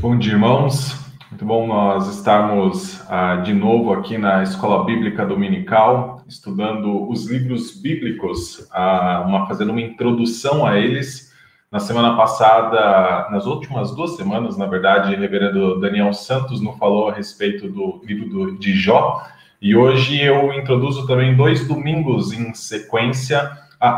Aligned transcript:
Bom 0.00 0.18
dia, 0.18 0.34
irmãos. 0.34 0.94
Muito 1.30 1.44
bom 1.44 1.66
nós 1.66 2.14
estarmos 2.14 3.02
ah, 3.08 3.36
de 3.36 3.54
novo 3.54 3.94
aqui 3.94 4.18
na 4.18 4.42
Escola 4.42 4.84
Bíblica 4.84 5.24
Dominical, 5.24 6.22
estudando 6.28 7.08
os 7.10 7.26
livros 7.26 7.80
bíblicos, 7.80 8.68
ah, 8.72 9.24
uma, 9.26 9.46
fazendo 9.46 9.70
uma 9.70 9.80
introdução 9.80 10.66
a 10.66 10.78
eles. 10.78 11.32
Na 11.72 11.80
semana 11.80 12.14
passada, 12.14 13.28
nas 13.30 13.46
últimas 13.46 13.94
duas 13.96 14.16
semanas, 14.16 14.58
na 14.58 14.66
verdade, 14.66 15.14
o 15.14 15.18
reverendo 15.18 15.80
Daniel 15.80 16.12
Santos 16.12 16.60
nos 16.60 16.76
falou 16.76 17.08
a 17.08 17.14
respeito 17.14 17.66
do 17.66 18.00
livro 18.04 18.28
do, 18.28 18.58
de 18.58 18.74
Jó, 18.74 19.22
e 19.62 19.74
hoje 19.74 20.20
eu 20.20 20.52
introduzo 20.52 21.06
também 21.06 21.34
dois 21.34 21.66
domingos 21.66 22.32
em 22.32 22.52
sequência 22.52 23.50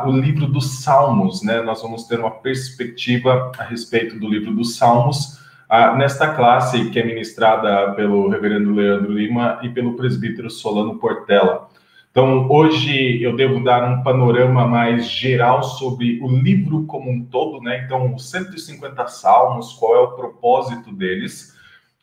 o 0.07 0.13
livro 0.13 0.47
dos 0.47 0.83
Salmos, 0.83 1.43
né? 1.43 1.61
Nós 1.63 1.83
vamos 1.83 2.05
ter 2.05 2.19
uma 2.19 2.31
perspectiva 2.31 3.53
a 3.59 3.65
respeito 3.65 4.19
do 4.19 4.29
livro 4.29 4.55
dos 4.55 4.77
Salmos 4.77 5.39
ah, 5.69 5.95
nesta 5.95 6.35
classe 6.35 6.91
que 6.91 6.99
é 6.99 7.05
ministrada 7.05 7.93
pelo 7.93 8.29
reverendo 8.29 8.73
Leandro 8.73 9.13
Lima 9.13 9.59
e 9.63 9.69
pelo 9.69 9.95
presbítero 9.95 10.51
Solano 10.51 10.99
Portela. 10.99 11.69
Então, 12.11 12.51
hoje 12.51 13.23
eu 13.23 13.37
devo 13.37 13.63
dar 13.63 13.85
um 13.85 14.03
panorama 14.03 14.67
mais 14.67 15.09
geral 15.09 15.63
sobre 15.63 16.19
o 16.23 16.29
livro 16.29 16.85
como 16.87 17.11
um 17.11 17.23
todo, 17.23 17.61
né? 17.63 17.85
Então, 17.85 18.15
os 18.15 18.31
150 18.31 19.07
salmos, 19.09 19.75
qual 19.75 19.95
é 19.95 20.01
o 20.01 20.13
propósito 20.13 20.91
deles. 20.91 21.55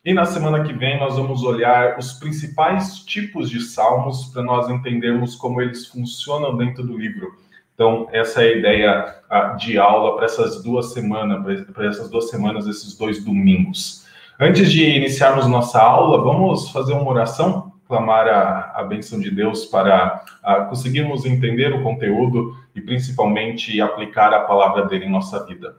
E 0.04 0.14
na 0.14 0.24
semana 0.24 0.62
que 0.62 0.72
vem 0.72 1.00
nós 1.00 1.16
vamos 1.16 1.42
olhar 1.42 1.98
os 1.98 2.12
principais 2.12 3.00
tipos 3.00 3.50
de 3.50 3.60
salmos 3.60 4.26
para 4.26 4.42
nós 4.44 4.70
entendermos 4.70 5.34
como 5.34 5.60
eles 5.60 5.86
funcionam 5.86 6.56
dentro 6.56 6.86
do 6.86 6.96
livro. 6.96 7.36
Então, 7.76 8.08
essa 8.10 8.42
é 8.42 8.48
a 8.48 8.56
ideia 8.56 9.16
de 9.58 9.78
aula 9.78 10.16
para 10.16 10.24
essas 10.24 10.62
duas 10.62 10.94
semanas, 10.94 11.62
para 11.74 11.86
essas 11.86 12.08
duas 12.08 12.30
semanas, 12.30 12.66
esses 12.66 12.96
dois 12.96 13.22
domingos. 13.22 14.06
Antes 14.40 14.72
de 14.72 14.82
iniciarmos 14.82 15.46
nossa 15.46 15.78
aula, 15.80 16.22
vamos 16.22 16.70
fazer 16.70 16.94
uma 16.94 17.06
oração, 17.06 17.74
clamar 17.86 18.28
a, 18.28 18.72
a 18.76 18.82
benção 18.82 19.20
de 19.20 19.30
Deus 19.30 19.66
para 19.66 20.24
a, 20.42 20.62
conseguirmos 20.62 21.26
entender 21.26 21.74
o 21.74 21.82
conteúdo 21.82 22.56
e 22.74 22.80
principalmente 22.80 23.78
aplicar 23.78 24.32
a 24.32 24.40
palavra 24.40 24.86
dele 24.86 25.04
em 25.04 25.10
nossa 25.10 25.44
vida. 25.44 25.76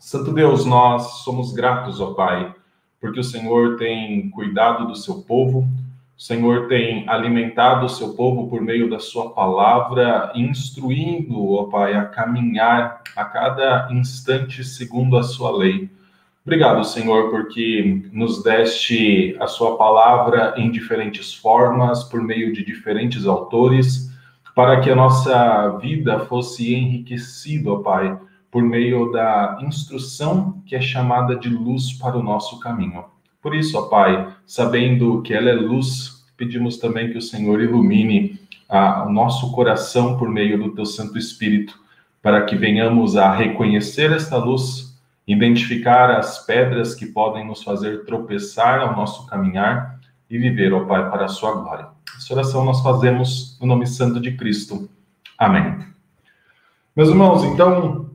Santo 0.00 0.32
Deus, 0.32 0.66
nós 0.66 1.22
somos 1.22 1.52
gratos, 1.52 2.00
ó 2.00 2.14
Pai, 2.14 2.52
porque 3.00 3.20
o 3.20 3.24
Senhor 3.24 3.76
tem 3.76 4.28
cuidado 4.30 4.88
do 4.88 4.96
seu 4.96 5.22
povo, 5.22 5.68
o 6.22 6.24
Senhor 6.24 6.68
tem 6.68 7.04
alimentado 7.08 7.84
o 7.84 7.88
seu 7.88 8.14
povo 8.14 8.46
por 8.46 8.60
meio 8.60 8.88
da 8.88 9.00
sua 9.00 9.30
palavra, 9.30 10.30
instruindo, 10.36 11.54
ó 11.54 11.64
Pai, 11.64 11.94
a 11.94 12.04
caminhar 12.04 13.02
a 13.16 13.24
cada 13.24 13.88
instante 13.90 14.62
segundo 14.62 15.18
a 15.18 15.24
sua 15.24 15.50
lei. 15.50 15.90
Obrigado, 16.46 16.84
Senhor, 16.84 17.28
porque 17.28 18.08
nos 18.12 18.40
deste 18.40 19.36
a 19.40 19.48
sua 19.48 19.76
palavra 19.76 20.54
em 20.56 20.70
diferentes 20.70 21.34
formas, 21.34 22.04
por 22.04 22.22
meio 22.22 22.52
de 22.52 22.64
diferentes 22.64 23.26
autores, 23.26 24.08
para 24.54 24.80
que 24.80 24.92
a 24.92 24.94
nossa 24.94 25.76
vida 25.78 26.20
fosse 26.20 26.72
enriquecida, 26.72 27.72
ó 27.72 27.78
Pai, 27.78 28.16
por 28.48 28.62
meio 28.62 29.10
da 29.10 29.58
instrução 29.60 30.62
que 30.66 30.76
é 30.76 30.80
chamada 30.80 31.34
de 31.34 31.48
luz 31.48 31.92
para 31.92 32.16
o 32.16 32.22
nosso 32.22 32.60
caminho. 32.60 33.11
Por 33.42 33.56
isso, 33.56 33.76
ó 33.76 33.82
Pai, 33.88 34.32
sabendo 34.46 35.20
que 35.22 35.34
ela 35.34 35.50
é 35.50 35.52
luz, 35.52 36.24
pedimos 36.36 36.78
também 36.78 37.10
que 37.10 37.18
o 37.18 37.22
Senhor 37.22 37.60
ilumine 37.60 38.40
a, 38.68 39.04
o 39.04 39.12
nosso 39.12 39.50
coração 39.50 40.16
por 40.16 40.30
meio 40.30 40.56
do 40.56 40.72
teu 40.72 40.86
Santo 40.86 41.18
Espírito, 41.18 41.76
para 42.22 42.44
que 42.44 42.54
venhamos 42.54 43.16
a 43.16 43.34
reconhecer 43.34 44.12
esta 44.12 44.36
luz, 44.36 44.96
identificar 45.26 46.10
as 46.12 46.46
pedras 46.46 46.94
que 46.94 47.06
podem 47.06 47.44
nos 47.44 47.64
fazer 47.64 48.04
tropeçar 48.04 48.80
ao 48.80 48.94
nosso 48.94 49.26
caminhar 49.26 49.98
e 50.30 50.38
viver, 50.38 50.72
ó 50.72 50.84
Pai, 50.84 51.10
para 51.10 51.24
a 51.24 51.28
sua 51.28 51.52
glória. 51.52 51.88
Essa 52.16 52.34
oração 52.34 52.64
nós 52.64 52.80
fazemos 52.80 53.58
no 53.60 53.66
nome 53.66 53.86
santo 53.88 54.20
de 54.20 54.36
Cristo. 54.36 54.88
Amém. 55.36 55.80
Meus 56.94 57.08
irmãos, 57.08 57.42
então, 57.42 58.11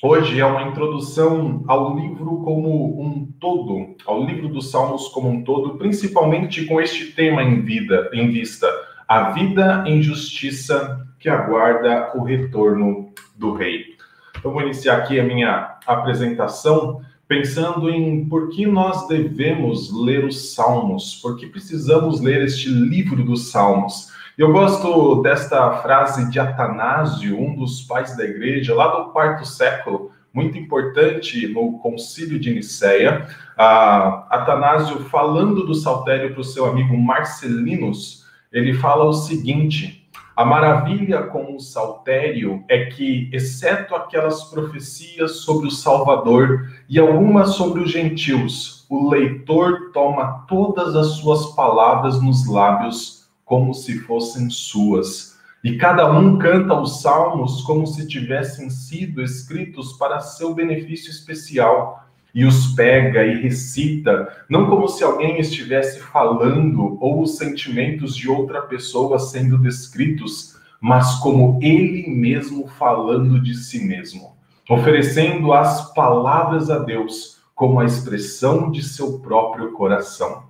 Hoje 0.00 0.38
é 0.38 0.46
uma 0.46 0.62
introdução 0.62 1.64
ao 1.66 1.96
livro 1.96 2.40
como 2.44 3.02
um 3.02 3.26
todo, 3.40 3.96
ao 4.06 4.24
livro 4.24 4.46
dos 4.48 4.70
Salmos 4.70 5.08
como 5.08 5.28
um 5.28 5.42
todo, 5.42 5.76
principalmente 5.76 6.64
com 6.66 6.80
este 6.80 7.06
tema 7.06 7.42
em 7.42 7.62
vida, 7.62 8.08
em 8.12 8.30
vista, 8.30 8.68
a 9.08 9.30
vida 9.30 9.82
em 9.88 10.00
justiça 10.00 11.04
que 11.18 11.28
aguarda 11.28 12.12
o 12.14 12.22
retorno 12.22 13.12
do 13.36 13.52
rei. 13.54 13.96
Então 14.38 14.52
vou 14.52 14.62
iniciar 14.62 14.98
aqui 14.98 15.18
a 15.18 15.24
minha 15.24 15.76
apresentação 15.84 17.00
pensando 17.26 17.90
em 17.90 18.24
por 18.24 18.50
que 18.50 18.66
nós 18.66 19.08
devemos 19.08 19.92
ler 19.92 20.24
os 20.24 20.54
Salmos, 20.54 21.16
por 21.16 21.36
que 21.36 21.48
precisamos 21.48 22.20
ler 22.20 22.44
este 22.44 22.68
livro 22.68 23.24
dos 23.24 23.50
Salmos. 23.50 24.12
Eu 24.38 24.52
gosto 24.52 25.20
desta 25.20 25.68
frase 25.78 26.30
de 26.30 26.38
Atanásio, 26.38 27.36
um 27.36 27.56
dos 27.56 27.82
pais 27.82 28.16
da 28.16 28.22
igreja, 28.22 28.72
lá 28.72 28.86
do 28.86 29.10
quarto 29.10 29.44
século, 29.44 30.12
muito 30.32 30.56
importante 30.56 31.48
no 31.48 31.76
concílio 31.80 32.38
de 32.38 32.54
Nicéia. 32.54 33.26
Atanásio, 33.56 35.00
falando 35.06 35.66
do 35.66 35.74
saltério 35.74 36.30
para 36.30 36.40
o 36.40 36.44
seu 36.44 36.66
amigo 36.66 36.96
Marcelinus, 36.96 38.26
ele 38.52 38.74
fala 38.74 39.06
o 39.06 39.12
seguinte: 39.12 40.08
a 40.36 40.44
maravilha 40.44 41.24
com 41.24 41.56
o 41.56 41.58
saltério 41.58 42.62
é 42.68 42.84
que, 42.84 43.28
exceto 43.32 43.96
aquelas 43.96 44.44
profecias 44.44 45.38
sobre 45.38 45.66
o 45.66 45.72
Salvador 45.72 46.70
e 46.88 46.96
algumas 46.96 47.56
sobre 47.56 47.80
os 47.80 47.90
gentios, 47.90 48.86
o 48.88 49.10
leitor 49.10 49.90
toma 49.92 50.44
todas 50.46 50.94
as 50.94 51.08
suas 51.16 51.56
palavras 51.56 52.22
nos 52.22 52.46
lábios 52.46 53.17
como 53.48 53.72
se 53.72 53.98
fossem 54.00 54.50
suas. 54.50 55.38
E 55.64 55.76
cada 55.76 56.12
um 56.12 56.38
canta 56.38 56.78
os 56.78 57.00
salmos 57.00 57.62
como 57.62 57.86
se 57.86 58.06
tivessem 58.06 58.70
sido 58.70 59.22
escritos 59.22 59.94
para 59.94 60.20
seu 60.20 60.54
benefício 60.54 61.10
especial, 61.10 62.04
e 62.34 62.44
os 62.44 62.74
pega 62.74 63.24
e 63.24 63.40
recita, 63.40 64.44
não 64.48 64.68
como 64.68 64.86
se 64.86 65.02
alguém 65.02 65.40
estivesse 65.40 65.98
falando 65.98 66.98
ou 67.00 67.22
os 67.22 67.36
sentimentos 67.36 68.14
de 68.14 68.28
outra 68.28 68.62
pessoa 68.62 69.18
sendo 69.18 69.58
descritos, 69.58 70.56
mas 70.80 71.16
como 71.16 71.58
ele 71.62 72.08
mesmo 72.08 72.68
falando 72.68 73.40
de 73.40 73.56
si 73.56 73.84
mesmo, 73.84 74.36
oferecendo 74.68 75.52
as 75.52 75.92
palavras 75.94 76.70
a 76.70 76.78
Deus 76.78 77.38
como 77.54 77.80
a 77.80 77.86
expressão 77.86 78.70
de 78.70 78.84
seu 78.84 79.18
próprio 79.20 79.72
coração. 79.72 80.47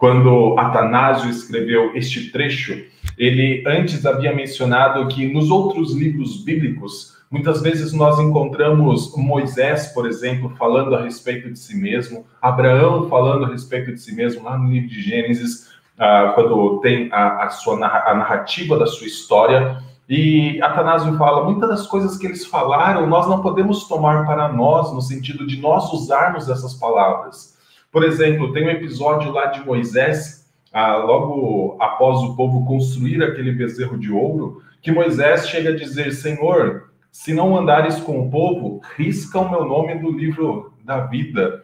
Quando 0.00 0.58
Atanásio 0.58 1.28
escreveu 1.28 1.94
este 1.94 2.32
trecho, 2.32 2.72
ele 3.18 3.62
antes 3.66 4.06
havia 4.06 4.34
mencionado 4.34 5.06
que 5.08 5.30
nos 5.30 5.50
outros 5.50 5.94
livros 5.94 6.42
bíblicos, 6.42 7.18
muitas 7.30 7.60
vezes 7.60 7.92
nós 7.92 8.18
encontramos 8.18 9.14
Moisés, 9.14 9.88
por 9.88 10.08
exemplo, 10.08 10.54
falando 10.56 10.94
a 10.94 11.02
respeito 11.02 11.52
de 11.52 11.58
si 11.58 11.76
mesmo, 11.76 12.24
Abraão 12.40 13.10
falando 13.10 13.44
a 13.44 13.48
respeito 13.48 13.92
de 13.92 14.00
si 14.00 14.14
mesmo, 14.14 14.42
lá 14.42 14.56
no 14.56 14.70
livro 14.70 14.88
de 14.88 15.02
Gênesis, 15.02 15.68
ah, 15.98 16.32
quando 16.34 16.80
tem 16.80 17.12
a, 17.12 17.44
a 17.44 17.50
sua 17.50 17.74
a 17.74 18.14
narrativa 18.14 18.78
da 18.78 18.86
sua 18.86 19.06
história. 19.06 19.82
E 20.08 20.62
Atanásio 20.62 21.14
fala: 21.18 21.44
muitas 21.44 21.68
das 21.68 21.86
coisas 21.86 22.16
que 22.16 22.26
eles 22.26 22.46
falaram, 22.46 23.06
nós 23.06 23.28
não 23.28 23.42
podemos 23.42 23.86
tomar 23.86 24.24
para 24.24 24.50
nós, 24.50 24.94
no 24.94 25.02
sentido 25.02 25.46
de 25.46 25.60
nós 25.60 25.92
usarmos 25.92 26.48
essas 26.48 26.72
palavras. 26.72 27.59
Por 27.90 28.04
exemplo, 28.04 28.52
tem 28.52 28.66
um 28.66 28.70
episódio 28.70 29.32
lá 29.32 29.46
de 29.46 29.64
Moisés, 29.64 30.48
ah, 30.72 30.96
logo 30.96 31.76
após 31.80 32.20
o 32.20 32.36
povo 32.36 32.64
construir 32.64 33.22
aquele 33.22 33.52
bezerro 33.52 33.98
de 33.98 34.12
ouro, 34.12 34.62
que 34.80 34.92
Moisés 34.92 35.48
chega 35.48 35.70
a 35.70 35.76
dizer: 35.76 36.12
Senhor, 36.12 36.90
se 37.10 37.34
não 37.34 37.56
andares 37.56 37.96
com 38.00 38.20
o 38.20 38.30
povo, 38.30 38.80
risca 38.96 39.38
o 39.40 39.50
meu 39.50 39.64
nome 39.64 39.96
do 39.96 40.10
livro 40.10 40.72
da 40.84 41.00
vida. 41.06 41.62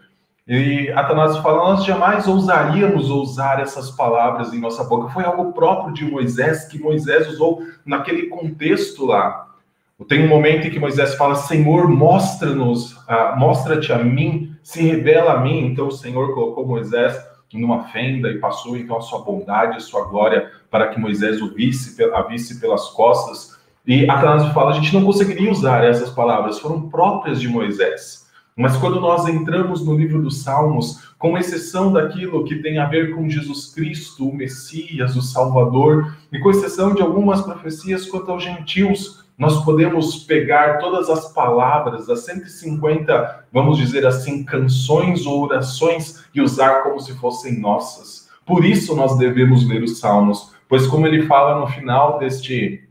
E 0.49 0.91
Atanásio 0.91 1.43
fala: 1.43 1.59
Nós 1.59 1.85
jamais 1.85 2.27
ousaríamos 2.27 3.11
usar 3.11 3.61
essas 3.61 3.91
palavras 3.91 4.53
em 4.53 4.61
nossa 4.61 4.85
boca. 4.85 5.13
Foi 5.13 5.25
algo 5.25 5.53
próprio 5.53 5.95
de 5.95 6.05
Moisés, 6.05 6.67
que 6.67 6.79
Moisés 6.79 7.29
usou 7.29 7.63
naquele 7.85 8.27
contexto 8.27 9.07
lá. 9.07 9.47
Tem 10.09 10.25
um 10.25 10.29
momento 10.29 10.67
em 10.67 10.71
que 10.71 10.79
Moisés 10.79 11.15
fala: 11.15 11.35
Senhor, 11.35 11.89
mostra-nos, 11.89 12.93
uh, 12.93 13.37
mostra-te 13.37 13.93
a 13.93 13.99
mim, 13.99 14.56
se 14.67 14.83
revela 14.83 15.35
a 15.35 15.41
mim. 15.41 15.65
Então 15.65 15.87
o 15.87 15.93
Senhor 15.93 16.35
colocou 16.35 16.67
Moisés 16.67 17.17
numa 17.55 17.85
fenda 17.85 18.29
e 18.29 18.39
passou 18.39 18.77
então 18.77 18.97
a 18.97 19.01
sua 19.01 19.21
bondade, 19.21 19.77
a 19.77 19.81
sua 19.81 20.09
glória, 20.09 20.51
para 20.69 20.89
que 20.89 20.99
Moisés 20.99 21.41
o 21.41 21.55
visse, 21.55 22.03
a 22.03 22.23
visse 22.23 22.61
pelas 22.61 22.89
costas. 22.89 23.57
E 23.87 24.11
Atanásio 24.11 24.53
fala: 24.53 24.73
a 24.73 24.75
gente 24.75 24.93
não 24.93 25.05
conseguiria 25.05 25.53
usar 25.53 25.85
essas 25.85 26.11
palavras, 26.11 26.59
foram 26.59 26.91
próprias 26.91 27.41
de 27.41 27.49
Moisés. 27.49 28.27
Mas 28.57 28.77
quando 28.77 29.01
nós 29.01 29.29
entramos 29.29 29.87
no 29.87 29.97
livro 29.97 30.21
dos 30.21 30.43
Salmos, 30.43 31.15
com 31.17 31.39
exceção 31.39 31.93
daquilo 31.93 32.45
que 32.45 32.57
tem 32.57 32.79
a 32.79 32.87
ver 32.87 33.15
com 33.15 33.31
Jesus 33.31 33.73
Cristo, 33.73 34.29
o 34.29 34.35
Messias, 34.35 35.15
o 35.15 35.23
Salvador, 35.23 36.17
e 36.33 36.41
com 36.41 36.51
exceção 36.51 36.93
de 36.93 37.03
algumas 37.03 37.41
profecias 37.41 38.05
quanto 38.07 38.33
aos 38.33 38.43
gentios, 38.43 39.25
nós 39.39 39.65
podemos 39.65 40.25
pegar 40.25 40.79
todas 40.79 41.11
as 41.11 41.33
palavras, 41.33 42.09
as 42.09 42.21
150, 42.25 43.47
vamos 43.53 43.77
dizer 43.77 44.07
assim, 44.07 44.43
canções 44.45 45.27
ou 45.27 45.43
orações 45.43 46.25
e 46.35 46.41
usar 46.41 46.83
como 46.83 46.99
se 46.99 47.15
fossem 47.19 47.61
nossas. 47.61 48.29
Por 48.47 48.65
isso 48.65 48.95
nós 48.97 49.19
devemos 49.19 49.69
ler 49.69 49.83
os 49.83 49.99
Salmos, 49.99 50.55
pois 50.69 50.87
como 50.87 51.07
ele 51.07 51.27
fala 51.27 51.61
no 51.61 51.67
final 51.67 52.19
deste, 52.19 52.89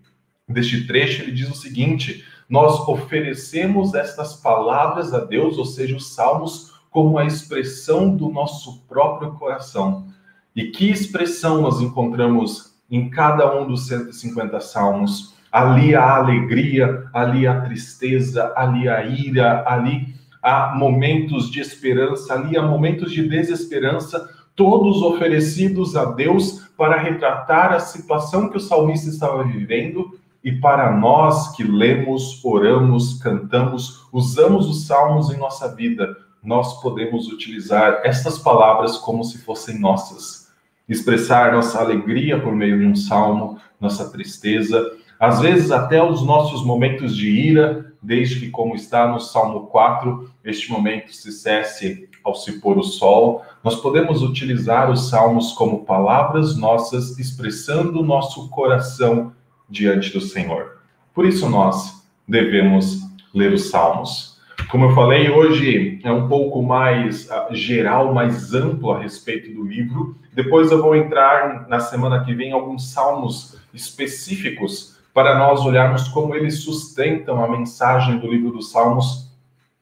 deste 0.48 0.86
trecho, 0.86 1.24
ele 1.24 1.32
diz 1.32 1.50
o 1.50 1.56
seguinte: 1.56 2.24
nós 2.48 2.80
oferecemos 2.88 3.96
estas 3.96 4.34
palavras 4.36 5.14
a 5.14 5.20
Deus, 5.20 5.58
ou 5.58 5.66
seja, 5.66 5.96
os 5.96 6.14
Salmos, 6.14 6.76
como 6.92 7.18
a 7.18 7.26
expressão 7.26 8.16
do 8.16 8.30
nosso 8.30 8.82
próprio 8.88 9.34
coração. 9.34 10.08
E 10.56 10.66
que 10.66 10.90
expressão 10.90 11.62
nós 11.62 11.82
encontramos 11.82 12.76
em 12.90 13.10
cada 13.10 13.60
um 13.60 13.68
dos 13.68 13.88
150 13.88 14.60
Salmos? 14.62 15.35
Ali 15.56 15.96
há 15.96 16.18
alegria, 16.18 17.08
ali 17.14 17.48
há 17.48 17.62
tristeza, 17.62 18.52
ali 18.58 18.90
há 18.90 19.06
ira, 19.06 19.64
ali 19.66 20.14
há 20.44 20.76
momentos 20.76 21.50
de 21.50 21.62
esperança, 21.62 22.34
ali 22.34 22.58
há 22.58 22.62
momentos 22.62 23.14
de 23.14 23.26
desesperança, 23.26 24.30
todos 24.54 25.02
oferecidos 25.02 25.96
a 25.96 26.12
Deus 26.12 26.68
para 26.78 27.00
retratar 27.00 27.72
a 27.72 27.80
situação 27.80 28.50
que 28.50 28.58
o 28.58 28.60
salmista 28.60 29.10
estava 29.10 29.46
vivendo 29.46 30.20
e 30.44 30.52
para 30.52 30.92
nós 30.92 31.56
que 31.56 31.64
lemos, 31.64 32.44
oramos, 32.44 33.18
cantamos, 33.24 34.06
usamos 34.12 34.68
os 34.68 34.86
salmos 34.86 35.34
em 35.34 35.38
nossa 35.38 35.74
vida, 35.74 36.18
nós 36.44 36.82
podemos 36.82 37.30
utilizar 37.30 38.02
estas 38.04 38.38
palavras 38.38 38.98
como 38.98 39.24
se 39.24 39.38
fossem 39.38 39.80
nossas. 39.80 40.52
Expressar 40.88 41.54
nossa 41.54 41.80
alegria 41.80 42.38
por 42.42 42.54
meio 42.54 42.78
de 42.78 42.86
um 42.86 42.96
salmo, 42.96 43.58
nossa 43.80 44.12
tristeza, 44.12 44.86
às 45.20 45.40
vezes 45.40 45.72
até 45.72 46.04
os 46.04 46.24
nossos 46.26 46.64
momentos 46.64 47.16
de 47.16 47.30
ira, 47.30 47.94
desde 48.02 48.40
que, 48.40 48.50
como 48.50 48.76
está 48.76 49.08
no 49.08 49.20
Salmo 49.20 49.68
4, 49.68 50.30
este 50.44 50.72
momento 50.72 51.14
se 51.14 51.32
cesse 51.32 52.08
ao 52.24 52.36
se 52.36 52.60
pôr 52.60 52.78
o 52.78 52.84
sol, 52.84 53.44
nós 53.64 53.76
podemos 53.76 54.22
utilizar 54.22 54.92
os 54.92 55.10
salmos 55.10 55.54
como 55.54 55.86
palavras 55.86 56.58
nossas, 56.58 57.18
expressando 57.20 58.00
o 58.00 58.04
nosso 58.04 58.50
coração 58.50 59.32
diante 59.70 60.12
do 60.12 60.22
Senhor. 60.22 60.80
Por 61.14 61.26
isso 61.26 61.50
nós 61.50 62.04
devemos 62.28 63.02
ler 63.34 63.54
os 63.54 63.70
salmos. 63.70 64.36
Como 64.70 64.86
eu 64.86 64.96
falei, 64.96 65.30
hoje 65.30 66.00
é 66.04 66.12
um 66.12 66.28
pouco 66.28 66.64
mais 66.64 67.30
uh, 67.30 67.54
geral, 67.54 68.14
mais 68.14 68.54
amplo 68.54 68.92
a 68.92 69.00
respeito 69.00 69.54
do 69.54 69.64
livro. 69.64 70.18
Depois 70.34 70.72
eu 70.72 70.82
vou 70.82 70.96
entrar 70.96 71.68
na 71.68 71.80
semana 71.80 72.24
que 72.24 72.34
vem 72.34 72.50
em 72.50 72.54
alguns 72.54 72.92
salmos 72.92 73.58
específicos 73.74 74.95
para 75.16 75.40
nós 75.40 75.62
olharmos 75.62 76.10
como 76.10 76.36
eles 76.36 76.62
sustentam 76.62 77.42
a 77.42 77.48
mensagem 77.50 78.20
do 78.20 78.28
livro 78.28 78.52
dos 78.52 78.70
Salmos 78.70 79.32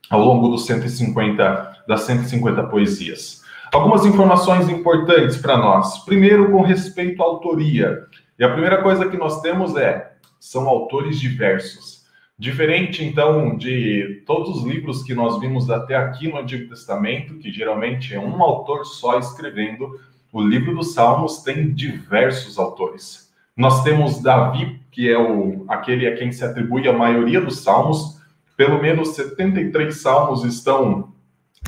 ao 0.07 0.23
longo 0.23 0.47
dos 0.47 0.67
150 0.67 1.85
das 1.87 2.01
150 2.01 2.61
poesias. 2.67 3.41
Algumas 3.73 4.05
informações 4.05 4.69
importantes 4.69 5.37
para 5.37 5.57
nós. 5.57 6.05
Primeiro, 6.05 6.51
com 6.51 6.61
respeito 6.61 7.23
à 7.23 7.25
autoria. 7.25 8.05
E 8.37 8.43
a 8.43 8.51
primeira 8.51 8.83
coisa 8.83 9.09
que 9.09 9.17
nós 9.17 9.41
temos 9.41 9.75
é 9.75 10.13
são 10.39 10.69
autores 10.69 11.19
diversos. 11.19 12.03
Diferente, 12.37 13.03
então, 13.03 13.57
de 13.57 14.21
todos 14.27 14.57
os 14.57 14.63
livros 14.63 15.01
que 15.01 15.15
nós 15.15 15.39
vimos 15.39 15.67
até 15.67 15.95
aqui 15.95 16.27
no 16.27 16.37
Antigo 16.37 16.69
Testamento, 16.69 17.39
que 17.39 17.51
geralmente 17.51 18.13
é 18.13 18.19
um 18.19 18.43
autor 18.43 18.85
só 18.85 19.17
escrevendo, 19.17 19.99
o 20.31 20.43
livro 20.43 20.75
dos 20.75 20.93
Salmos 20.93 21.41
tem 21.41 21.73
diversos 21.73 22.59
autores. 22.59 23.22
Nós 23.55 23.83
temos 23.83 24.21
Davi, 24.21 24.81
que 24.91 25.09
é 25.09 25.17
o, 25.17 25.65
aquele 25.67 26.07
a 26.07 26.15
quem 26.15 26.31
se 26.31 26.43
atribui 26.43 26.87
a 26.87 26.93
maioria 26.93 27.39
dos 27.39 27.59
salmos. 27.59 28.19
Pelo 28.57 28.81
menos 28.81 29.09
73 29.09 29.95
salmos 29.95 30.43
estão 30.43 31.13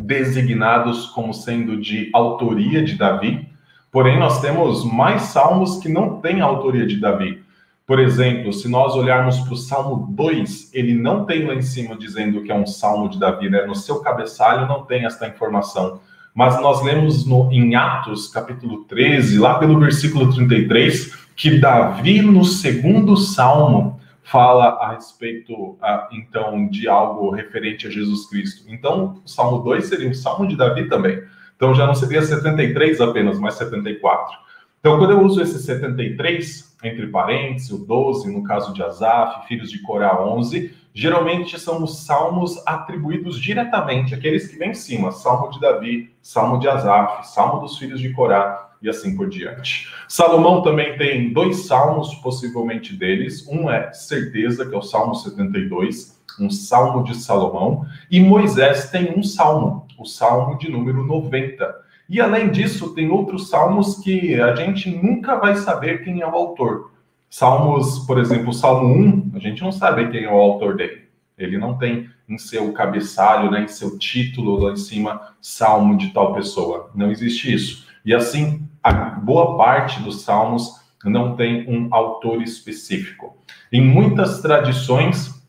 designados 0.02 1.08
como 1.08 1.34
sendo 1.34 1.80
de 1.80 2.10
autoria 2.14 2.84
de 2.84 2.96
Davi. 2.96 3.48
Porém, 3.92 4.20
nós 4.20 4.42
temos 4.42 4.84
mais 4.84 5.24
salmos 5.24 5.78
que 5.78 5.88
não 5.88 6.20
têm 6.20 6.42
autoria 6.42 6.86
de 6.86 7.00
Davi. 7.00 7.44
Por 7.86 8.00
exemplo, 8.00 8.52
se 8.52 8.68
nós 8.68 8.96
olharmos 8.96 9.40
para 9.40 9.54
o 9.54 9.58
Salmo 9.58 10.08
2, 10.10 10.74
ele 10.74 10.96
não 10.96 11.24
tem 11.24 11.46
lá 11.46 11.54
em 11.54 11.62
cima 11.62 11.96
dizendo 11.96 12.42
que 12.42 12.52
é 12.52 12.56
um 12.56 12.66
salmo 12.66 13.08
de 13.08 13.20
Davi, 13.20 13.48
né? 13.48 13.64
No 13.66 13.76
seu 13.76 14.00
cabeçalho 14.00 14.68
não 14.68 14.84
tem 14.84 15.06
esta 15.06 15.28
informação. 15.28 16.02
Mas 16.34 16.60
nós 16.60 16.84
lemos 16.84 17.26
no, 17.26 17.50
em 17.52 17.76
Atos, 17.76 18.28
capítulo 18.28 18.84
13, 18.86 19.38
lá 19.38 19.60
pelo 19.60 19.80
versículo 19.80 20.34
33, 20.34 21.25
que 21.36 21.60
Davi, 21.60 22.22
no 22.22 22.46
segundo 22.46 23.18
salmo, 23.18 24.00
fala 24.24 24.70
a 24.82 24.94
respeito, 24.94 25.78
então, 26.12 26.68
de 26.68 26.88
algo 26.88 27.30
referente 27.30 27.88
a 27.88 27.90
Jesus 27.92 28.28
Cristo. 28.28 28.66
Então, 28.68 29.22
o 29.24 29.30
salmo 29.30 29.60
2 29.60 29.86
seria 29.86 30.10
um 30.10 30.14
salmo 30.14 30.48
de 30.48 30.56
Davi 30.56 30.90
também. 30.90 31.22
Então, 31.56 31.74
já 31.74 31.86
não 31.86 31.94
seria 31.94 32.22
73 32.22 33.00
apenas, 33.02 33.40
mas 33.40 33.54
74. 33.56 34.38
Então, 34.80 34.98
quando 34.98 35.12
eu 35.12 35.22
uso 35.22 35.42
esse 35.42 35.60
73, 35.60 36.76
entre 36.84 37.08
parênteses, 37.08 37.72
o 37.72 37.86
12, 37.86 38.32
no 38.32 38.44
caso 38.44 38.74
de 38.74 38.84
Asaf, 38.84 39.48
filhos 39.48 39.72
de 39.72 39.82
Corá, 39.82 40.24
11, 40.24 40.74
geralmente 40.94 41.60
são 41.60 41.84
os 41.84 42.06
salmos 42.06 42.62
atribuídos 42.68 43.40
diretamente, 43.40 44.14
aqueles 44.14 44.48
que 44.48 44.58
vêm 44.58 44.72
em 44.72 44.76
cima, 44.76 45.12
salmo 45.12 45.50
de 45.52 45.60
Davi, 45.60 46.14
salmo 46.22 46.60
de 46.60 46.68
Asaf, 46.68 47.28
salmo 47.28 47.62
dos 47.62 47.78
filhos 47.78 48.00
de 48.00 48.14
Corá, 48.14 48.65
e 48.86 48.90
assim 48.90 49.16
por 49.16 49.28
diante. 49.28 49.90
Salomão 50.08 50.62
também 50.62 50.98
tem 50.98 51.34
dois 51.34 51.66
salmos, 51.66 52.14
possivelmente 52.16 52.96
deles. 52.96 53.48
Um 53.48 53.70
é 53.70 53.92
certeza, 53.92 54.66
que 54.66 54.74
é 54.74 54.78
o 54.78 54.82
Salmo 54.82 55.16
72, 55.16 56.24
um 56.40 56.50
salmo 56.50 57.04
de 57.04 57.16
Salomão, 57.16 57.86
e 58.12 58.20
Moisés 58.20 58.90
tem 58.90 59.18
um 59.18 59.24
salmo, 59.24 59.88
o 59.98 60.06
salmo 60.06 60.58
de 60.58 60.70
número 60.70 61.04
90. 61.04 61.84
E 62.08 62.22
além 62.22 62.52
disso, 62.52 62.94
tem 62.94 63.10
outros 63.10 63.50
salmos 63.50 63.98
que 63.98 64.40
a 64.40 64.56
gente 64.56 64.90
nunca 64.90 65.36
vai 65.36 65.56
saber 65.56 66.04
quem 66.04 66.22
é 66.22 66.28
o 66.28 66.36
autor. 66.36 66.92
Salmos, 67.30 68.00
por 68.00 68.20
exemplo, 68.20 68.50
o 68.50 68.54
Salmo 68.54 68.94
1, 68.94 69.32
a 69.36 69.40
gente 69.40 69.62
não 69.62 69.72
sabe 69.72 70.10
quem 70.10 70.26
é 70.26 70.32
o 70.32 70.38
autor 70.38 70.76
dele. 70.76 71.06
Ele 71.38 71.58
não 71.58 71.78
tem 71.78 72.10
em 72.30 72.38
seu 72.38 72.72
cabeçalho, 72.72 73.52
né, 73.52 73.64
em 73.64 73.68
seu 73.68 73.98
título 73.98 74.58
lá 74.58 74.72
em 74.72 74.78
cima, 74.78 75.34
salmo 75.42 75.98
de 75.98 76.10
tal 76.14 76.34
pessoa. 76.34 76.90
Não 76.96 77.12
existe 77.12 77.54
isso. 77.54 77.85
E 78.06 78.14
assim, 78.14 78.70
a 78.84 78.94
boa 78.94 79.58
parte 79.58 80.02
dos 80.02 80.22
salmos 80.22 80.80
não 81.04 81.36
tem 81.36 81.68
um 81.68 81.94
autor 81.94 82.42
específico. 82.42 83.36
Em 83.72 83.82
muitas 83.82 84.42
tradições, 84.42 85.44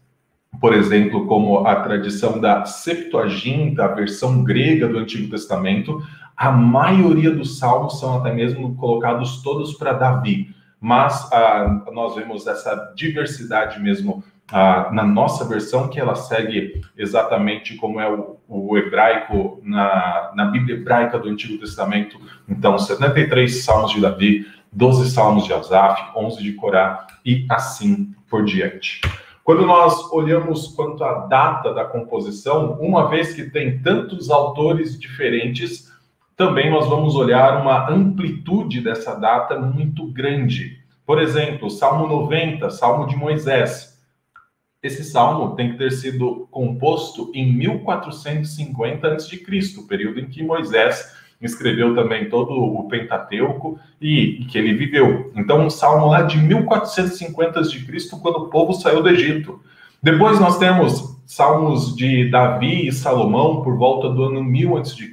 por 0.61 0.75
exemplo, 0.75 1.27
como 1.27 1.67
a 1.67 1.77
tradição 1.77 2.41
da 2.41 2.65
Septuaginta, 2.65 3.85
a 3.85 3.89
versão 3.95 4.43
grega 4.43 4.89
do 4.89 4.99
Antigo 4.99 5.31
Testamento, 5.31 6.03
a 6.37 6.51
maioria 6.51 7.31
dos 7.31 7.59
salmos 7.59 8.01
são 8.01 8.19
até 8.19 8.33
mesmo 8.33 8.75
colocados 8.77 9.43
todos 9.43 9.75
para 9.75 9.93
Davi. 9.93 10.55
Mas 10.81 11.31
ah, 11.33 11.85
nós 11.93 12.15
vemos 12.15 12.47
essa 12.47 12.93
diversidade 12.95 13.81
mesmo 13.81 14.23
ah, 14.51 14.91
na 14.93 15.05
nossa 15.05 15.45
versão, 15.45 15.89
que 15.89 15.99
ela 15.99 16.15
segue 16.15 16.81
exatamente 16.97 17.77
como 17.77 18.01
é 18.01 18.09
o, 18.09 18.37
o 18.49 18.79
hebraico 18.79 19.61
na, 19.63 20.31
na 20.35 20.45
Bíblia 20.47 20.77
hebraica 20.77 21.19
do 21.19 21.29
Antigo 21.29 21.59
Testamento. 21.59 22.19
Então, 22.49 22.79
73 22.79 23.65
salmos 23.65 23.93
de 23.93 24.01
Davi, 24.01 24.47
12 24.73 25.11
salmos 25.11 25.45
de 25.45 25.53
Asaf, 25.53 26.17
11 26.17 26.43
de 26.43 26.53
Corá 26.53 27.07
e 27.25 27.45
assim 27.49 28.15
por 28.29 28.45
diante. 28.45 29.01
Quando 29.43 29.65
nós 29.65 30.13
olhamos 30.13 30.69
quanto 30.69 31.05
à 31.05 31.27
data 31.27 31.73
da 31.73 31.85
composição, 31.85 32.73
uma 32.81 33.09
vez 33.09 33.33
que 33.33 33.45
tem 33.45 33.79
tantos 33.79 34.29
autores 34.29 34.99
diferentes, 34.99 35.91
também 36.37 36.71
nós 36.71 36.89
vamos 36.89 37.15
olhar 37.15 37.63
uma 37.63 37.89
amplitude 37.89 38.81
dessa 38.81 39.15
data 39.15 39.59
muito 39.59 40.07
grande. 40.13 40.79
Por 41.07 41.21
exemplo, 41.21 41.71
Salmo 41.71 42.07
90, 42.09 42.69
Salmo 42.71 43.07
de 43.07 43.17
Moisés, 43.17 43.96
esse 44.87 45.05
salmo 45.05 45.55
tem 45.55 45.73
que 45.73 45.79
ter 45.79 45.91
sido 45.93 46.47
composto 46.51 47.31
em 47.35 47.53
1450 47.53 49.09
a.C., 49.09 49.45
período 49.89 50.21
em 50.21 50.27
que 50.27 50.43
Moisés 50.43 51.15
escreveu 51.41 51.95
também 51.95 52.29
todo 52.29 52.53
o 52.53 52.89
Pentateuco 52.89 53.79
e, 54.01 54.43
e, 54.43 54.45
que 54.47 54.57
ele 54.57 54.75
viveu. 54.75 55.31
Então, 55.37 55.67
um 55.67 55.71
salmo 55.71 56.07
lá 56.07 56.23
de 56.23 56.39
1450 56.39 57.61
a.C., 57.61 57.79
quando 58.23 58.37
o 58.37 58.49
povo 58.49 58.73
saiu 58.73 59.03
do 59.03 59.09
Egito. 59.09 59.61
Depois 60.03 60.41
nós 60.41 60.59
temos 60.59 61.17
salmos 61.27 61.95
de 61.95 62.31
Davi 62.31 62.87
e 62.87 62.93
Salomão 62.93 63.63
por 63.63 63.77
volta 63.77 64.09
do 64.09 64.25
ano 64.25 64.43
1000 64.43 64.79
a.C., 64.79 65.13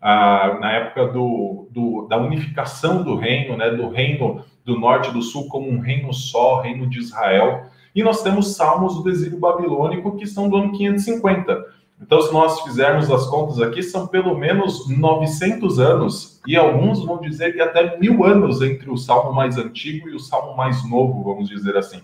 ah, 0.00 0.58
na 0.60 0.72
época 0.72 1.08
do, 1.08 1.68
do, 1.72 2.06
da 2.08 2.16
unificação 2.16 3.02
do 3.02 3.16
reino, 3.16 3.56
né, 3.56 3.70
do 3.70 3.88
reino 3.88 4.44
do 4.64 4.78
norte 4.78 5.08
e 5.08 5.12
do 5.12 5.22
sul 5.22 5.48
como 5.48 5.68
um 5.68 5.80
reino 5.80 6.12
só, 6.12 6.60
reino 6.60 6.86
de 6.86 6.98
Israel. 6.98 7.66
E 7.94 8.02
nós 8.02 8.22
temos 8.22 8.54
salmos 8.54 9.02
do 9.02 9.08
exílio 9.08 9.38
babilônico 9.38 10.16
que 10.16 10.26
são 10.26 10.48
do 10.48 10.56
ano 10.56 10.72
550. 10.72 11.78
Então, 12.00 12.22
se 12.22 12.32
nós 12.32 12.60
fizermos 12.60 13.10
as 13.10 13.26
contas 13.26 13.60
aqui, 13.60 13.82
são 13.82 14.06
pelo 14.06 14.36
menos 14.36 14.88
900 14.88 15.80
anos, 15.80 16.40
e 16.46 16.56
alguns 16.56 17.04
vão 17.04 17.20
dizer 17.20 17.52
que 17.52 17.60
até 17.60 17.98
mil 17.98 18.24
anos 18.24 18.62
entre 18.62 18.88
o 18.88 18.96
salmo 18.96 19.32
mais 19.32 19.58
antigo 19.58 20.08
e 20.08 20.14
o 20.14 20.20
salmo 20.20 20.56
mais 20.56 20.88
novo, 20.88 21.24
vamos 21.24 21.48
dizer 21.48 21.76
assim. 21.76 22.00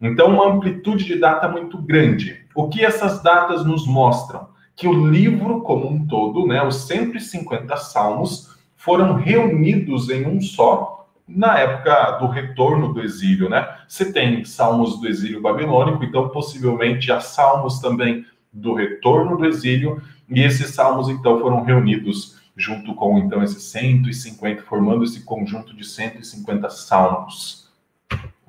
Então, 0.00 0.28
uma 0.28 0.48
amplitude 0.48 1.04
de 1.04 1.20
data 1.20 1.48
muito 1.48 1.78
grande. 1.78 2.44
O 2.54 2.68
que 2.68 2.84
essas 2.84 3.22
datas 3.22 3.64
nos 3.64 3.86
mostram? 3.86 4.48
Que 4.74 4.88
o 4.88 5.06
livro 5.08 5.62
como 5.62 5.88
um 5.88 6.04
todo, 6.06 6.44
né, 6.44 6.66
os 6.66 6.86
150 6.86 7.76
salmos, 7.76 8.56
foram 8.76 9.14
reunidos 9.14 10.10
em 10.10 10.26
um 10.26 10.40
só 10.40 11.01
na 11.34 11.58
época 11.58 12.12
do 12.12 12.26
retorno 12.26 12.92
do 12.92 13.00
exílio, 13.00 13.48
né? 13.48 13.66
Você 13.88 14.12
tem 14.12 14.44
salmos 14.44 15.00
do 15.00 15.08
exílio 15.08 15.40
babilônico, 15.40 16.04
então 16.04 16.28
possivelmente 16.28 17.10
há 17.10 17.20
salmos 17.20 17.80
também 17.80 18.24
do 18.52 18.74
retorno 18.74 19.36
do 19.36 19.46
exílio, 19.46 20.02
e 20.28 20.42
esses 20.42 20.74
salmos 20.74 21.08
então 21.08 21.40
foram 21.40 21.62
reunidos 21.62 22.40
junto 22.56 22.94
com 22.94 23.18
então 23.18 23.42
esses 23.42 23.62
150, 23.64 24.62
formando 24.62 25.04
esse 25.04 25.24
conjunto 25.24 25.74
de 25.74 25.84
150 25.84 26.68
salmos. 26.70 27.70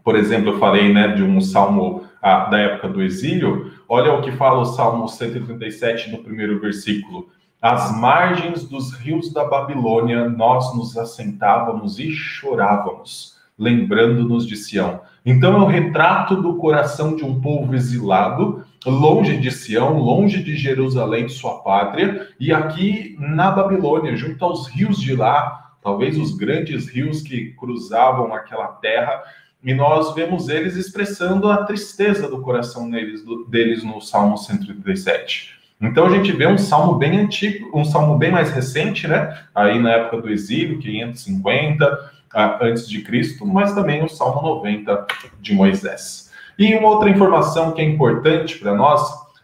Por 0.03 0.15
exemplo, 0.15 0.49
eu 0.49 0.59
falei, 0.59 0.93
né, 0.93 1.07
de 1.09 1.23
um 1.23 1.39
salmo 1.39 2.05
ah, 2.21 2.45
da 2.45 2.59
época 2.59 2.89
do 2.89 3.01
exílio. 3.01 3.71
Olha 3.87 4.13
o 4.13 4.21
que 4.21 4.31
fala 4.31 4.59
o 4.59 4.65
Salmo 4.65 5.07
137 5.07 6.11
no 6.11 6.17
primeiro 6.19 6.59
versículo 6.59 7.29
às 7.63 7.97
margens 7.97 8.65
dos 8.65 8.91
rios 8.91 9.31
da 9.31 9.45
Babilônia, 9.45 10.27
nós 10.27 10.75
nos 10.75 10.97
assentávamos 10.97 11.97
e 11.97 12.11
chorávamos, 12.11 13.37
lembrando-nos 13.57 14.45
de 14.45 14.57
Sião. 14.57 14.99
Então 15.25 15.53
é 15.53 15.63
o 15.63 15.67
retrato 15.67 16.41
do 16.41 16.57
coração 16.57 17.15
de 17.15 17.23
um 17.23 17.39
povo 17.39 17.73
exilado, 17.73 18.65
longe 18.85 19.37
de 19.37 19.49
Sião, 19.49 19.97
longe 19.97 20.43
de 20.43 20.57
Jerusalém, 20.57 21.29
sua 21.29 21.59
pátria, 21.59 22.27
e 22.37 22.51
aqui 22.51 23.15
na 23.17 23.49
Babilônia, 23.49 24.13
junto 24.17 24.43
aos 24.43 24.67
rios 24.67 24.99
de 24.99 25.15
lá, 25.15 25.71
talvez 25.81 26.17
os 26.17 26.35
grandes 26.35 26.89
rios 26.89 27.21
que 27.21 27.51
cruzavam 27.51 28.33
aquela 28.33 28.67
terra, 28.67 29.23
e 29.63 29.73
nós 29.73 30.13
vemos 30.13 30.49
eles 30.49 30.75
expressando 30.75 31.49
a 31.49 31.63
tristeza 31.63 32.27
do 32.27 32.41
coração 32.41 32.89
deles, 32.89 33.23
deles 33.47 33.85
no 33.85 34.01
Salmo 34.01 34.37
137. 34.37 35.62
Então 35.83 36.05
a 36.05 36.09
gente 36.09 36.31
vê 36.31 36.47
um 36.47 36.57
salmo 36.57 36.95
bem 36.95 37.19
antigo, 37.19 37.69
um 37.77 37.83
salmo 37.83 38.17
bem 38.17 38.31
mais 38.31 38.51
recente, 38.51 39.05
né? 39.05 39.37
Aí 39.53 39.77
na 39.79 39.91
época 39.91 40.21
do 40.21 40.29
exílio, 40.29 40.79
550 40.79 42.11
antes 42.61 42.87
de 42.87 43.01
Cristo, 43.01 43.45
mas 43.45 43.75
também 43.75 44.01
o 44.01 44.07
Salmo 44.07 44.41
90 44.41 45.05
de 45.41 45.53
Moisés. 45.53 46.31
E 46.57 46.73
uma 46.73 46.87
outra 46.87 47.09
informação 47.09 47.73
que 47.73 47.81
é 47.81 47.85
importante 47.85 48.57
para 48.57 48.73
nós 48.73 49.01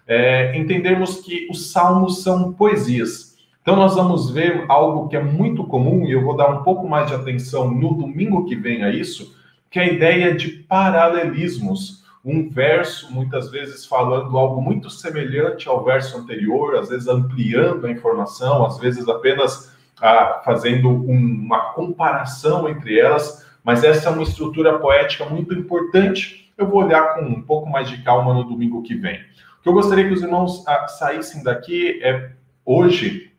é 0.08 0.58
entendermos 0.58 1.18
que 1.18 1.46
os 1.52 1.72
salmos 1.72 2.24
são 2.24 2.54
poesias. 2.54 3.38
Então 3.62 3.76
nós 3.76 3.96
vamos 3.96 4.32
ver 4.32 4.64
algo 4.70 5.10
que 5.10 5.18
é 5.18 5.24
muito 5.24 5.66
comum 5.66 6.06
e 6.06 6.14
eu 6.14 6.24
vou 6.24 6.38
dar 6.38 6.50
um 6.50 6.64
pouco 6.64 6.88
mais 6.88 7.08
de 7.08 7.16
atenção 7.16 7.70
no 7.70 7.94
domingo 7.94 8.46
que 8.46 8.56
vem 8.56 8.84
a 8.84 8.90
isso, 8.90 9.36
que 9.70 9.78
é 9.78 9.84
a 9.84 9.92
ideia 9.92 10.34
de 10.34 10.48
paralelismos 10.48 11.99
um 12.24 12.50
verso, 12.50 13.12
muitas 13.12 13.50
vezes 13.50 13.86
falando 13.86 14.38
algo 14.38 14.62
muito 14.62 14.90
semelhante 14.90 15.70
ao 15.70 15.84
verso 15.84 16.18
anterior, 16.18 16.76
às 16.76 16.90
vezes 16.90 17.08
ampliando 17.08 17.86
a 17.86 17.92
informação, 17.92 18.66
às 18.66 18.78
vezes 18.78 19.08
apenas 19.08 19.74
ah, 20.02 20.42
fazendo 20.44 20.90
um, 20.90 21.16
uma 21.16 21.74
comparação 21.74 22.68
entre 22.68 23.00
elas, 23.00 23.46
mas 23.64 23.84
essa 23.84 24.10
é 24.10 24.12
uma 24.12 24.24
estrutura 24.24 24.80
poética 24.80 25.26
muito 25.26 25.54
importante. 25.54 26.52
Eu 26.58 26.68
vou 26.68 26.84
olhar 26.84 27.16
com 27.16 27.22
um 27.22 27.42
pouco 27.42 27.70
mais 27.70 27.90
de 27.90 28.02
calma 28.04 28.34
no 28.34 28.44
domingo 28.44 28.82
que 28.82 28.96
vem. 28.96 29.20
O 29.60 29.64
que 29.64 29.70
eu 29.70 29.74
gostaria 29.74 30.08
que 30.08 30.14
os 30.14 30.22
irmãos 30.22 30.64
ah, 30.68 30.88
saíssem 30.88 31.44
daqui 31.44 32.02
é 32.04 32.32
hoje, 32.66 33.32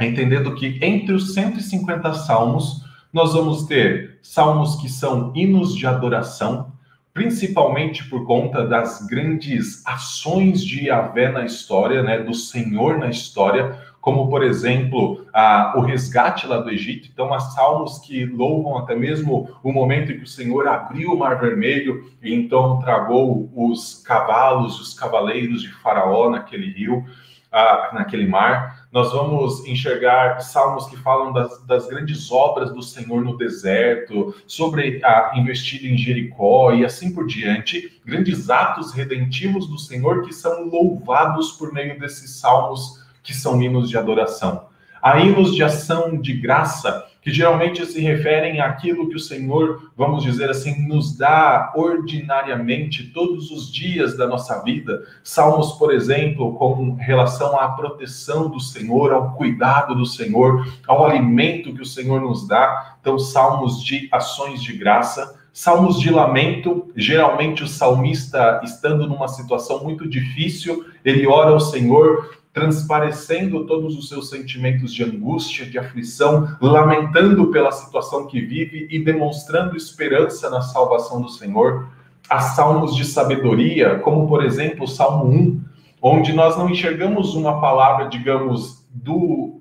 entendendo 0.00 0.54
que 0.54 0.78
entre 0.82 1.14
os 1.14 1.34
150 1.34 2.12
salmos, 2.14 2.84
nós 3.12 3.32
vamos 3.32 3.64
ter 3.66 4.18
salmos 4.22 4.76
que 4.76 4.88
são 4.88 5.32
hinos 5.34 5.74
de 5.74 5.86
adoração, 5.86 6.72
principalmente 7.14 8.04
por 8.06 8.26
conta 8.26 8.66
das 8.66 9.06
grandes 9.06 9.86
ações 9.86 10.64
de 10.64 10.88
Yahvé 10.88 11.30
na 11.30 11.44
história, 11.44 12.02
né, 12.02 12.18
do 12.18 12.34
Senhor 12.34 12.98
na 12.98 13.08
história, 13.08 13.78
como, 14.00 14.28
por 14.28 14.42
exemplo, 14.42 15.24
a, 15.32 15.74
o 15.76 15.80
resgate 15.80 16.46
lá 16.46 16.58
do 16.58 16.68
Egito. 16.68 17.08
Então, 17.10 17.32
há 17.32 17.38
salmos 17.38 18.00
que 18.00 18.26
louvam 18.26 18.76
até 18.76 18.96
mesmo 18.96 19.48
o 19.62 19.72
momento 19.72 20.10
em 20.12 20.18
que 20.18 20.24
o 20.24 20.26
Senhor 20.26 20.66
abriu 20.66 21.12
o 21.12 21.18
Mar 21.18 21.40
Vermelho 21.40 22.04
e 22.20 22.34
então 22.34 22.80
tragou 22.80 23.48
os 23.54 24.02
cavalos, 24.04 24.78
os 24.80 24.92
cavaleiros 24.92 25.62
de 25.62 25.72
Faraó 25.72 26.28
naquele 26.28 26.70
rio, 26.70 27.06
a, 27.50 27.92
naquele 27.94 28.26
mar 28.26 28.83
nós 28.94 29.12
vamos 29.12 29.66
enxergar 29.66 30.38
salmos 30.38 30.86
que 30.86 30.96
falam 30.96 31.32
das, 31.32 31.60
das, 31.66 31.88
grandes 31.88 32.30
obras 32.30 32.72
do 32.72 32.80
Senhor 32.80 33.24
no 33.24 33.36
deserto, 33.36 34.32
sobre 34.46 35.04
a 35.04 35.32
investida 35.34 35.88
em 35.88 35.98
Jericó 35.98 36.72
e 36.72 36.84
assim 36.84 37.12
por 37.12 37.26
diante, 37.26 38.00
grandes 38.06 38.48
atos 38.48 38.92
redentivos 38.92 39.66
do 39.66 39.76
Senhor 39.76 40.22
que 40.22 40.32
são 40.32 40.68
louvados 40.68 41.50
por 41.50 41.72
meio 41.72 41.98
desses 41.98 42.38
salmos 42.38 43.04
que 43.20 43.34
são 43.34 43.60
hinos 43.60 43.90
de 43.90 43.98
adoração. 43.98 44.68
Há 45.02 45.18
hinos 45.18 45.56
de 45.56 45.64
ação 45.64 46.16
de 46.16 46.32
graça 46.32 47.04
que 47.24 47.32
geralmente 47.32 47.84
se 47.86 48.02
referem 48.02 48.60
àquilo 48.60 49.08
que 49.08 49.16
o 49.16 49.20
Senhor, 49.20 49.90
vamos 49.96 50.22
dizer 50.22 50.50
assim, 50.50 50.86
nos 50.86 51.16
dá 51.16 51.72
ordinariamente 51.74 53.04
todos 53.04 53.50
os 53.50 53.72
dias 53.72 54.14
da 54.14 54.26
nossa 54.26 54.62
vida. 54.62 55.02
Salmos, 55.22 55.72
por 55.72 55.92
exemplo, 55.92 56.54
com 56.56 56.96
relação 56.96 57.58
à 57.58 57.68
proteção 57.68 58.50
do 58.50 58.60
Senhor, 58.60 59.14
ao 59.14 59.32
cuidado 59.32 59.94
do 59.94 60.04
Senhor, 60.04 60.68
ao 60.86 61.06
alimento 61.06 61.72
que 61.72 61.80
o 61.80 61.86
Senhor 61.86 62.20
nos 62.20 62.46
dá. 62.46 62.96
Então, 63.00 63.18
salmos 63.18 63.82
de 63.82 64.06
ações 64.12 64.62
de 64.62 64.74
graça. 64.76 65.42
Salmos 65.50 66.00
de 66.00 66.10
lamento, 66.10 66.90
geralmente 66.96 67.62
o 67.62 67.68
salmista, 67.68 68.60
estando 68.64 69.06
numa 69.06 69.28
situação 69.28 69.84
muito 69.84 70.06
difícil, 70.08 70.84
ele 71.04 71.28
ora 71.28 71.50
ao 71.50 71.60
Senhor 71.60 72.28
transparecendo 72.54 73.66
todos 73.66 73.98
os 73.98 74.08
seus 74.08 74.30
sentimentos 74.30 74.94
de 74.94 75.02
angústia, 75.02 75.66
de 75.66 75.76
aflição, 75.76 76.56
lamentando 76.60 77.48
pela 77.48 77.72
situação 77.72 78.28
que 78.28 78.40
vive 78.40 78.86
e 78.88 79.04
demonstrando 79.04 79.76
esperança 79.76 80.48
na 80.48 80.62
salvação 80.62 81.20
do 81.20 81.28
Senhor. 81.28 81.88
Há 82.30 82.40
salmos 82.40 82.94
de 82.94 83.04
sabedoria, 83.04 83.98
como 83.98 84.28
por 84.28 84.44
exemplo 84.44 84.84
o 84.84 84.88
Salmo 84.88 85.24
1, 85.24 85.60
onde 86.00 86.32
nós 86.32 86.56
não 86.56 86.70
enxergamos 86.70 87.34
uma 87.34 87.60
palavra, 87.60 88.08
digamos, 88.08 88.86
do, 88.88 89.60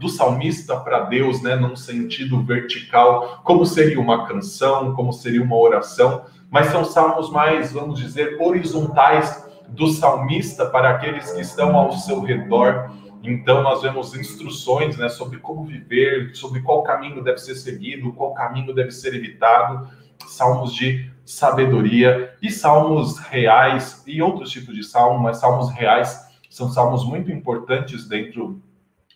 do 0.00 0.08
salmista 0.08 0.76
para 0.76 1.00
Deus, 1.02 1.40
né, 1.40 1.54
num 1.54 1.76
sentido 1.76 2.42
vertical, 2.42 3.42
como 3.44 3.64
seria 3.64 4.00
uma 4.00 4.26
canção, 4.26 4.92
como 4.94 5.12
seria 5.12 5.42
uma 5.42 5.56
oração, 5.56 6.22
mas 6.50 6.66
são 6.66 6.84
salmos 6.84 7.30
mais, 7.30 7.72
vamos 7.72 8.00
dizer, 8.00 8.38
horizontais 8.40 9.43
do 9.68 9.88
salmista 9.88 10.66
para 10.66 10.90
aqueles 10.90 11.32
que 11.32 11.40
estão 11.40 11.76
ao 11.76 11.92
seu 11.92 12.20
redor. 12.20 12.90
Então, 13.22 13.62
nós 13.62 13.82
vemos 13.82 14.14
instruções 14.14 14.96
né, 14.96 15.08
sobre 15.08 15.38
como 15.38 15.64
viver, 15.64 16.34
sobre 16.34 16.60
qual 16.60 16.82
caminho 16.82 17.22
deve 17.24 17.38
ser 17.38 17.54
seguido, 17.54 18.12
qual 18.12 18.34
caminho 18.34 18.74
deve 18.74 18.90
ser 18.90 19.14
evitado, 19.14 19.88
salmos 20.26 20.74
de 20.74 21.10
sabedoria 21.24 22.34
e 22.42 22.50
salmos 22.50 23.18
reais 23.18 24.02
e 24.06 24.20
outros 24.20 24.50
tipos 24.50 24.74
de 24.74 24.84
salmos, 24.84 25.22
mas 25.22 25.38
salmos 25.38 25.70
reais 25.70 26.24
são 26.54 26.70
salmos 26.70 27.04
muito 27.04 27.32
importantes 27.32 28.06
dentro 28.06 28.62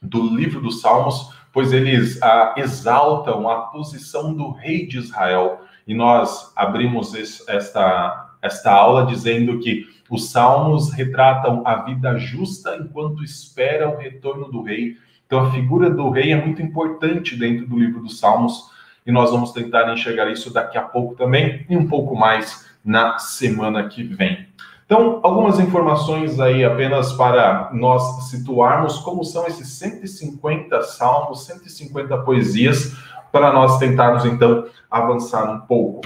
do 0.03 0.35
livro 0.35 0.61
dos 0.61 0.81
Salmos, 0.81 1.33
pois 1.53 1.73
eles 1.73 2.21
ah, 2.21 2.55
exaltam 2.57 3.49
a 3.49 3.63
posição 3.63 4.35
do 4.35 4.51
rei 4.51 4.87
de 4.87 4.99
Israel. 4.99 5.61
E 5.87 5.95
nós 5.95 6.53
abrimos 6.57 7.15
esta, 7.49 8.37
esta 8.43 8.73
aula 8.73 9.07
dizendo 9.07 9.61
que 9.61 9.87
os 10.11 10.31
salmos 10.31 10.91
retratam 10.93 11.63
a 11.65 11.77
vida 11.83 12.17
justa 12.19 12.77
enquanto 12.81 13.23
espera 13.23 13.89
o 13.89 13.99
retorno 13.99 14.51
do 14.51 14.63
rei. 14.63 14.97
Então, 15.27 15.41
a 15.41 15.51
figura 15.51 15.91
do 15.91 16.09
rei 16.09 16.33
é 16.33 16.43
muito 16.43 16.63
importante 16.63 17.37
dentro 17.37 17.67
do 17.67 17.79
livro 17.79 18.01
dos 18.01 18.19
Salmos 18.19 18.71
e 19.07 19.13
nós 19.13 19.31
vamos 19.31 19.53
tentar 19.53 19.93
enxergar 19.93 20.31
isso 20.31 20.53
daqui 20.53 20.79
a 20.79 20.83
pouco 20.83 21.15
também 21.15 21.67
e 21.69 21.77
um 21.77 21.87
pouco 21.87 22.17
mais 22.17 22.67
na 22.83 23.19
semana 23.19 23.87
que 23.89 24.03
vem. 24.03 24.49
Então, 24.87 25.21
algumas 25.23 25.61
informações 25.61 26.41
aí 26.41 26.65
apenas 26.65 27.13
para 27.13 27.69
nós 27.75 28.31
situarmos 28.31 28.99
como 29.01 29.23
são 29.23 29.47
esses 29.47 29.69
150 29.75 30.81
salmos, 30.83 31.45
150 31.45 32.17
poesias, 32.23 32.97
para 33.31 33.53
nós 33.53 33.79
tentarmos 33.79 34.25
então 34.25 34.65
avançar 34.91 35.51
um 35.51 35.61
pouco. 35.61 36.01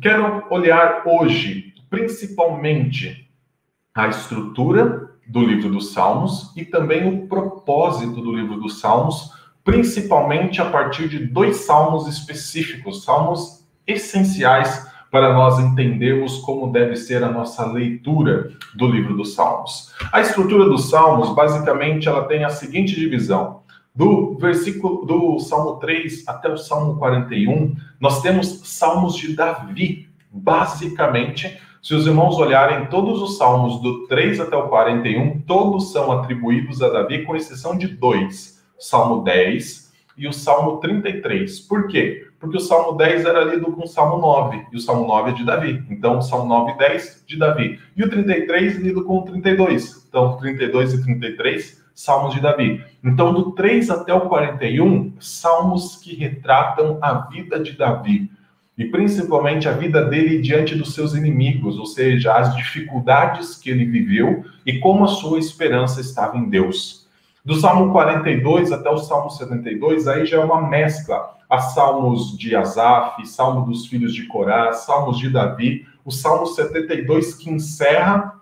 Quero 0.00 0.44
olhar 0.48 1.02
hoje 1.04 1.69
principalmente 1.90 3.28
a 3.92 4.06
estrutura 4.08 5.10
do 5.26 5.40
livro 5.40 5.68
dos 5.68 5.92
Salmos 5.92 6.52
e 6.56 6.64
também 6.64 7.06
o 7.06 7.26
propósito 7.26 8.20
do 8.20 8.32
livro 8.32 8.58
dos 8.58 8.80
Salmos, 8.80 9.32
principalmente 9.64 10.62
a 10.62 10.70
partir 10.70 11.08
de 11.08 11.26
dois 11.26 11.58
salmos 11.58 12.06
específicos, 12.06 13.04
salmos 13.04 13.64
essenciais 13.86 14.88
para 15.10 15.32
nós 15.32 15.58
entendermos 15.58 16.38
como 16.38 16.72
deve 16.72 16.96
ser 16.96 17.22
a 17.24 17.30
nossa 17.30 17.66
leitura 17.66 18.52
do 18.74 18.86
livro 18.86 19.16
dos 19.16 19.34
Salmos. 19.34 19.92
A 20.12 20.20
estrutura 20.20 20.64
dos 20.64 20.88
Salmos, 20.88 21.34
basicamente, 21.34 22.08
ela 22.08 22.24
tem 22.24 22.44
a 22.44 22.48
seguinte 22.48 22.94
divisão: 22.94 23.62
do 23.94 24.38
versículo 24.38 25.04
do 25.04 25.38
Salmo 25.40 25.76
3 25.80 26.28
até 26.28 26.48
o 26.48 26.56
Salmo 26.56 26.96
41, 26.96 27.74
nós 27.98 28.22
temos 28.22 28.60
salmos 28.64 29.16
de 29.16 29.34
Davi, 29.34 30.08
basicamente 30.30 31.58
Se 31.82 31.94
os 31.94 32.06
irmãos 32.06 32.36
olharem 32.36 32.86
todos 32.88 33.22
os 33.22 33.38
salmos 33.38 33.80
do 33.80 34.06
3 34.06 34.38
até 34.40 34.54
o 34.54 34.68
41, 34.68 35.40
todos 35.40 35.92
são 35.92 36.12
atribuídos 36.12 36.82
a 36.82 36.90
Davi, 36.90 37.24
com 37.24 37.34
exceção 37.34 37.76
de 37.76 37.88
dois: 37.88 38.62
Salmo 38.78 39.24
10 39.24 39.90
e 40.16 40.28
o 40.28 40.32
Salmo 40.32 40.76
33. 40.76 41.60
Por 41.60 41.88
quê? 41.88 42.26
Porque 42.38 42.58
o 42.58 42.60
Salmo 42.60 42.98
10 42.98 43.24
era 43.24 43.44
lido 43.44 43.72
com 43.72 43.84
o 43.84 43.86
Salmo 43.86 44.18
9, 44.18 44.66
e 44.70 44.76
o 44.76 44.80
Salmo 44.80 45.06
9 45.06 45.30
é 45.30 45.32
de 45.32 45.44
Davi. 45.44 45.82
Então, 45.88 46.18
o 46.18 46.22
Salmo 46.22 46.46
9 46.46 46.72
e 46.72 46.78
10 46.78 47.24
de 47.26 47.38
Davi. 47.38 47.80
E 47.96 48.04
o 48.04 48.10
33 48.10 48.76
lido 48.76 49.02
com 49.04 49.18
o 49.18 49.22
32. 49.22 50.06
Então, 50.06 50.36
32 50.36 50.94
e 50.94 51.02
33, 51.02 51.82
Salmos 51.94 52.34
de 52.34 52.40
Davi. 52.42 52.84
Então, 53.02 53.32
do 53.32 53.52
3 53.52 53.88
até 53.88 54.12
o 54.12 54.22
41, 54.22 55.14
salmos 55.18 55.96
que 55.96 56.14
retratam 56.14 56.98
a 57.00 57.14
vida 57.28 57.58
de 57.58 57.72
Davi 57.72 58.30
e 58.80 58.86
principalmente 58.86 59.68
a 59.68 59.72
vida 59.72 60.02
dele 60.06 60.40
diante 60.40 60.74
dos 60.74 60.94
seus 60.94 61.12
inimigos, 61.12 61.78
ou 61.78 61.84
seja, 61.84 62.34
as 62.34 62.56
dificuldades 62.56 63.54
que 63.54 63.68
ele 63.68 63.84
viveu 63.84 64.42
e 64.64 64.78
como 64.78 65.04
a 65.04 65.08
sua 65.08 65.38
esperança 65.38 66.00
estava 66.00 66.38
em 66.38 66.48
Deus. 66.48 67.06
Do 67.44 67.56
Salmo 67.56 67.92
42 67.92 68.72
até 68.72 68.88
o 68.88 68.96
Salmo 68.96 69.28
72, 69.28 70.08
aí 70.08 70.24
já 70.24 70.38
é 70.38 70.40
uma 70.42 70.66
mescla. 70.66 71.36
Há 71.46 71.58
salmos 71.58 72.34
de 72.38 72.56
Asaf, 72.56 73.22
salmo 73.26 73.66
dos 73.66 73.86
filhos 73.86 74.14
de 74.14 74.26
Corá, 74.26 74.72
salmos 74.72 75.18
de 75.18 75.28
Davi. 75.28 75.86
O 76.02 76.10
Salmo 76.10 76.46
72 76.46 77.34
que 77.34 77.50
encerra 77.50 78.32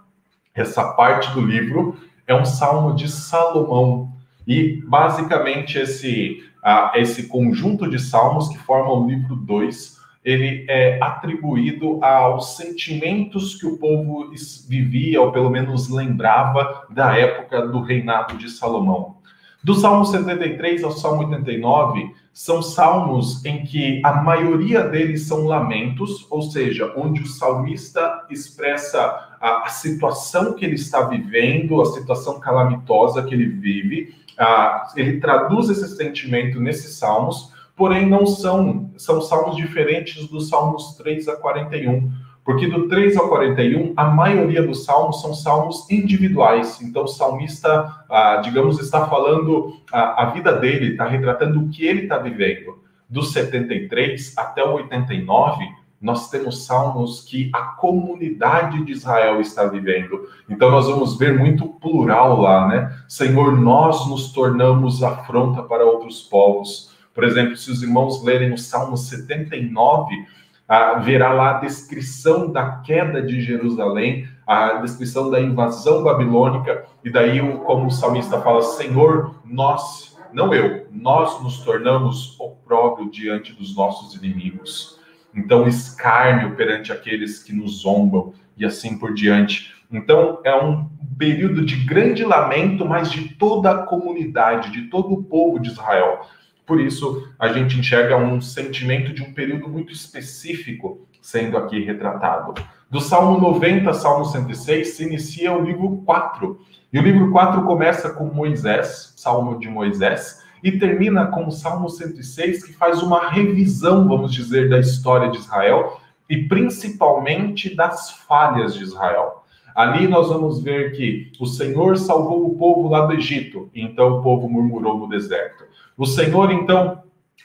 essa 0.54 0.84
parte 0.92 1.32
do 1.32 1.40
livro 1.40 1.96
é 2.28 2.34
um 2.34 2.44
salmo 2.44 2.94
de 2.94 3.10
Salomão. 3.10 4.12
E 4.46 4.80
basicamente 4.86 5.78
esse, 5.78 6.44
uh, 6.64 6.96
esse 6.96 7.26
conjunto 7.26 7.90
de 7.90 7.98
salmos 7.98 8.48
que 8.48 8.58
forma 8.58 8.92
o 8.92 9.04
livro 9.04 9.34
2 9.34 9.97
ele 10.28 10.66
é 10.68 10.98
atribuído 11.00 12.04
aos 12.04 12.54
sentimentos 12.54 13.54
que 13.54 13.66
o 13.66 13.78
povo 13.78 14.30
vivia, 14.68 15.22
ou 15.22 15.32
pelo 15.32 15.48
menos 15.48 15.88
lembrava, 15.88 16.86
da 16.90 17.16
época 17.16 17.66
do 17.66 17.80
reinado 17.80 18.36
de 18.36 18.50
Salomão. 18.50 19.16
Do 19.64 19.74
Salmo 19.74 20.04
73 20.04 20.84
ao 20.84 20.92
Salmo 20.92 21.22
89, 21.22 22.14
são 22.30 22.60
salmos 22.60 23.42
em 23.42 23.64
que 23.64 24.02
a 24.04 24.22
maioria 24.22 24.82
deles 24.82 25.26
são 25.26 25.46
lamentos, 25.46 26.26
ou 26.28 26.42
seja, 26.42 26.92
onde 26.94 27.22
o 27.22 27.26
salmista 27.26 28.26
expressa 28.28 29.00
a, 29.40 29.64
a 29.64 29.68
situação 29.68 30.52
que 30.52 30.64
ele 30.64 30.74
está 30.74 31.06
vivendo, 31.06 31.80
a 31.80 31.86
situação 31.86 32.38
calamitosa 32.38 33.22
que 33.22 33.34
ele 33.34 33.46
vive, 33.46 34.14
a, 34.38 34.92
ele 34.94 35.20
traduz 35.20 35.70
esse 35.70 35.96
sentimento 35.96 36.60
nesses 36.60 36.96
salmos 36.96 37.47
porém 37.78 38.06
não 38.06 38.26
são, 38.26 38.90
são 38.98 39.22
salmos 39.22 39.56
diferentes 39.56 40.28
dos 40.28 40.48
salmos 40.48 40.96
3 40.96 41.28
a 41.28 41.36
41, 41.36 42.10
porque 42.44 42.66
do 42.66 42.88
3 42.88 43.16
ao 43.16 43.28
41, 43.28 43.92
a 43.96 44.06
maioria 44.06 44.62
dos 44.62 44.84
salmos 44.84 45.22
são 45.22 45.32
salmos 45.32 45.88
individuais. 45.90 46.80
Então, 46.82 47.04
o 47.04 47.08
salmista, 47.08 48.04
ah, 48.10 48.40
digamos, 48.42 48.80
está 48.80 49.06
falando 49.06 49.76
a, 49.92 50.24
a 50.24 50.30
vida 50.30 50.52
dele, 50.52 50.92
está 50.92 51.06
retratando 51.06 51.60
o 51.60 51.68
que 51.68 51.86
ele 51.86 52.02
está 52.02 52.18
vivendo. 52.18 52.78
Do 53.08 53.22
73 53.22 54.34
até 54.36 54.64
o 54.64 54.72
89, 54.72 55.64
nós 56.00 56.30
temos 56.30 56.64
salmos 56.64 57.22
que 57.22 57.50
a 57.52 57.60
comunidade 57.60 58.84
de 58.84 58.92
Israel 58.92 59.40
está 59.40 59.66
vivendo. 59.66 60.28
Então 60.48 60.70
nós 60.70 60.86
vamos 60.86 61.18
ver 61.18 61.36
muito 61.36 61.66
plural 61.68 62.40
lá, 62.40 62.68
né? 62.68 62.96
Senhor, 63.08 63.60
nós 63.60 64.08
nos 64.08 64.32
tornamos 64.32 65.02
afronta 65.02 65.62
para 65.62 65.84
outros 65.84 66.22
povos. 66.22 66.96
Por 67.18 67.24
exemplo, 67.24 67.56
se 67.56 67.68
os 67.68 67.82
irmãos 67.82 68.22
lerem 68.22 68.52
o 68.52 68.56
Salmo 68.56 68.96
79, 68.96 70.24
ah, 70.68 71.00
verá 71.00 71.32
lá 71.32 71.56
a 71.56 71.58
descrição 71.58 72.52
da 72.52 72.76
queda 72.76 73.20
de 73.20 73.40
Jerusalém, 73.40 74.28
a 74.46 74.74
descrição 74.74 75.28
da 75.28 75.40
invasão 75.40 76.04
babilônica, 76.04 76.84
e 77.02 77.10
daí, 77.10 77.40
como 77.64 77.86
o 77.86 77.90
salmista 77.90 78.40
fala, 78.40 78.62
Senhor, 78.62 79.34
nós, 79.44 80.16
não 80.32 80.54
eu, 80.54 80.86
nós 80.92 81.42
nos 81.42 81.58
tornamos 81.64 82.38
opróbrio 82.38 83.10
diante 83.10 83.52
dos 83.52 83.74
nossos 83.74 84.14
inimigos. 84.14 85.00
Então, 85.34 85.66
escárnio 85.66 86.54
perante 86.54 86.92
aqueles 86.92 87.42
que 87.42 87.52
nos 87.52 87.80
zombam, 87.80 88.32
e 88.56 88.64
assim 88.64 88.96
por 88.96 89.12
diante. 89.12 89.74
Então, 89.90 90.38
é 90.44 90.54
um 90.54 90.88
período 91.18 91.66
de 91.66 91.84
grande 91.84 92.22
lamento, 92.24 92.86
mas 92.86 93.10
de 93.10 93.30
toda 93.30 93.72
a 93.72 93.82
comunidade, 93.82 94.70
de 94.70 94.82
todo 94.82 95.14
o 95.14 95.24
povo 95.24 95.58
de 95.58 95.70
Israel. 95.70 96.20
Por 96.68 96.78
isso, 96.78 97.26
a 97.38 97.48
gente 97.48 97.78
enxerga 97.78 98.18
um 98.18 98.42
sentimento 98.42 99.14
de 99.14 99.22
um 99.22 99.32
período 99.32 99.70
muito 99.70 99.90
específico 99.90 101.08
sendo 101.22 101.56
aqui 101.56 101.82
retratado. 101.82 102.54
Do 102.90 103.00
Salmo 103.00 103.40
90 103.40 103.94
Salmo 103.94 104.26
106 104.26 104.88
se 104.88 105.04
inicia 105.04 105.50
o 105.50 105.64
livro 105.64 106.02
4. 106.04 106.60
E 106.92 106.98
o 106.98 107.02
livro 107.02 107.30
4 107.32 107.62
começa 107.62 108.10
com 108.10 108.24
Moisés, 108.26 109.14
Salmo 109.16 109.58
de 109.58 109.66
Moisés, 109.66 110.44
e 110.62 110.72
termina 110.72 111.28
com 111.28 111.46
o 111.46 111.50
Salmo 111.50 111.88
106, 111.88 112.64
que 112.64 112.74
faz 112.74 113.02
uma 113.02 113.30
revisão, 113.30 114.06
vamos 114.06 114.34
dizer, 114.34 114.68
da 114.68 114.78
história 114.78 115.30
de 115.30 115.38
Israel 115.38 115.98
e 116.28 116.44
principalmente 116.48 117.74
das 117.74 118.10
falhas 118.10 118.74
de 118.74 118.82
Israel. 118.82 119.42
Ali 119.78 120.08
nós 120.08 120.28
vamos 120.28 120.60
ver 120.60 120.90
que 120.90 121.30
o 121.38 121.46
Senhor 121.46 121.96
salvou 121.96 122.48
o 122.48 122.58
povo 122.58 122.88
lá 122.88 123.06
do 123.06 123.14
Egito, 123.14 123.70
então 123.72 124.18
o 124.18 124.22
povo 124.22 124.48
murmurou 124.48 124.98
no 124.98 125.08
deserto. 125.08 125.62
O 125.96 126.04
Senhor, 126.04 126.50
então, 126.50 127.04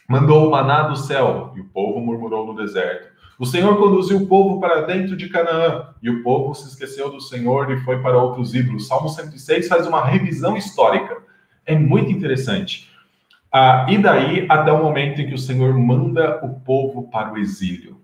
mandou 0.09 0.47
o 0.47 0.49
maná 0.49 0.87
do 0.87 0.95
céu, 0.95 1.53
e 1.55 1.59
o 1.59 1.65
povo 1.65 1.99
murmurou 1.99 2.43
no 2.47 2.55
deserto. 2.55 3.07
O 3.37 3.45
Senhor 3.45 3.77
conduziu 3.77 4.17
o 4.17 4.25
povo 4.25 4.59
para 4.59 4.81
dentro 4.81 5.15
de 5.15 5.29
Canaã, 5.29 5.89
e 6.01 6.09
o 6.09 6.23
povo 6.23 6.55
se 6.55 6.69
esqueceu 6.69 7.11
do 7.11 7.21
Senhor 7.21 7.69
e 7.69 7.79
foi 7.81 8.01
para 8.01 8.17
outros 8.17 8.55
ídolos. 8.55 8.87
Salmo 8.87 9.09
106 9.09 9.67
faz 9.67 9.85
uma 9.85 10.03
revisão 10.03 10.57
histórica. 10.57 11.15
É 11.67 11.77
muito 11.77 12.11
interessante. 12.11 12.89
Ah, 13.51 13.85
e 13.87 13.99
daí 13.99 14.47
até 14.49 14.71
o 14.71 14.83
momento 14.83 15.21
em 15.21 15.27
que 15.27 15.35
o 15.35 15.37
Senhor 15.37 15.71
manda 15.77 16.43
o 16.43 16.59
povo 16.61 17.11
para 17.11 17.31
o 17.31 17.37
exílio. 17.37 18.01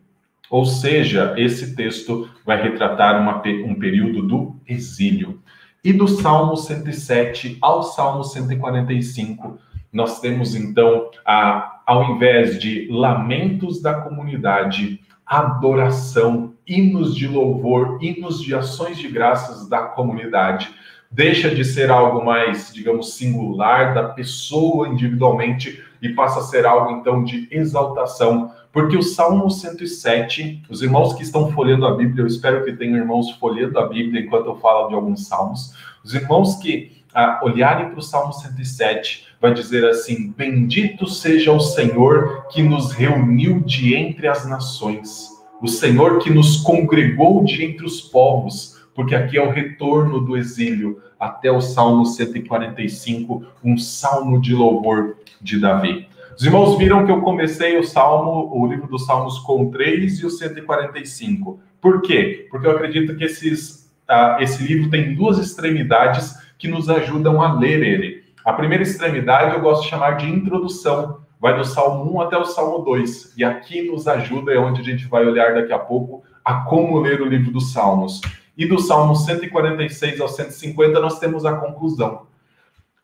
Ou 0.49 0.65
seja, 0.65 1.33
esse 1.37 1.75
texto 1.75 2.29
vai 2.45 2.61
retratar 2.61 3.21
uma, 3.21 3.41
um 3.65 3.75
período 3.75 4.21
do 4.23 4.55
exílio. 4.67 5.41
E 5.83 5.93
do 5.93 6.07
Salmo 6.07 6.57
107 6.57 7.57
ao 7.61 7.83
Salmo 7.83 8.23
145, 8.23 9.59
nós 9.93 10.19
temos 10.19 10.55
então, 10.55 11.09
a, 11.25 11.81
ao 11.85 12.15
invés 12.15 12.59
de 12.59 12.87
lamentos 12.91 13.81
da 13.81 13.93
comunidade, 13.93 14.99
adoração, 15.25 16.53
hinos 16.67 17.15
de 17.15 17.27
louvor, 17.27 17.97
hinos 18.01 18.41
de 18.41 18.53
ações 18.55 18.97
de 18.97 19.07
graças 19.07 19.69
da 19.69 19.83
comunidade. 19.83 20.69
Deixa 21.11 21.49
de 21.49 21.63
ser 21.63 21.89
algo 21.89 22.23
mais, 22.23 22.73
digamos, 22.73 23.13
singular 23.13 23.93
da 23.93 24.09
pessoa 24.09 24.87
individualmente 24.87 25.83
e 26.01 26.09
passa 26.09 26.39
a 26.39 26.43
ser 26.43 26.65
algo 26.65 26.91
então 26.91 27.23
de 27.23 27.47
exaltação, 27.51 28.51
porque 28.71 28.95
o 28.95 29.01
Salmo 29.01 29.49
107, 29.49 30.63
os 30.69 30.81
irmãos 30.81 31.13
que 31.13 31.23
estão 31.23 31.51
folheando 31.51 31.85
a 31.85 31.95
Bíblia, 31.95 32.23
eu 32.23 32.27
espero 32.27 32.63
que 32.63 32.73
tenham 32.73 32.97
irmãos 32.97 33.31
folheando 33.31 33.79
a 33.79 33.87
Bíblia 33.87 34.21
enquanto 34.21 34.45
eu 34.45 34.55
falo 34.57 34.87
de 34.87 34.95
alguns 34.95 35.27
salmos, 35.27 35.73
os 36.03 36.13
irmãos 36.13 36.55
que 36.57 36.99
ah, 37.13 37.39
olharem 37.43 37.89
para 37.89 37.99
o 37.99 38.03
Salmo 38.03 38.31
107, 38.31 39.27
vai 39.41 39.53
dizer 39.53 39.85
assim: 39.85 40.31
Bendito 40.35 41.07
seja 41.07 41.51
o 41.51 41.59
Senhor 41.59 42.45
que 42.49 42.61
nos 42.61 42.91
reuniu 42.91 43.59
de 43.61 43.95
entre 43.95 44.27
as 44.27 44.47
nações, 44.47 45.29
o 45.61 45.67
Senhor 45.67 46.19
que 46.19 46.29
nos 46.29 46.57
congregou 46.57 47.43
de 47.43 47.63
entre 47.63 47.85
os 47.85 48.01
povos, 48.01 48.79
porque 48.93 49.15
aqui 49.15 49.37
é 49.37 49.41
o 49.41 49.51
retorno 49.51 50.19
do 50.19 50.37
exílio, 50.37 51.01
até 51.19 51.51
o 51.51 51.61
Salmo 51.61 52.05
145, 52.05 53.43
um 53.63 53.77
salmo 53.77 54.39
de 54.39 54.53
louvor 54.53 55.17
de 55.41 55.59
Davi. 55.59 56.08
Os 56.39 56.45
irmãos 56.45 56.77
viram 56.77 57.05
que 57.05 57.11
eu 57.11 57.19
comecei 57.19 57.77
o 57.77 57.83
Salmo, 57.83 58.49
o 58.57 58.65
livro 58.65 58.87
dos 58.87 59.05
Salmos 59.05 59.39
com 59.39 59.65
o 59.65 59.71
3 59.71 60.21
e 60.21 60.25
o 60.25 60.29
145. 60.29 61.59
Por 61.81 62.01
quê? 62.01 62.47
Porque 62.49 62.65
eu 62.65 62.71
acredito 62.71 63.13
que 63.17 63.25
esses, 63.25 63.91
uh, 64.09 64.41
esse 64.41 64.63
livro 64.63 64.89
tem 64.89 65.13
duas 65.15 65.37
extremidades 65.37 66.33
que 66.57 66.69
nos 66.69 66.89
ajudam 66.89 67.41
a 67.41 67.59
ler 67.59 67.83
ele. 67.83 68.23
A 68.45 68.53
primeira 68.53 68.83
extremidade 68.83 69.53
eu 69.53 69.61
gosto 69.61 69.83
de 69.83 69.89
chamar 69.89 70.11
de 70.11 70.29
introdução, 70.29 71.19
vai 71.41 71.57
do 71.57 71.65
Salmo 71.65 72.09
1 72.15 72.21
até 72.21 72.37
o 72.37 72.45
Salmo 72.45 72.85
2. 72.85 73.33
E 73.37 73.43
aqui 73.43 73.81
nos 73.81 74.07
ajuda, 74.07 74.53
é 74.53 74.57
onde 74.57 74.79
a 74.79 74.83
gente 74.85 75.07
vai 75.07 75.25
olhar 75.25 75.53
daqui 75.53 75.73
a 75.73 75.79
pouco, 75.79 76.23
a 76.45 76.61
como 76.61 77.01
ler 77.01 77.21
o 77.21 77.25
livro 77.25 77.51
dos 77.51 77.73
Salmos. 77.73 78.21
E 78.57 78.65
do 78.65 78.79
Salmo 78.79 79.13
146 79.13 80.21
ao 80.21 80.29
150 80.29 81.01
nós 81.01 81.19
temos 81.19 81.45
a 81.45 81.57
conclusão. 81.57 82.28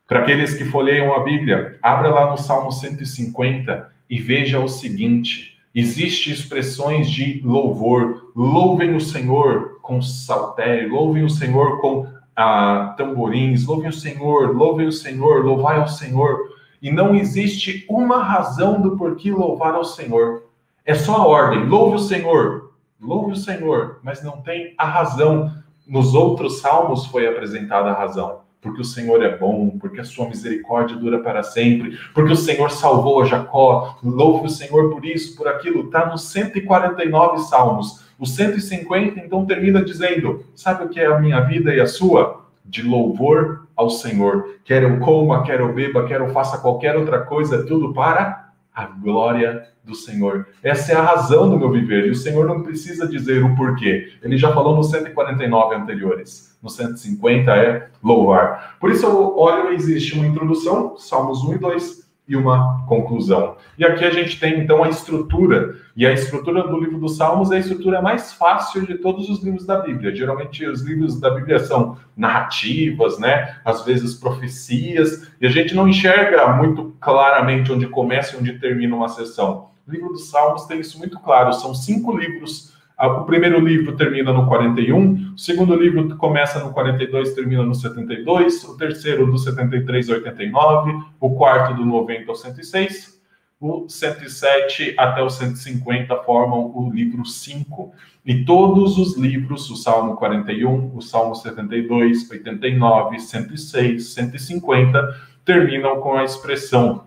Para 0.08 0.20
aqueles 0.20 0.54
que 0.54 0.66
folheiam 0.66 1.16
a 1.16 1.24
Bíblia, 1.24 1.80
abra 1.82 2.10
lá 2.10 2.30
no 2.30 2.38
Salmo 2.38 2.72
150 2.72 3.92
e 4.08 4.20
veja 4.20 4.60
o 4.60 4.68
seguinte: 4.68 5.58
existem 5.74 6.32
expressões 6.32 7.10
de 7.10 7.42
louvor. 7.44 8.32
Louvem 8.36 8.96
o 8.96 9.02
Senhor 9.02 9.80
com 9.82 10.02
saltério, 10.04 10.94
louvem 10.94 11.24
o 11.24 11.30
Senhor 11.30 11.82
com 11.82 12.08
a 12.36 12.94
tamborins, 12.98 13.66
louvem 13.66 13.90
o 13.90 13.94
Senhor, 13.94 14.56
louvem 14.56 14.88
o 14.88 14.92
Senhor, 14.92 15.44
louvai 15.44 15.78
ao 15.78 15.88
Senhor. 15.88 16.54
E 16.80 16.92
não 16.92 17.16
existe 17.16 17.84
uma 17.90 18.24
razão 18.24 18.80
do 18.80 18.96
porquê 18.96 19.32
louvar 19.32 19.74
ao 19.74 19.84
Senhor. 19.84 20.44
É 20.86 20.94
só 20.94 21.16
a 21.16 21.26
ordem, 21.26 21.66
louve 21.66 21.96
o 21.96 22.00
Senhor. 22.00 22.74
louve 23.02 23.34
o 23.34 23.36
Senhor, 23.36 24.00
mas 24.04 24.24
não 24.24 24.42
tem 24.42 24.76
a 24.78 24.86
razão. 24.86 25.52
Nos 25.88 26.14
outros 26.14 26.60
salmos 26.60 27.08
foi 27.08 27.28
apresentada 27.28 27.90
a 27.90 27.94
razão. 27.94 28.45
Porque 28.66 28.82
o 28.82 28.84
Senhor 28.86 29.22
é 29.22 29.38
bom, 29.38 29.78
porque 29.80 30.02
a 30.02 30.04
sua 30.04 30.28
misericórdia 30.28 30.98
dura 30.98 31.20
para 31.20 31.44
sempre, 31.44 32.00
porque 32.16 32.34
o 32.34 32.36
Senhor 32.36 32.72
salvou 32.72 33.22
a 33.22 33.26
Jacó, 33.26 34.00
louve 34.04 34.48
o 34.48 34.50
Senhor 34.50 34.90
por 34.90 35.06
isso, 35.06 35.38
por 35.38 35.48
aquilo. 35.48 35.86
Está 35.86 36.08
nos 36.08 36.24
149 36.30 37.44
salmos. 37.44 38.04
O 38.18 38.26
150 38.26 39.20
então 39.20 39.46
termina 39.46 39.86
dizendo: 39.86 40.44
Sabe 40.56 40.84
o 40.84 40.90
que 40.90 41.00
é 41.00 41.06
a 41.06 41.20
minha 41.20 41.42
vida 41.42 41.76
e 41.76 41.80
a 41.80 41.86
sua? 41.86 42.44
De 42.66 42.82
louvor 42.82 43.68
ao 43.76 43.92
Senhor. 43.92 44.56
Quer 44.64 44.82
eu 44.82 44.98
coma, 44.98 45.44
quer 45.44 45.60
eu 45.60 45.72
beba, 45.72 46.08
quer 46.08 46.20
eu 46.20 46.30
faça 46.30 46.58
qualquer 46.58 46.96
outra 46.96 47.20
coisa, 47.20 47.68
tudo 47.68 47.94
para 47.94 48.50
a 48.74 48.88
glória 48.88 49.68
do 49.84 49.94
Senhor. 49.94 50.48
Essa 50.64 50.94
é 50.94 50.96
a 50.96 51.04
razão 51.04 51.48
do 51.52 51.60
meu 51.60 51.72
viver. 51.72 52.08
E 52.08 52.10
o 52.10 52.16
Senhor 52.16 52.48
não 52.48 52.64
precisa 52.64 53.08
dizer 53.08 53.44
o 53.44 53.56
porquê. 53.56 54.14
Ele 54.24 54.38
já 54.38 54.52
falou 54.52 54.76
nos 54.76 54.90
149 54.90 55.76
anteriores. 55.76 56.55
No 56.66 56.72
150 56.72 57.52
é 57.52 57.90
louvar. 58.04 58.76
Por 58.80 58.90
isso 58.90 59.06
eu 59.06 59.38
olho, 59.38 59.72
existe 59.72 60.16
uma 60.16 60.26
introdução, 60.26 60.98
Salmos 60.98 61.44
1 61.44 61.54
e 61.54 61.58
2, 61.60 62.10
e 62.28 62.36
uma 62.36 62.84
conclusão. 62.88 63.56
E 63.78 63.86
aqui 63.86 64.04
a 64.04 64.10
gente 64.10 64.40
tem 64.40 64.62
então 64.62 64.84
a 64.84 64.90
estrutura, 64.90 65.76
e 65.96 66.08
a 66.08 66.12
estrutura 66.12 66.68
do 66.68 66.80
livro 66.80 66.98
dos 66.98 67.18
Salmos 67.18 67.52
é 67.52 67.58
a 67.58 67.60
estrutura 67.60 68.02
mais 68.02 68.34
fácil 68.34 68.84
de 68.84 68.96
todos 68.98 69.30
os 69.30 69.44
livros 69.44 69.64
da 69.64 69.78
Bíblia. 69.78 70.16
Geralmente 70.16 70.66
os 70.66 70.82
livros 70.82 71.20
da 71.20 71.30
Bíblia 71.30 71.60
são 71.60 72.00
narrativas, 72.18 73.20
né? 73.20 73.58
Às 73.64 73.86
vezes 73.86 74.16
profecias, 74.16 75.32
e 75.40 75.46
a 75.46 75.52
gente 75.52 75.76
não 75.76 75.88
enxerga 75.88 76.52
muito 76.54 76.96
claramente 77.00 77.72
onde 77.72 77.86
começa 77.86 78.36
e 78.36 78.40
onde 78.40 78.54
termina 78.58 78.96
uma 78.96 79.08
sessão. 79.08 79.70
O 79.88 79.92
livro 79.92 80.10
dos 80.10 80.32
Salmos 80.32 80.66
tem 80.66 80.80
isso 80.80 80.98
muito 80.98 81.20
claro, 81.20 81.54
são 81.54 81.76
cinco 81.76 82.18
livros 82.18 82.75
o 83.00 83.24
primeiro 83.26 83.60
livro 83.60 83.96
termina 83.96 84.32
no 84.32 84.48
41, 84.48 85.34
o 85.34 85.38
segundo 85.38 85.76
livro 85.76 86.16
começa 86.18 86.60
no 86.60 86.72
42, 86.72 87.34
termina 87.34 87.64
no 87.64 87.76
72, 87.76 88.64
o 88.64 88.78
terceiro 88.78 89.30
do 89.30 89.38
73 89.38 90.10
ao 90.10 90.16
89, 90.18 90.94
o 91.20 91.36
quarto 91.36 91.76
do 91.76 91.86
90 91.86 92.32
ao 92.32 92.36
106, 92.36 93.20
o 93.60 93.88
107 93.90 94.96
até 94.98 95.22
o 95.22 95.30
150 95.30 96.16
formam 96.24 96.72
o 96.76 96.90
livro 96.94 97.26
5, 97.26 97.94
e 98.26 98.44
todos 98.44 98.98
os 98.98 99.18
livros, 99.18 99.70
o 99.70 99.76
Salmo 99.76 100.16
41, 100.16 100.96
o 100.96 101.02
Salmo 101.02 101.36
72, 101.36 102.30
89, 102.32 103.20
106, 103.20 104.14
150, 104.14 105.22
terminam 105.44 106.00
com 106.00 106.16
a 106.16 106.24
expressão 106.24 107.04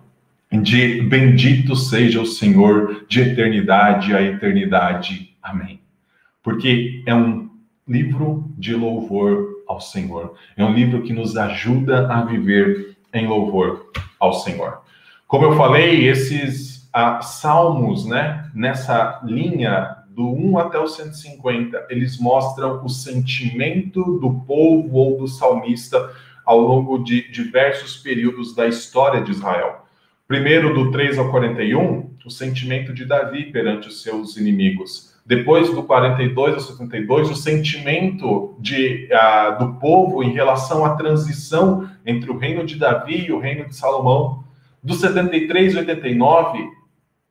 de 0.51 1.03
bendito 1.03 1.75
seja 1.75 2.19
o 2.21 2.25
Senhor 2.25 3.05
de 3.07 3.21
eternidade 3.21 4.15
a 4.15 4.21
eternidade. 4.21 5.35
Amém. 5.41 5.78
Porque 6.43 7.03
é 7.05 7.13
um 7.13 7.49
livro 7.87 8.51
de 8.57 8.75
louvor 8.75 9.63
ao 9.67 9.81
Senhor. 9.81 10.35
É 10.55 10.63
um 10.63 10.73
livro 10.73 11.01
que 11.01 11.13
nos 11.13 11.35
ajuda 11.35 12.07
a 12.11 12.23
viver 12.23 12.97
em 13.13 13.27
louvor 13.27 13.91
ao 14.19 14.33
Senhor. 14.33 14.81
Como 15.27 15.45
eu 15.45 15.55
falei, 15.55 16.07
esses 16.07 16.89
ah, 16.93 17.21
salmos, 17.21 18.05
né, 18.05 18.49
nessa 18.53 19.21
linha 19.23 19.97
do 20.09 20.27
1 20.27 20.57
até 20.57 20.79
o 20.79 20.87
150, 20.87 21.87
eles 21.89 22.19
mostram 22.19 22.83
o 22.83 22.89
sentimento 22.89 24.19
do 24.19 24.41
povo 24.41 24.97
ou 24.97 25.17
do 25.17 25.27
salmista 25.27 26.13
ao 26.45 26.59
longo 26.59 26.97
de 27.03 27.31
diversos 27.31 27.97
períodos 27.97 28.55
da 28.55 28.67
história 28.67 29.21
de 29.21 29.31
Israel. 29.31 29.85
Primeiro, 30.27 30.73
do 30.73 30.91
3 30.91 31.17
ao 31.17 31.29
41, 31.31 32.09
o 32.25 32.29
sentimento 32.29 32.93
de 32.93 33.05
Davi 33.05 33.45
perante 33.51 33.87
os 33.87 34.01
seus 34.01 34.35
inimigos. 34.35 35.08
Depois 35.29 35.69
do 35.69 35.83
42 35.83 36.55
ao 36.55 36.59
72, 36.59 37.29
o 37.29 37.35
sentimento 37.35 38.55
de, 38.57 39.07
uh, 39.11 39.63
do 39.63 39.75
povo 39.75 40.23
em 40.23 40.33
relação 40.33 40.83
à 40.83 40.95
transição 40.95 41.87
entre 42.03 42.31
o 42.31 42.37
reino 42.39 42.65
de 42.65 42.75
Davi 42.75 43.27
e 43.27 43.31
o 43.31 43.37
reino 43.37 43.69
de 43.69 43.75
Salomão. 43.75 44.43
Do 44.81 44.95
73 44.95 45.75
ao 45.75 45.81
89, 45.81 46.67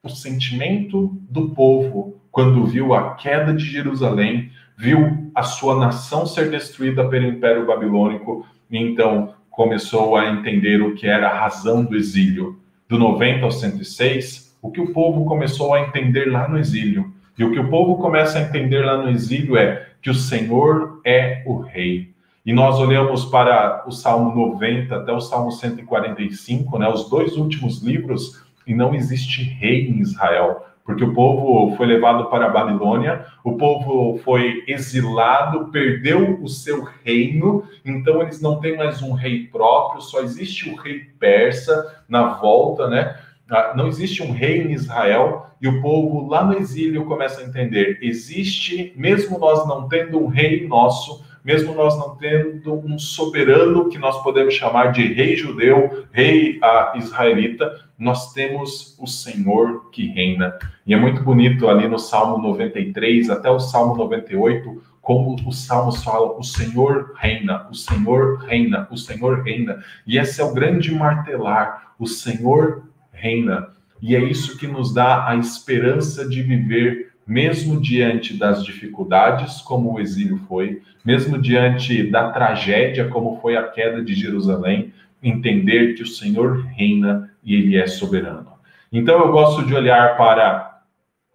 o 0.05 0.09
sentimento 0.09 1.19
do 1.29 1.49
povo 1.49 2.21
quando 2.31 2.65
viu 2.67 2.95
a 2.95 3.17
queda 3.17 3.53
de 3.53 3.65
Jerusalém, 3.65 4.53
viu 4.77 5.33
a 5.35 5.43
sua 5.43 5.75
nação 5.75 6.25
ser 6.25 6.53
destruída 6.53 7.09
pelo 7.09 7.27
Império 7.27 7.67
Babilônico, 7.67 8.47
e 8.71 8.79
então 8.79 9.35
começou 9.51 10.15
a 10.15 10.31
entender 10.31 10.81
o 10.83 10.95
que 10.95 11.09
era 11.09 11.31
a 11.31 11.37
razão 11.37 11.85
do 11.85 11.97
exílio. 11.97 12.61
Do 12.89 12.97
90 12.97 13.45
ao 13.45 13.51
106, 13.51 14.57
o 14.63 14.71
que 14.71 14.81
o 14.81 14.93
povo 14.93 15.25
começou 15.25 15.75
a 15.75 15.81
entender 15.81 16.27
lá 16.27 16.47
no 16.47 16.61
exílio 16.61 17.18
e 17.39 17.45
o 17.45 17.53
que 17.53 17.61
o 17.61 17.71
povo 17.71 17.99
começa 17.99 18.39
a 18.39 18.43
entender 18.43 18.85
lá 18.85 18.97
no 18.97 19.09
exílio 19.09 19.57
é 19.57 19.87
que 20.03 20.11
o 20.11 20.15
Senhor 20.15 21.01
é 21.05 21.43
o 21.47 21.61
rei. 21.61 22.13
E 22.45 22.53
nós 22.53 22.79
olhamos 22.79 23.27
para 23.27 23.85
o 23.87 23.93
Salmo 23.93 24.35
90 24.35 24.97
até 24.97 25.13
o 25.13 25.21
Salmo 25.21 25.53
145, 25.53 26.79
né, 26.79 26.89
os 26.89 27.09
dois 27.09 27.37
últimos 27.37 27.81
livros, 27.83 28.43
e 28.67 28.75
não 28.75 28.95
existe 28.95 29.43
rei 29.43 29.89
em 29.89 30.01
Israel, 30.01 30.67
porque 30.85 31.05
o 31.05 31.13
povo 31.13 31.77
foi 31.77 31.87
levado 31.87 32.31
para 32.31 32.47
a 32.47 32.51
Babilônia, 32.51 33.27
o 33.45 33.57
povo 33.57 34.19
foi 34.25 34.65
exilado, 34.67 35.69
perdeu 35.69 36.43
o 36.43 36.49
seu 36.49 36.89
reino, 37.05 37.63
então 37.85 38.23
eles 38.23 38.41
não 38.41 38.59
têm 38.59 38.77
mais 38.77 39.03
um 39.03 39.13
rei 39.13 39.47
próprio, 39.47 40.01
só 40.01 40.23
existe 40.23 40.71
o 40.71 40.77
rei 40.77 41.01
persa 41.21 42.03
na 42.09 42.35
volta, 42.35 42.89
né? 42.89 43.15
Ah, 43.51 43.73
não 43.77 43.87
existe 43.89 44.23
um 44.23 44.31
rei 44.31 44.63
em 44.63 44.73
Israel 44.73 45.47
e 45.61 45.67
o 45.67 45.81
povo 45.81 46.29
lá 46.29 46.45
no 46.45 46.57
exílio 46.59 47.07
começa 47.07 47.41
a 47.41 47.45
entender: 47.45 47.99
existe, 48.03 48.93
mesmo 48.97 49.39
nós 49.39 49.67
não 49.67 49.89
tendo 49.89 50.23
um 50.23 50.27
rei 50.27 50.67
nosso, 50.67 51.25
mesmo 51.45 51.75
nós 51.75 51.97
não 51.99 52.15
tendo 52.17 52.75
um 52.75 52.99
soberano 52.99 53.89
que 53.89 53.99
nós 53.99 54.23
podemos 54.23 54.55
chamar 54.55 54.93
de 54.93 55.13
rei 55.15 55.35
judeu, 55.35 56.05
rei 56.13 56.59
uh, 56.59 56.99
israelita, 56.99 57.73
nós 57.99 58.33
temos 58.33 58.97
o 58.99 59.07
Senhor 59.07 59.91
que 59.91 60.07
reina. 60.09 60.59
E 60.87 60.93
é 60.93 60.97
muito 60.97 61.23
bonito 61.23 61.69
ali 61.69 61.89
no 61.89 61.99
Salmo 61.99 62.39
93 62.39 63.31
até 63.31 63.51
o 63.51 63.59
Salmo 63.59 63.97
98, 63.97 64.83
como 65.01 65.37
os 65.47 65.65
salmos 65.65 66.05
falam: 66.05 66.39
o 66.39 66.45
Senhor 66.45 67.15
reina, 67.17 67.67
o 67.71 67.75
Senhor 67.75 68.41
reina, 68.41 68.87
o 68.91 68.97
Senhor 68.99 69.43
reina. 69.43 69.83
E 70.07 70.19
esse 70.19 70.41
é 70.41 70.45
o 70.45 70.53
grande 70.53 70.95
martelar: 70.95 71.95
o 71.99 72.07
Senhor 72.07 72.88
reina. 73.19 73.69
E 74.01 74.15
é 74.15 74.23
isso 74.23 74.57
que 74.57 74.67
nos 74.67 74.95
dá 74.95 75.29
a 75.29 75.37
esperança 75.37 76.29
de 76.29 76.43
viver, 76.43 77.13
mesmo 77.27 77.81
diante 77.81 78.35
das 78.37 78.65
dificuldades, 78.65 79.61
como 79.61 79.93
o 79.93 80.01
exílio 80.01 80.39
foi, 80.49 80.83
mesmo 81.05 81.39
diante 81.39 82.05
da 82.05 82.31
tragédia, 82.31 83.09
como 83.09 83.41
foi 83.41 83.57
a 83.57 83.69
queda 83.69 84.03
de 84.03 84.15
Jerusalém, 84.15 84.93
entender 85.23 85.95
que 85.95 86.03
o 86.03 86.07
Senhor 86.07 86.65
reina 86.67 87.31
e 87.43 87.55
ele 87.55 87.77
é 87.77 87.87
soberano. 87.87 88.53
Então 88.93 89.19
eu 89.19 89.33
gosto 89.33 89.67
de 89.67 89.75
olhar 89.75 90.17
para 90.17 90.83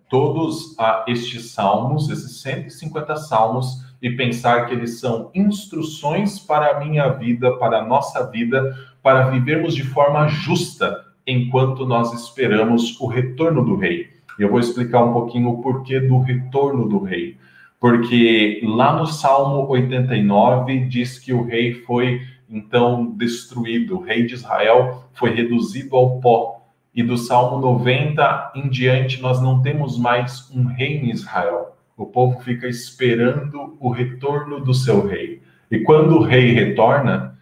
todos 0.10 0.76
ah, 0.80 1.06
estes 1.08 1.52
salmos, 1.52 2.10
esses 2.10 2.42
150 2.42 3.16
salmos, 3.18 3.84
e 4.02 4.10
pensar 4.12 4.66
que 4.66 4.74
eles 4.74 5.00
são 5.00 5.32
instruções 5.34 6.38
para 6.38 6.76
a 6.76 6.80
minha 6.80 7.08
vida, 7.10 7.56
para 7.58 7.80
a 7.80 7.86
nossa 7.86 8.30
vida, 8.30 8.76
para 9.02 9.30
vivermos 9.30 9.74
de 9.74 9.84
forma 9.84 10.28
justa, 10.28 11.06
enquanto 11.26 11.86
nós 11.86 12.14
esperamos 12.14 13.00
o 13.00 13.08
retorno 13.08 13.64
do 13.64 13.76
rei. 13.76 14.08
Eu 14.38 14.50
vou 14.50 14.60
explicar 14.60 15.04
um 15.04 15.14
pouquinho 15.14 15.50
o 15.50 15.62
porquê 15.62 16.00
do 16.00 16.20
retorno 16.20 16.88
do 16.88 17.00
rei. 17.00 17.38
Porque 17.80 18.62
lá 18.64 18.98
no 18.98 19.06
Salmo 19.06 19.68
89 19.68 20.86
diz 20.88 21.20
que 21.20 21.34
o 21.34 21.44
rei 21.44 21.74
foi 21.74 22.22
então 22.50 23.06
destruído, 23.18 23.98
o 23.98 24.02
rei 24.02 24.26
de 24.26 24.36
Israel 24.36 25.04
foi 25.14 25.34
reduzido 25.34 25.96
ao 25.96 26.20
pó. 26.20 26.62
E 26.96 27.02
do 27.02 27.18
Salmo 27.18 27.60
90 27.60 28.54
em 28.56 28.70
diante 28.70 29.22
nós 29.22 29.42
não 29.42 29.62
temos 29.62 29.98
mais 29.98 30.50
um 30.56 30.66
rei 30.66 30.98
em 30.98 31.10
Israel. 31.10 31.76
O 31.98 32.06
povo 32.06 32.40
fica 32.42 32.68
esperando 32.68 33.76
o 33.80 33.90
retorno 33.90 34.60
do 34.60 34.74
seu 34.74 35.06
rei. 35.06 35.42
E 35.70 35.80
quando 35.80 36.18
o 36.18 36.24
rei 36.24 36.52
retorna, 36.52 37.33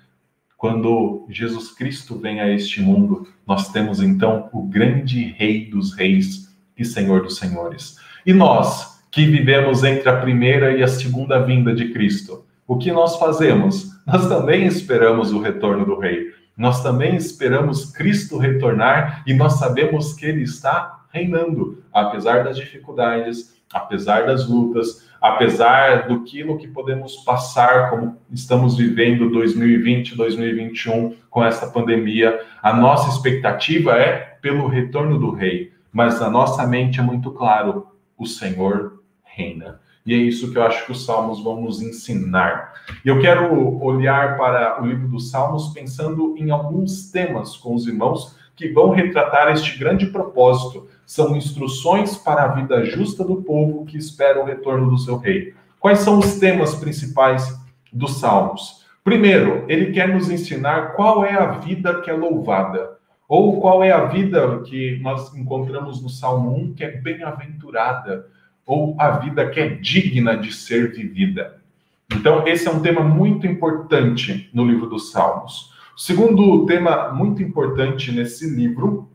quando 0.61 1.25
Jesus 1.27 1.71
Cristo 1.71 2.19
vem 2.19 2.39
a 2.39 2.47
este 2.47 2.81
mundo, 2.81 3.27
nós 3.47 3.71
temos 3.71 3.99
então 3.99 4.47
o 4.53 4.61
grande 4.61 5.33
Rei 5.35 5.65
dos 5.65 5.91
Reis 5.95 6.55
e 6.77 6.85
Senhor 6.85 7.23
dos 7.23 7.37
Senhores. 7.37 7.97
E 8.27 8.31
nós, 8.31 9.03
que 9.09 9.25
vivemos 9.25 9.83
entre 9.83 10.07
a 10.07 10.17
primeira 10.17 10.77
e 10.77 10.83
a 10.83 10.87
segunda 10.87 11.39
vinda 11.39 11.73
de 11.73 11.89
Cristo, 11.91 12.45
o 12.67 12.77
que 12.77 12.91
nós 12.91 13.17
fazemos? 13.17 13.89
Nós 14.05 14.29
também 14.29 14.67
esperamos 14.67 15.31
o 15.31 15.41
retorno 15.41 15.83
do 15.83 15.97
Rei. 15.97 16.31
Nós 16.55 16.83
também 16.83 17.15
esperamos 17.15 17.91
Cristo 17.91 18.37
retornar 18.37 19.23
e 19.25 19.33
nós 19.33 19.53
sabemos 19.53 20.13
que 20.13 20.27
Ele 20.27 20.43
está 20.43 21.05
reinando, 21.11 21.83
apesar 21.91 22.43
das 22.43 22.55
dificuldades, 22.55 23.55
apesar 23.73 24.25
das 24.25 24.47
lutas, 24.47 25.09
apesar 25.21 26.07
do 26.07 26.23
que 26.23 26.67
podemos 26.67 27.17
passar, 27.17 27.89
como 27.89 28.17
estamos 28.31 28.77
vivendo 28.77 29.29
2020, 29.29 30.15
2021 30.15 31.15
com 31.29 31.43
essa 31.43 31.67
pandemia, 31.67 32.39
a 32.61 32.73
nossa 32.73 33.09
expectativa 33.09 33.91
é 33.93 34.37
pelo 34.41 34.67
retorno 34.67 35.19
do 35.19 35.31
rei, 35.31 35.71
mas 35.91 36.19
na 36.19 36.29
nossa 36.29 36.65
mente 36.65 36.99
é 36.99 37.03
muito 37.03 37.31
claro, 37.31 37.87
o 38.17 38.25
Senhor 38.25 39.01
reina. 39.23 39.79
E 40.05 40.13
é 40.13 40.17
isso 40.17 40.51
que 40.51 40.57
eu 40.57 40.63
acho 40.63 40.85
que 40.85 40.91
os 40.91 41.05
Salmos 41.05 41.43
vão 41.43 41.61
nos 41.61 41.81
ensinar. 41.81 42.73
E 43.05 43.07
eu 43.07 43.19
quero 43.19 43.79
olhar 43.83 44.35
para 44.35 44.81
o 44.81 44.85
livro 44.85 45.07
dos 45.07 45.29
Salmos 45.29 45.67
pensando 45.73 46.35
em 46.37 46.49
alguns 46.49 47.11
temas 47.11 47.55
com 47.55 47.75
os 47.75 47.87
irmãos 47.87 48.35
que 48.55 48.69
vão 48.69 48.91
retratar 48.91 49.51
este 49.51 49.77
grande 49.77 50.07
propósito. 50.07 50.87
São 51.05 51.35
instruções 51.35 52.17
para 52.17 52.43
a 52.43 52.47
vida 52.49 52.85
justa 52.85 53.23
do 53.23 53.41
povo 53.41 53.85
que 53.85 53.97
espera 53.97 54.41
o 54.41 54.45
retorno 54.45 54.89
do 54.89 54.97
seu 54.97 55.17
rei. 55.17 55.53
Quais 55.79 55.99
são 55.99 56.19
os 56.19 56.39
temas 56.39 56.75
principais 56.75 57.57
dos 57.91 58.19
Salmos? 58.19 58.85
Primeiro, 59.03 59.65
ele 59.67 59.91
quer 59.91 60.07
nos 60.09 60.29
ensinar 60.29 60.93
qual 60.93 61.25
é 61.25 61.33
a 61.33 61.53
vida 61.53 62.01
que 62.01 62.09
é 62.09 62.13
louvada, 62.13 62.97
ou 63.27 63.59
qual 63.59 63.83
é 63.83 63.91
a 63.91 64.05
vida 64.05 64.61
que 64.63 64.99
nós 65.01 65.33
encontramos 65.33 66.01
no 66.03 66.09
Salmo 66.09 66.55
1, 66.55 66.73
que 66.73 66.83
é 66.83 66.91
bem-aventurada 66.91 68.27
ou 68.65 68.95
a 68.99 69.11
vida 69.11 69.49
que 69.49 69.59
é 69.59 69.69
digna 69.69 70.37
de 70.37 70.53
ser 70.53 70.91
vivida. 70.91 71.61
Então, 72.13 72.47
esse 72.47 72.67
é 72.67 72.71
um 72.71 72.81
tema 72.81 73.01
muito 73.01 73.47
importante 73.47 74.49
no 74.53 74.65
livro 74.65 74.87
dos 74.87 75.11
Salmos. 75.11 75.70
Segundo 76.03 76.65
tema 76.65 77.13
muito 77.13 77.43
importante 77.43 78.11
nesse 78.11 78.49
livro 78.49 79.11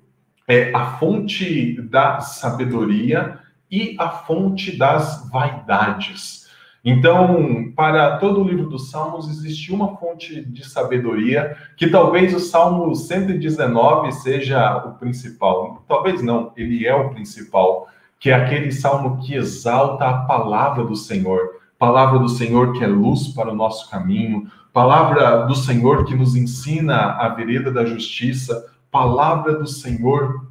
é 0.47 0.73
a 0.73 0.99
fonte 0.99 1.83
da 1.83 2.21
sabedoria 2.21 3.41
e 3.69 3.97
a 3.99 4.09
fonte 4.09 4.79
das 4.79 5.29
vaidades. 5.29 6.47
Então, 6.85 7.73
para 7.75 8.19
todo 8.19 8.41
o 8.41 8.45
livro 8.45 8.69
dos 8.69 8.89
Salmos 8.89 9.29
existe 9.29 9.73
uma 9.73 9.97
fonte 9.97 10.41
de 10.45 10.65
sabedoria, 10.65 11.57
que 11.77 11.89
talvez 11.89 12.33
o 12.33 12.39
Salmo 12.39 12.95
119 12.95 14.13
seja 14.13 14.77
o 14.87 14.93
principal. 14.93 15.83
Talvez 15.89 16.23
não, 16.23 16.53
ele 16.57 16.87
é 16.87 16.95
o 16.95 17.11
principal 17.11 17.89
que 18.21 18.31
é 18.31 18.35
aquele 18.35 18.71
salmo 18.71 19.19
que 19.19 19.35
exalta 19.35 20.07
a 20.07 20.19
palavra 20.19 20.85
do 20.85 20.95
Senhor, 20.95 21.41
palavra 21.77 22.21
do 22.21 22.29
Senhor 22.29 22.75
que 22.75 22.85
é 22.85 22.87
luz 22.87 23.27
para 23.35 23.51
o 23.51 23.57
nosso 23.57 23.91
caminho, 23.91 24.49
palavra 24.77 25.47
do 25.47 25.55
Senhor 25.55 26.05
que 26.05 26.15
nos 26.15 26.37
ensina 26.37 27.13
a 27.13 27.31
vereda 27.31 27.73
da 27.73 27.87
justiça, 27.87 28.75
palavra 28.91 29.55
do 29.55 29.67
Senhor 29.67 30.49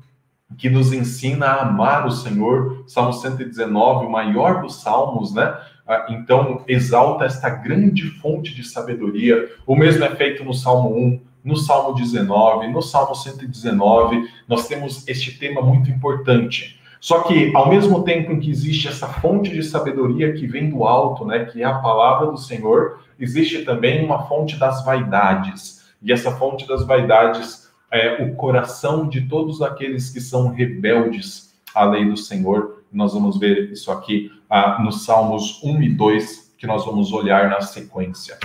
que 0.57 0.67
nos 0.67 0.91
ensina 0.91 1.45
a 1.45 1.61
amar 1.61 2.07
o 2.07 2.11
Senhor, 2.11 2.85
Salmo 2.87 3.13
119, 3.13 4.07
o 4.07 4.09
maior 4.09 4.63
dos 4.63 4.81
salmos, 4.81 5.31
né? 5.31 5.55
Ah, 5.87 6.07
então, 6.09 6.63
exalta 6.67 7.25
esta 7.25 7.51
grande 7.51 8.09
fonte 8.19 8.55
de 8.55 8.63
sabedoria. 8.63 9.47
O 9.67 9.75
mesmo 9.75 10.03
é 10.03 10.15
feito 10.15 10.43
no 10.43 10.55
Salmo 10.55 10.97
1, 10.97 11.21
no 11.43 11.55
Salmo 11.55 11.93
19, 11.93 12.69
no 12.69 12.81
Salmo 12.81 13.13
119. 13.13 14.27
Nós 14.47 14.67
temos 14.67 15.07
este 15.07 15.37
tema 15.37 15.61
muito 15.61 15.91
importante 15.91 16.79
só 17.05 17.21
que, 17.21 17.55
ao 17.55 17.69
mesmo 17.69 18.01
tempo 18.01 18.31
em 18.31 18.39
que 18.39 18.49
existe 18.49 18.87
essa 18.87 19.07
fonte 19.07 19.51
de 19.51 19.61
sabedoria 19.61 20.33
que 20.33 20.47
vem 20.47 20.71
do 20.71 20.85
alto, 20.85 21.23
né, 21.23 21.45
que 21.45 21.61
é 21.61 21.63
a 21.63 21.77
palavra 21.77 22.31
do 22.31 22.37
Senhor, 22.39 22.99
existe 23.19 23.63
também 23.63 24.03
uma 24.03 24.23
fonte 24.23 24.57
das 24.57 24.83
vaidades. 24.83 25.85
E 26.01 26.11
essa 26.11 26.31
fonte 26.31 26.67
das 26.67 26.83
vaidades 26.83 27.69
é 27.91 28.23
o 28.23 28.33
coração 28.33 29.07
de 29.07 29.21
todos 29.21 29.61
aqueles 29.61 30.09
que 30.09 30.19
são 30.19 30.47
rebeldes 30.47 31.55
à 31.75 31.85
lei 31.85 32.09
do 32.09 32.17
Senhor. 32.17 32.83
Nós 32.91 33.13
vamos 33.13 33.37
ver 33.37 33.71
isso 33.71 33.91
aqui 33.91 34.31
ah, 34.49 34.81
nos 34.81 35.05
Salmos 35.05 35.63
1 35.63 35.83
e 35.83 35.89
2, 35.89 36.55
que 36.57 36.65
nós 36.65 36.83
vamos 36.87 37.13
olhar 37.13 37.51
na 37.51 37.61
sequência. 37.61 38.35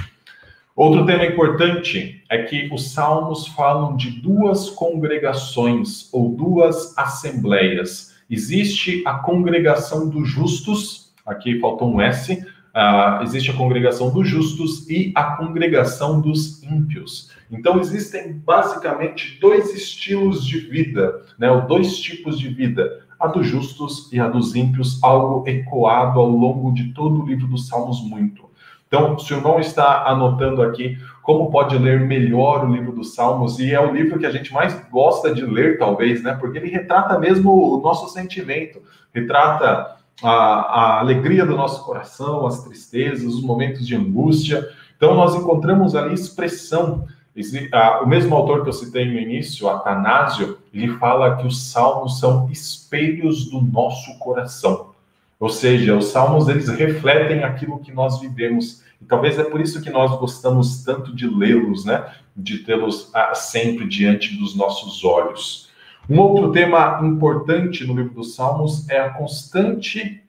Outro 0.76 1.06
tema 1.06 1.24
importante 1.24 2.22
é 2.28 2.42
que 2.42 2.68
os 2.70 2.92
salmos 2.92 3.46
falam 3.46 3.96
de 3.96 4.20
duas 4.20 4.68
congregações 4.68 6.12
ou 6.12 6.28
duas 6.28 6.96
assembleias 6.98 8.09
Existe 8.30 9.02
a 9.04 9.14
congregação 9.14 10.08
dos 10.08 10.28
justos, 10.28 11.12
aqui 11.26 11.58
faltou 11.58 11.92
um 11.92 12.00
S, 12.00 12.32
uh, 12.32 13.22
existe 13.22 13.50
a 13.50 13.54
congregação 13.54 14.10
dos 14.10 14.28
justos 14.28 14.88
e 14.88 15.12
a 15.16 15.36
congregação 15.36 16.20
dos 16.20 16.62
ímpios. 16.62 17.30
Então, 17.50 17.80
existem 17.80 18.32
basicamente 18.32 19.38
dois 19.40 19.74
estilos 19.74 20.44
de 20.46 20.60
vida, 20.60 21.22
né, 21.36 21.50
ou 21.50 21.62
dois 21.62 21.98
tipos 21.98 22.38
de 22.38 22.48
vida, 22.48 23.00
a 23.18 23.26
dos 23.26 23.46
justos 23.46 24.10
e 24.12 24.20
a 24.20 24.28
dos 24.28 24.54
ímpios, 24.54 25.02
algo 25.02 25.46
ecoado 25.48 26.20
ao 26.20 26.28
longo 26.30 26.72
de 26.72 26.92
todo 26.94 27.20
o 27.20 27.26
livro 27.26 27.48
dos 27.48 27.66
Salmos 27.66 28.00
muito. 28.00 28.48
Então, 28.86 29.18
se 29.18 29.32
o 29.32 29.36
irmão 29.36 29.60
está 29.60 30.04
anotando 30.08 30.62
aqui 30.62 30.98
como 31.30 31.48
pode 31.48 31.78
ler 31.78 32.00
melhor 32.00 32.64
o 32.64 32.72
livro 32.72 32.90
dos 32.90 33.14
Salmos, 33.14 33.60
e 33.60 33.72
é 33.72 33.78
o 33.78 33.92
livro 33.92 34.18
que 34.18 34.26
a 34.26 34.32
gente 34.32 34.52
mais 34.52 34.74
gosta 34.90 35.32
de 35.32 35.44
ler, 35.44 35.78
talvez, 35.78 36.24
né? 36.24 36.34
Porque 36.34 36.58
ele 36.58 36.68
retrata 36.68 37.16
mesmo 37.20 37.52
o 37.52 37.80
nosso 37.80 38.08
sentimento, 38.08 38.82
retrata 39.14 39.94
a, 40.24 40.28
a 40.28 40.98
alegria 40.98 41.46
do 41.46 41.56
nosso 41.56 41.84
coração, 41.84 42.48
as 42.48 42.64
tristezas, 42.64 43.32
os 43.32 43.44
momentos 43.44 43.86
de 43.86 43.94
angústia. 43.94 44.68
Então, 44.96 45.14
nós 45.14 45.36
encontramos 45.36 45.94
ali 45.94 46.14
expressão. 46.14 47.06
O 48.02 48.06
mesmo 48.06 48.34
autor 48.34 48.64
que 48.64 48.68
eu 48.68 48.72
citei 48.72 49.04
no 49.04 49.16
início, 49.16 49.68
Atanásio, 49.68 50.58
ele 50.74 50.88
fala 50.98 51.36
que 51.36 51.46
os 51.46 51.70
salmos 51.70 52.18
são 52.18 52.50
espelhos 52.50 53.48
do 53.48 53.62
nosso 53.62 54.18
coração. 54.18 54.90
Ou 55.38 55.48
seja, 55.48 55.96
os 55.96 56.06
salmos 56.06 56.48
eles 56.48 56.68
refletem 56.68 57.44
aquilo 57.44 57.78
que 57.78 57.92
nós 57.92 58.18
vivemos. 58.18 58.82
E 59.00 59.04
talvez 59.04 59.38
é 59.38 59.44
por 59.44 59.60
isso 59.60 59.82
que 59.82 59.90
nós 59.90 60.18
gostamos 60.18 60.84
tanto 60.84 61.14
de 61.14 61.26
lê-los, 61.28 61.84
né? 61.84 62.14
De 62.36 62.58
tê-los 62.58 63.10
ah, 63.14 63.34
sempre 63.34 63.86
diante 63.88 64.36
dos 64.36 64.54
nossos 64.54 65.04
olhos. 65.04 65.70
Um 66.08 66.18
outro 66.18 66.52
tema 66.52 67.00
importante 67.02 67.86
no 67.86 67.94
livro 67.94 68.14
dos 68.14 68.34
Salmos 68.34 68.88
é 68.88 69.00
a 69.00 69.10
constante 69.10 70.22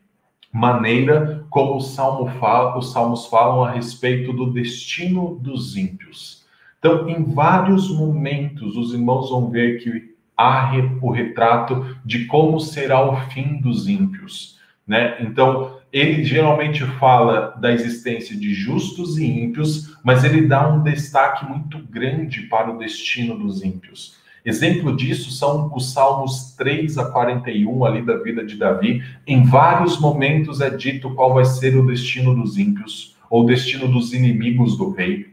maneira 0.52 1.46
como 1.50 1.80
Salmo 1.80 2.30
fala, 2.40 2.78
os 2.78 2.92
Salmos 2.92 3.26
falam 3.28 3.64
a 3.64 3.72
respeito 3.72 4.34
do 4.34 4.52
destino 4.52 5.40
dos 5.42 5.78
ímpios. 5.78 6.46
Então, 6.78 7.08
em 7.08 7.24
vários 7.24 7.90
momentos, 7.96 8.76
os 8.76 8.94
irmãos 8.94 9.30
vão 9.30 9.50
ver 9.50 9.82
que 9.82 10.16
há 10.36 10.72
o 11.02 11.12
retrato 11.12 11.96
de 12.04 12.26
como 12.26 12.60
será 12.60 13.02
o 13.02 13.16
fim 13.30 13.58
dos 13.60 13.88
ímpios. 13.88 14.60
Né? 14.86 15.18
Então, 15.22 15.78
ele 15.91 16.23
geralmente 16.23 16.86
fala 16.99 17.54
da 17.60 17.71
existência 17.71 18.38
de 18.38 18.54
justos 18.54 19.17
e 19.17 19.25
ímpios, 19.25 19.97
mas 20.04 20.23
ele 20.23 20.47
dá 20.47 20.69
um 20.69 20.82
destaque 20.82 21.45
muito 21.45 21.80
grande 21.80 22.43
para 22.43 22.71
o 22.71 22.77
destino 22.77 23.38
dos 23.38 23.63
ímpios. 23.63 24.15
Exemplo 24.43 24.95
disso 24.95 25.32
são 25.32 25.71
os 25.75 25.93
Salmos 25.93 26.56
3 26.56 26.97
a 26.97 27.06
41, 27.06 27.86
ali 27.86 28.01
da 28.01 28.17
vida 28.17 28.43
de 28.43 28.56
Davi. 28.56 29.04
Em 29.27 29.43
vários 29.43 29.99
momentos 29.99 30.62
é 30.62 30.69
dito 30.69 31.13
qual 31.13 31.34
vai 31.34 31.45
ser 31.45 31.77
o 31.77 31.86
destino 31.86 32.34
dos 32.34 32.58
ímpios, 32.58 33.15
ou 33.30 33.43
o 33.43 33.45
destino 33.45 33.88
dos 33.88 34.13
inimigos 34.13 34.77
do 34.77 34.91
rei. 34.91 35.27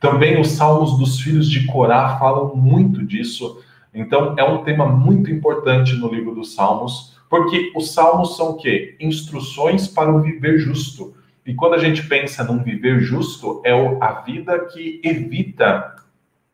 Também 0.00 0.40
os 0.40 0.48
Salmos 0.52 0.96
dos 0.98 1.20
filhos 1.20 1.50
de 1.50 1.66
Corá 1.66 2.18
falam 2.18 2.56
muito 2.56 3.04
disso. 3.04 3.60
Então, 3.92 4.34
é 4.38 4.44
um 4.44 4.64
tema 4.64 4.86
muito 4.86 5.30
importante 5.30 5.94
no 5.94 6.12
livro 6.12 6.34
dos 6.34 6.54
Salmos 6.54 7.13
porque 7.34 7.72
os 7.74 7.92
salmos 7.92 8.36
são 8.36 8.50
o 8.50 8.56
quê? 8.56 8.94
Instruções 9.00 9.88
para 9.88 10.08
o 10.08 10.20
viver 10.20 10.56
justo. 10.56 11.16
E 11.44 11.52
quando 11.52 11.74
a 11.74 11.78
gente 11.78 12.06
pensa 12.06 12.44
num 12.44 12.62
viver 12.62 13.00
justo, 13.00 13.60
é 13.64 13.72
a 14.00 14.20
vida 14.20 14.56
que 14.66 15.00
evita 15.02 15.96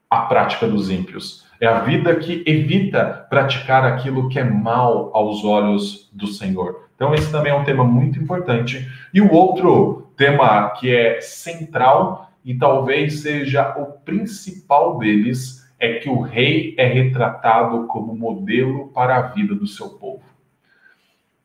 a 0.09 0.23
prática 0.23 0.67
dos 0.67 0.91
ímpios. 0.91 1.45
É 1.61 1.67
a 1.67 1.81
vida 1.81 2.17
que 2.17 2.43
evita 2.47 3.27
praticar 3.29 3.85
aquilo 3.85 4.31
que 4.31 4.39
é 4.39 4.43
mal 4.43 5.11
aos 5.13 5.45
olhos 5.45 6.09
do 6.15 6.27
Senhor. 6.27 6.89
Então, 6.97 7.13
esse 7.13 7.31
também 7.31 7.53
é 7.53 7.55
um 7.55 7.65
tema 7.65 7.85
muito 7.85 8.19
importante. 8.19 8.91
E 9.13 9.21
o 9.21 9.31
outro 9.31 10.11
tema 10.17 10.71
que 10.71 10.91
é 10.91 11.21
central 11.21 12.31
e 12.43 12.55
talvez 12.55 13.21
seja 13.21 13.77
o 13.77 13.85
principal 14.03 14.97
deles 14.97 15.61
é 15.79 15.99
que 15.99 16.09
o 16.09 16.23
rei 16.23 16.75
é 16.79 16.87
retratado 16.87 17.87
como 17.87 18.17
modelo 18.17 18.89
para 18.95 19.19
a 19.19 19.23
vida 19.29 19.55
do 19.55 19.67
seu 19.67 19.91
povo. 19.91 20.30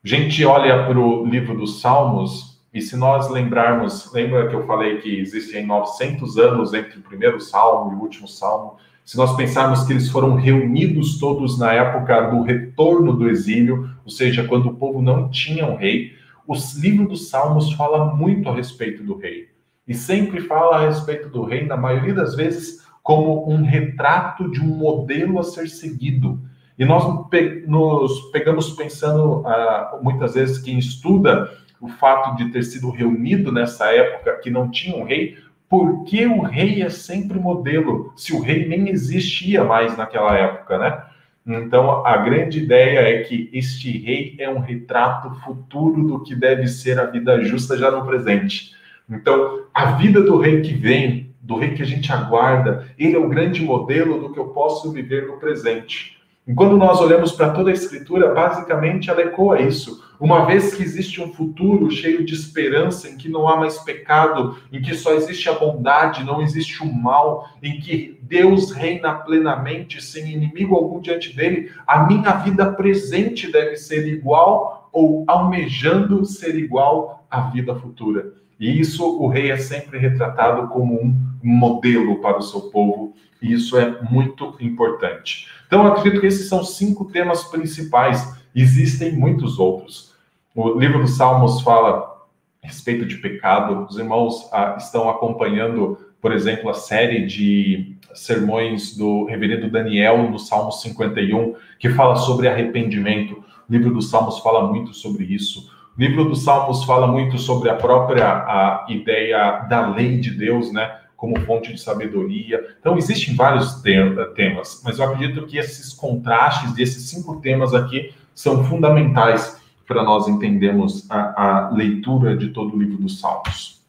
A 0.05 0.07
gente 0.07 0.45
olha 0.45 0.85
para 0.85 0.99
o 0.99 1.25
livro 1.25 1.57
dos 1.57 1.81
Salmos 1.81 2.61
e 2.71 2.79
se 2.79 2.95
nós 2.95 3.27
lembrarmos, 3.27 4.13
lembra 4.13 4.47
que 4.47 4.55
eu 4.55 4.63
falei 4.67 4.99
que 4.99 5.19
existem 5.19 5.65
900 5.65 6.37
anos 6.37 6.75
entre 6.75 6.99
o 6.99 7.01
primeiro 7.01 7.41
salmo 7.41 7.91
e 7.91 7.95
o 7.95 8.01
último 8.01 8.27
salmo? 8.27 8.75
Se 9.03 9.17
nós 9.17 9.35
pensarmos 9.35 9.83
que 9.83 9.93
eles 9.93 10.07
foram 10.07 10.35
reunidos 10.35 11.17
todos 11.17 11.57
na 11.57 11.73
época 11.73 12.29
do 12.29 12.43
retorno 12.43 13.13
do 13.13 13.27
exílio, 13.27 13.89
ou 14.05 14.11
seja, 14.11 14.47
quando 14.47 14.67
o 14.67 14.75
povo 14.75 15.01
não 15.01 15.27
tinha 15.31 15.65
um 15.65 15.75
rei, 15.75 16.13
o 16.45 16.53
livro 16.79 17.07
dos 17.07 17.27
Salmos 17.27 17.73
fala 17.73 18.13
muito 18.13 18.47
a 18.47 18.53
respeito 18.53 19.01
do 19.01 19.17
rei. 19.17 19.47
E 19.87 19.95
sempre 19.95 20.41
fala 20.41 20.75
a 20.75 20.85
respeito 20.85 21.29
do 21.29 21.43
rei, 21.43 21.65
na 21.65 21.77
maioria 21.77 22.13
das 22.13 22.35
vezes, 22.35 22.85
como 23.01 23.49
um 23.49 23.63
retrato 23.63 24.51
de 24.51 24.61
um 24.61 24.67
modelo 24.67 25.39
a 25.39 25.43
ser 25.43 25.67
seguido. 25.67 26.39
E 26.77 26.83
nós 26.83 27.27
nos 27.67 28.19
pegamos 28.31 28.71
pensando, 28.71 29.45
ah, 29.47 29.99
muitas 30.01 30.33
vezes, 30.33 30.57
quem 30.57 30.77
estuda 30.77 31.49
o 31.79 31.87
fato 31.87 32.35
de 32.35 32.51
ter 32.51 32.63
sido 32.63 32.89
reunido 32.89 33.51
nessa 33.51 33.85
época 33.91 34.39
que 34.41 34.49
não 34.49 34.69
tinha 34.69 34.95
um 34.95 35.03
rei, 35.03 35.37
por 35.69 36.03
que 36.03 36.25
o 36.25 36.41
rei 36.41 36.81
é 36.81 36.89
sempre 36.89 37.39
modelo, 37.39 38.13
se 38.15 38.33
o 38.33 38.41
rei 38.41 38.67
nem 38.67 38.89
existia 38.89 39.63
mais 39.63 39.97
naquela 39.97 40.35
época, 40.37 40.77
né? 40.77 41.03
Então, 41.47 42.05
a 42.05 42.17
grande 42.17 42.59
ideia 42.59 42.99
é 43.01 43.21
que 43.21 43.49
este 43.53 43.97
rei 43.99 44.35
é 44.39 44.49
um 44.49 44.59
retrato 44.59 45.29
futuro 45.41 46.03
do 46.03 46.23
que 46.23 46.35
deve 46.35 46.67
ser 46.67 46.99
a 46.99 47.05
vida 47.05 47.43
justa 47.43 47.77
já 47.77 47.91
no 47.91 48.03
presente. 48.03 48.71
Então, 49.07 49.65
a 49.71 49.91
vida 49.91 50.21
do 50.21 50.37
rei 50.37 50.61
que 50.61 50.73
vem, 50.73 51.35
do 51.39 51.57
rei 51.57 51.75
que 51.75 51.83
a 51.83 51.85
gente 51.85 52.11
aguarda, 52.11 52.87
ele 52.97 53.15
é 53.15 53.19
o 53.19 53.29
grande 53.29 53.61
modelo 53.61 54.19
do 54.19 54.33
que 54.33 54.39
eu 54.39 54.47
posso 54.47 54.91
viver 54.91 55.27
no 55.27 55.37
presente. 55.37 56.14
E 56.47 56.53
quando 56.53 56.77
nós 56.77 57.01
olhamos 57.01 57.31
para 57.31 57.49
toda 57.49 57.71
a 57.71 57.73
escritura, 57.73 58.31
basicamente 58.31 59.09
ela 59.09 59.21
ecoa 59.21 59.59
isso. 59.59 60.03
Uma 60.19 60.45
vez 60.45 60.75
que 60.75 60.83
existe 60.83 61.19
um 61.19 61.33
futuro 61.33 61.89
cheio 61.89 62.23
de 62.23 62.35
esperança, 62.35 63.09
em 63.09 63.17
que 63.17 63.27
não 63.27 63.47
há 63.47 63.57
mais 63.57 63.79
pecado, 63.79 64.55
em 64.71 64.79
que 64.79 64.93
só 64.93 65.13
existe 65.13 65.49
a 65.49 65.53
bondade, 65.53 66.23
não 66.23 66.41
existe 66.41 66.83
o 66.83 66.93
mal, 66.93 67.49
em 67.63 67.79
que 67.79 68.19
Deus 68.21 68.71
reina 68.71 69.13
plenamente, 69.13 70.03
sem 70.03 70.31
inimigo 70.31 70.75
algum 70.75 71.01
diante 71.01 71.35
dele, 71.35 71.71
a 71.85 72.05
minha 72.05 72.31
vida 72.33 72.71
presente 72.71 73.51
deve 73.51 73.75
ser 73.75 74.07
igual 74.07 74.89
ou 74.93 75.25
almejando 75.27 76.23
ser 76.25 76.55
igual 76.55 77.25
à 77.29 77.49
vida 77.49 77.75
futura. 77.75 78.33
E 78.59 78.79
isso 78.79 79.03
o 79.19 79.27
rei 79.27 79.51
é 79.51 79.57
sempre 79.57 79.97
retratado 79.97 80.67
como 80.67 81.01
um 81.01 81.13
modelo 81.43 82.21
para 82.21 82.37
o 82.37 82.41
seu 82.41 82.61
povo, 82.61 83.13
e 83.41 83.53
isso 83.53 83.77
é 83.77 84.01
muito 84.03 84.55
importante. 84.59 85.47
Então, 85.67 85.85
acredito 85.85 86.21
que 86.21 86.27
esses 86.27 86.47
são 86.47 86.63
cinco 86.63 87.05
temas 87.05 87.43
principais 87.45 88.35
Existem 88.55 89.11
muitos 89.11 89.59
outros. 89.59 90.13
O 90.55 90.79
livro 90.79 91.01
dos 91.01 91.17
Salmos 91.17 91.61
fala 91.61 92.15
a 92.63 92.67
respeito 92.67 93.05
de 93.05 93.17
pecado. 93.17 93.85
Os 93.89 93.97
irmãos 93.97 94.47
ah, 94.53 94.75
estão 94.79 95.09
acompanhando, 95.09 95.97
por 96.21 96.31
exemplo, 96.31 96.69
a 96.69 96.73
série 96.73 97.25
de 97.25 97.97
sermões 98.13 98.95
do 98.95 99.25
reverendo 99.25 99.69
Daniel 99.69 100.31
no 100.31 100.39
Salmo 100.39 100.71
51, 100.71 101.53
que 101.77 101.89
fala 101.89 102.15
sobre 102.15 102.47
arrependimento. 102.47 103.43
O 103.69 103.73
livro 103.73 103.93
dos 103.93 104.09
Salmos 104.09 104.39
fala 104.39 104.65
muito 104.71 104.93
sobre 104.93 105.25
isso. 105.25 105.69
O 105.97 106.01
livro 106.01 106.23
dos 106.23 106.45
Salmos 106.45 106.85
fala 106.85 107.07
muito 107.07 107.37
sobre 107.37 107.69
a 107.69 107.75
própria 107.75 108.25
a 108.25 108.85
ideia 108.87 109.65
da 109.69 109.89
lei 109.89 110.17
de 110.17 110.31
Deus, 110.31 110.71
né? 110.71 110.95
Como 111.25 111.43
fonte 111.45 111.73
de 111.73 111.81
sabedoria. 111.81 112.63
Então, 112.79 112.97
existem 112.97 113.35
vários 113.35 113.81
temas, 113.81 114.81
mas 114.83 114.99
eu 114.99 115.05
acredito 115.05 115.47
que 115.47 115.57
esses 115.57 115.91
contrastes 115.91 116.71
desses 116.73 117.09
cinco 117.09 117.41
temas 117.41 117.73
aqui 117.73 118.13
são 118.35 118.63
fundamentais 118.65 119.59
para 119.87 120.03
nós 120.03 120.27
entendermos 120.27 121.09
a, 121.09 121.65
a 121.67 121.69
leitura 121.71 122.37
de 122.37 122.49
todo 122.49 122.75
o 122.75 122.79
livro 122.79 122.97
dos 122.97 123.19
Salmos. 123.19 123.81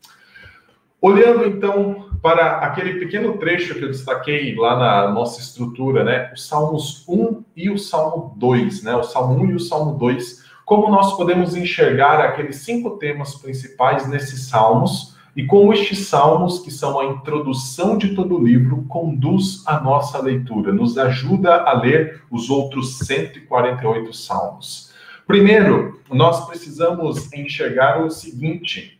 Olhando 0.98 1.44
então 1.44 2.08
para 2.22 2.58
aquele 2.58 2.98
pequeno 2.98 3.36
trecho 3.36 3.74
que 3.74 3.84
eu 3.84 3.90
destaquei 3.90 4.54
lá 4.56 4.78
na 4.78 5.12
nossa 5.12 5.40
estrutura, 5.40 6.02
né, 6.02 6.32
os 6.32 6.48
Salmos 6.48 7.04
1 7.06 7.44
e 7.54 7.68
o 7.68 7.78
Salmo 7.78 8.34
2, 8.38 8.82
né, 8.82 8.96
o 8.96 9.02
Salmo 9.02 9.44
1 9.44 9.50
e 9.50 9.54
o 9.56 9.60
Salmo 9.60 9.98
2, 9.98 10.42
como 10.64 10.90
nós 10.90 11.14
podemos 11.18 11.54
enxergar 11.54 12.18
aqueles 12.18 12.56
cinco 12.56 12.92
temas 12.92 13.34
principais 13.34 14.08
nesses 14.08 14.48
salmos 14.48 15.15
e 15.36 15.44
como 15.44 15.72
estes 15.74 16.06
salmos, 16.06 16.60
que 16.60 16.70
são 16.70 16.98
a 16.98 17.04
introdução 17.04 17.98
de 17.98 18.14
todo 18.14 18.38
o 18.38 18.42
livro, 18.42 18.86
conduz 18.88 19.62
a 19.66 19.78
nossa 19.78 20.18
leitura, 20.18 20.72
nos 20.72 20.96
ajuda 20.96 21.56
a 21.62 21.74
ler 21.74 22.22
os 22.30 22.48
outros 22.48 22.98
148 23.00 24.14
salmos. 24.14 24.94
Primeiro, 25.26 26.00
nós 26.10 26.46
precisamos 26.46 27.30
enxergar 27.34 28.02
o 28.02 28.10
seguinte: 28.10 28.98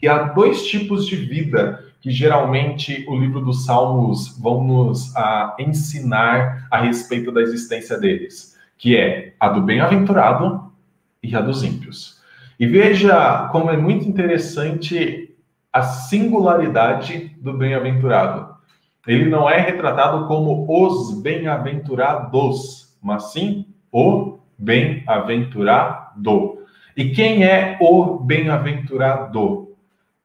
que 0.00 0.08
há 0.08 0.22
dois 0.22 0.66
tipos 0.66 1.06
de 1.06 1.16
vida 1.16 1.84
que 2.00 2.10
geralmente 2.10 3.04
o 3.08 3.18
livro 3.18 3.40
dos 3.40 3.66
Salmos 3.66 4.38
vão 4.38 4.64
nos 4.64 5.14
a, 5.16 5.56
ensinar 5.58 6.66
a 6.70 6.80
respeito 6.80 7.32
da 7.32 7.42
existência 7.42 7.98
deles, 7.98 8.56
que 8.78 8.96
é 8.96 9.34
a 9.38 9.48
do 9.48 9.60
bem-aventurado 9.60 10.72
e 11.22 11.34
a 11.34 11.40
dos 11.40 11.62
ímpios. 11.62 12.18
E 12.58 12.66
veja 12.66 13.48
como 13.50 13.70
é 13.70 13.76
muito 13.76 14.08
interessante 14.08 15.27
a 15.72 15.82
singularidade 15.82 17.36
do 17.40 17.52
bem-aventurado. 17.52 18.56
Ele 19.06 19.28
não 19.28 19.48
é 19.48 19.58
retratado 19.58 20.26
como 20.26 20.66
os 20.68 21.20
bem-aventurados, 21.22 22.96
mas 23.02 23.32
sim 23.32 23.66
o 23.92 24.38
bem-aventurado. 24.58 26.58
E 26.96 27.10
quem 27.10 27.44
é 27.44 27.78
o 27.80 28.18
bem-aventurado? 28.18 29.76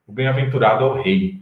O 0.06 0.12
bem-aventurado 0.12 0.84
é 0.84 0.88
o 0.88 1.02
rei. 1.02 1.40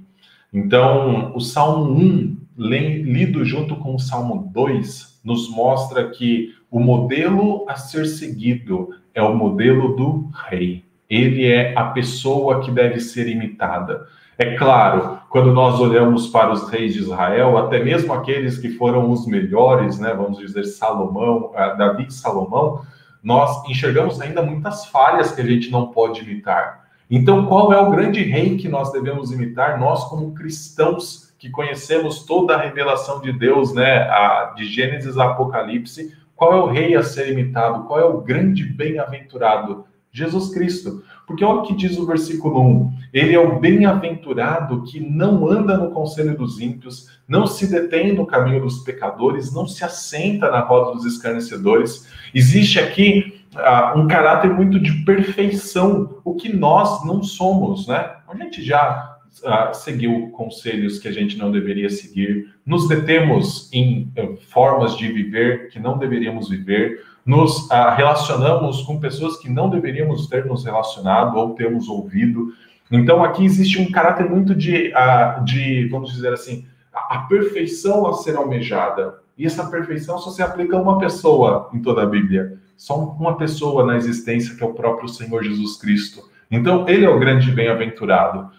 Então, 0.53 1.35
o 1.35 1.41
Salmo 1.41 1.99
1, 1.99 2.37
lido 2.57 3.45
junto 3.45 3.77
com 3.77 3.95
o 3.95 4.01
Salmo 4.01 4.51
2, 4.53 5.21
nos 5.25 5.51
mostra 5.51 6.11
que 6.11 6.55
o 6.71 6.79
modelo 6.79 7.65
a 7.69 7.77
ser 7.77 8.07
seguido 8.07 8.91
é 9.15 9.23
o 9.23 9.35
modelo 9.35 9.97
do 9.97 10.31
rei 10.49 10.85
ele 11.15 11.47
é 11.47 11.75
a 11.77 11.85
pessoa 11.85 12.61
que 12.61 12.71
deve 12.71 12.99
ser 12.99 13.29
imitada. 13.29 14.07
É 14.39 14.57
claro, 14.57 15.19
quando 15.29 15.53
nós 15.53 15.79
olhamos 15.79 16.29
para 16.29 16.51
os 16.51 16.71
reis 16.71 16.95
de 16.95 17.01
Israel, 17.01 17.59
até 17.59 17.85
mesmo 17.85 18.15
aqueles 18.15 18.57
que 18.57 18.71
foram 18.71 19.11
os 19.11 19.27
melhores, 19.27 19.99
né, 19.99 20.15
vamos 20.15 20.39
dizer 20.39 20.65
Salomão, 20.65 21.53
eh, 21.55 21.77
Davi 21.77 22.07
e 22.09 22.13
Salomão, 22.13 22.81
nós 23.23 23.63
enxergamos 23.69 24.23
ainda 24.23 24.41
muitas 24.41 24.87
falhas 24.87 25.33
que 25.33 25.43
a 25.43 25.45
gente 25.45 25.71
não 25.71 25.89
pode 25.89 26.23
imitar. 26.23 26.83
Então, 27.11 27.45
qual 27.45 27.75
é 27.75 27.79
o 27.79 27.91
grande 27.91 28.23
rei 28.23 28.57
que 28.57 28.69
nós 28.69 28.91
devemos 28.91 29.31
imitar? 29.31 29.79
Nós, 29.79 30.05
como 30.05 30.33
cristãos 30.33 31.35
que 31.39 31.51
conhecemos 31.51 32.25
toda 32.25 32.55
a 32.55 32.61
revelação 32.61 33.21
de 33.21 33.33
Deus, 33.33 33.75
né, 33.75 34.09
a, 34.09 34.55
de 34.57 34.65
Gênesis 34.65 35.19
a 35.19 35.27
Apocalipse, 35.27 36.17
qual 36.35 36.55
é 36.55 36.57
o 36.57 36.67
rei 36.69 36.97
a 36.97 37.03
ser 37.03 37.31
imitado? 37.31 37.85
Qual 37.85 38.01
é 38.01 38.05
o 38.05 38.23
grande 38.23 38.65
bem-aventurado? 38.65 39.85
Jesus 40.13 40.53
Cristo. 40.53 41.03
Porque 41.27 41.45
olha 41.45 41.61
o 41.61 41.63
que 41.63 41.75
diz 41.75 41.97
o 41.97 42.07
versículo 42.07 42.61
1: 42.61 42.93
Ele 43.13 43.35
é 43.35 43.39
o 43.39 43.59
bem-aventurado 43.59 44.83
que 44.85 45.01
não 45.01 45.49
anda 45.49 45.79
no 45.79 45.91
conselho 45.91 46.37
dos 46.37 46.61
ímpios, 46.61 47.09
não 47.27 47.47
se 47.47 47.67
detém 47.67 48.13
no 48.13 48.27
caminho 48.27 48.61
dos 48.61 48.81
pecadores, 48.81 49.53
não 49.53 49.67
se 49.67 49.83
assenta 49.85 50.51
na 50.51 50.61
roda 50.61 50.93
dos 50.93 51.07
escarnecedores. 51.07 52.07
Existe 52.35 52.79
aqui 52.79 53.43
uh, 53.55 53.99
um 53.99 54.07
caráter 54.07 54.53
muito 54.53 54.79
de 54.79 54.93
perfeição, 55.05 56.21
o 56.25 56.35
que 56.35 56.55
nós 56.55 57.05
não 57.07 57.23
somos, 57.23 57.89
né? 57.89 58.17
A 58.29 58.37
gente 58.37 58.63
já 58.63 59.17
uh, 59.43 59.75
seguiu 59.75 60.31
conselhos 60.33 60.99
que 60.99 61.09
a 61.09 61.13
gente 61.13 61.39
não 61.39 61.51
deveria 61.51 61.89
seguir, 61.89 62.53
nos 62.67 62.87
detemos 62.89 63.71
em 63.73 64.13
uh, 64.19 64.37
formas 64.49 64.97
de 64.97 65.11
viver 65.11 65.69
que 65.71 65.81
não 65.81 65.97
deveríamos 65.97 66.51
viver 66.51 67.01
nos 67.25 67.71
ah, 67.71 67.95
relacionamos 67.95 68.83
com 68.83 68.99
pessoas 68.99 69.37
que 69.37 69.49
não 69.49 69.71
deveríamos 69.71 70.27
ter 70.27 70.45
nos 70.45 70.65
relacionado 70.65 71.37
ou 71.37 71.55
termos 71.55 71.89
ouvido. 71.89 72.53
Então, 72.91 73.25
aqui 73.25 73.45
existe 73.45 73.81
um 73.81 73.91
caráter 73.91 74.29
muito 74.29 74.55
de, 74.55 74.93
ah, 74.95 75.41
de 75.45 75.89
vamos 75.89 76.13
dizer 76.13 76.33
assim, 76.33 76.67
a, 76.93 77.17
a 77.17 77.19
perfeição 77.21 78.07
a 78.07 78.15
ser 78.15 78.37
almejada. 78.37 79.21
E 79.39 79.47
essa 79.47 79.67
perfeição 79.67 80.19
só 80.19 80.31
se 80.31 80.43
aplica 80.43 80.77
a 80.77 80.83
uma 80.83 80.99
pessoa 80.99 81.71
em 81.73 81.81
toda 81.81 82.03
a 82.03 82.07
Bíblia. 82.07 82.59
Só 82.77 82.99
uma 82.99 83.37
pessoa 83.37 83.87
na 83.87 83.97
existência, 83.97 84.55
que 84.57 84.63
é 84.63 84.67
o 84.67 84.75
próprio 84.75 85.09
Senhor 85.09 85.43
Jesus 85.43 85.77
Cristo. 85.77 86.29
Então, 86.51 86.87
ele 86.89 87.05
é 87.05 87.09
o 87.09 87.19
grande 87.19 87.51
bem-aventurado. 87.51 88.51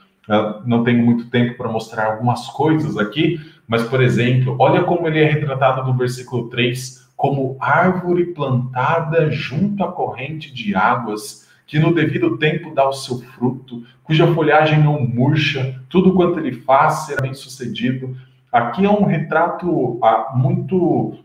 não 0.66 0.84
tenho 0.84 1.04
muito 1.04 1.30
tempo 1.30 1.58
para 1.58 1.70
mostrar 1.70 2.06
algumas 2.06 2.48
coisas 2.48 2.98
aqui, 2.98 3.40
mas, 3.68 3.84
por 3.84 4.02
exemplo, 4.02 4.56
olha 4.58 4.84
como 4.84 5.08
ele 5.08 5.20
é 5.20 5.26
retratado 5.26 5.84
no 5.84 5.96
versículo 5.96 6.50
3 6.50 7.03
como 7.24 7.56
árvore 7.58 8.34
plantada 8.34 9.32
junto 9.32 9.82
à 9.82 9.90
corrente 9.90 10.54
de 10.54 10.76
águas, 10.76 11.48
que 11.66 11.80
no 11.80 11.96
devido 11.96 12.38
tempo 12.38 12.76
dá 12.76 12.86
o 12.86 12.92
seu 12.92 13.20
fruto, 13.20 13.82
cuja 14.04 14.28
folhagem 14.34 14.84
não 14.84 15.00
murcha, 15.00 15.82
tudo 15.88 16.14
quanto 16.16 16.40
ele 16.40 16.52
faz 16.52 17.06
será 17.06 17.22
bem 17.22 17.34
sucedido. 17.34 18.14
Aqui 18.52 18.84
é 18.84 18.90
um 18.90 19.06
retrato 19.06 19.98
ah, 20.04 20.34
muito, 20.36 21.18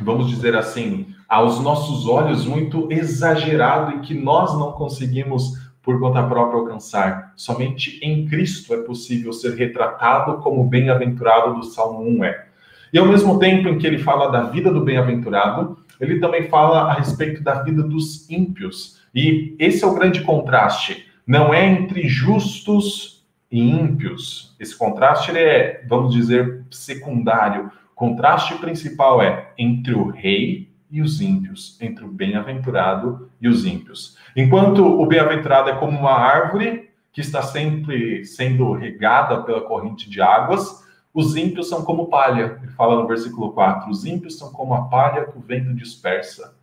vamos 0.00 0.30
dizer 0.30 0.56
assim, 0.56 1.08
aos 1.28 1.60
nossos 1.60 2.08
olhos, 2.08 2.46
muito 2.46 2.90
exagerado 2.90 3.98
e 3.98 4.00
que 4.00 4.14
nós 4.14 4.58
não 4.58 4.72
conseguimos 4.72 5.58
por 5.82 6.00
conta 6.00 6.22
própria 6.22 6.58
alcançar. 6.58 7.34
Somente 7.36 8.00
em 8.02 8.26
Cristo 8.26 8.72
é 8.72 8.78
possível 8.78 9.34
ser 9.34 9.54
retratado 9.56 10.38
como 10.38 10.64
bem-aventurado 10.64 11.54
do 11.54 11.64
Salmo 11.64 12.00
1 12.00 12.24
é. 12.24 12.47
E 12.92 12.98
ao 12.98 13.06
mesmo 13.06 13.38
tempo 13.38 13.68
em 13.68 13.78
que 13.78 13.86
ele 13.86 13.98
fala 13.98 14.30
da 14.30 14.44
vida 14.44 14.72
do 14.72 14.84
bem-aventurado, 14.84 15.78
ele 16.00 16.20
também 16.20 16.48
fala 16.48 16.90
a 16.90 16.94
respeito 16.94 17.42
da 17.42 17.62
vida 17.62 17.82
dos 17.82 18.28
ímpios. 18.30 19.00
E 19.14 19.56
esse 19.58 19.84
é 19.84 19.86
o 19.86 19.94
grande 19.94 20.22
contraste. 20.22 21.06
Não 21.26 21.52
é 21.52 21.66
entre 21.66 22.08
justos 22.08 23.26
e 23.50 23.60
ímpios. 23.60 24.54
Esse 24.60 24.76
contraste 24.76 25.36
é, 25.36 25.84
vamos 25.88 26.14
dizer, 26.14 26.64
secundário. 26.70 27.70
O 27.92 27.94
contraste 27.94 28.54
principal 28.56 29.20
é 29.20 29.52
entre 29.58 29.94
o 29.94 30.08
rei 30.08 30.68
e 30.90 31.02
os 31.02 31.20
ímpios, 31.20 31.76
entre 31.80 32.04
o 32.04 32.08
bem-aventurado 32.08 33.30
e 33.40 33.48
os 33.48 33.66
ímpios. 33.66 34.16
Enquanto 34.34 34.84
o 34.84 35.04
bem-aventurado 35.06 35.70
é 35.70 35.74
como 35.74 35.98
uma 35.98 36.12
árvore 36.12 36.88
que 37.12 37.20
está 37.20 37.42
sempre 37.42 38.24
sendo 38.24 38.72
regada 38.72 39.42
pela 39.42 39.62
corrente 39.62 40.08
de 40.08 40.20
águas, 40.22 40.86
os 41.18 41.34
ímpios 41.34 41.68
são 41.68 41.82
como 41.82 42.06
palha. 42.06 42.60
Ele 42.62 42.70
fala 42.72 43.02
no 43.02 43.08
versículo 43.08 43.50
4: 43.50 43.90
os 43.90 44.04
ímpios 44.04 44.38
são 44.38 44.52
como 44.52 44.72
a 44.72 44.82
palha 44.82 45.24
que 45.24 45.36
o 45.36 45.40
vento 45.40 45.74
dispersa. 45.74 46.54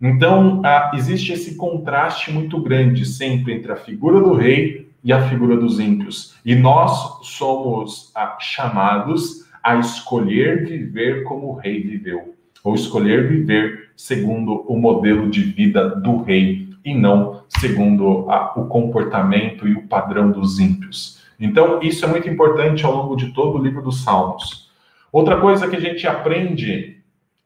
Então, 0.00 0.60
ah, 0.64 0.90
existe 0.94 1.32
esse 1.32 1.54
contraste 1.54 2.32
muito 2.32 2.60
grande 2.60 3.06
sempre 3.06 3.54
entre 3.54 3.70
a 3.70 3.76
figura 3.76 4.20
do 4.20 4.34
rei 4.34 4.90
e 5.04 5.12
a 5.12 5.28
figura 5.28 5.56
dos 5.56 5.78
ímpios. 5.78 6.34
E 6.44 6.56
nós 6.56 7.20
somos 7.22 8.10
ah, 8.16 8.36
chamados 8.40 9.44
a 9.62 9.76
escolher 9.76 10.66
viver 10.66 11.22
como 11.22 11.50
o 11.50 11.54
rei 11.54 11.80
viveu, 11.80 12.34
ou 12.64 12.74
escolher 12.74 13.28
viver 13.28 13.90
segundo 13.96 14.64
o 14.66 14.76
modelo 14.76 15.30
de 15.30 15.40
vida 15.40 15.88
do 15.88 16.20
rei 16.22 16.68
e 16.84 16.92
não 16.92 17.44
segundo 17.48 18.28
a, 18.28 18.58
o 18.58 18.66
comportamento 18.66 19.68
e 19.68 19.74
o 19.74 19.86
padrão 19.86 20.32
dos 20.32 20.58
ímpios. 20.58 21.23
Então, 21.38 21.80
isso 21.82 22.04
é 22.04 22.08
muito 22.08 22.28
importante 22.28 22.84
ao 22.84 22.94
longo 22.94 23.16
de 23.16 23.32
todo 23.32 23.58
o 23.58 23.62
livro 23.62 23.82
dos 23.82 24.02
Salmos. 24.02 24.70
Outra 25.12 25.40
coisa 25.40 25.68
que 25.68 25.76
a 25.76 25.80
gente 25.80 26.06
aprende 26.06 27.02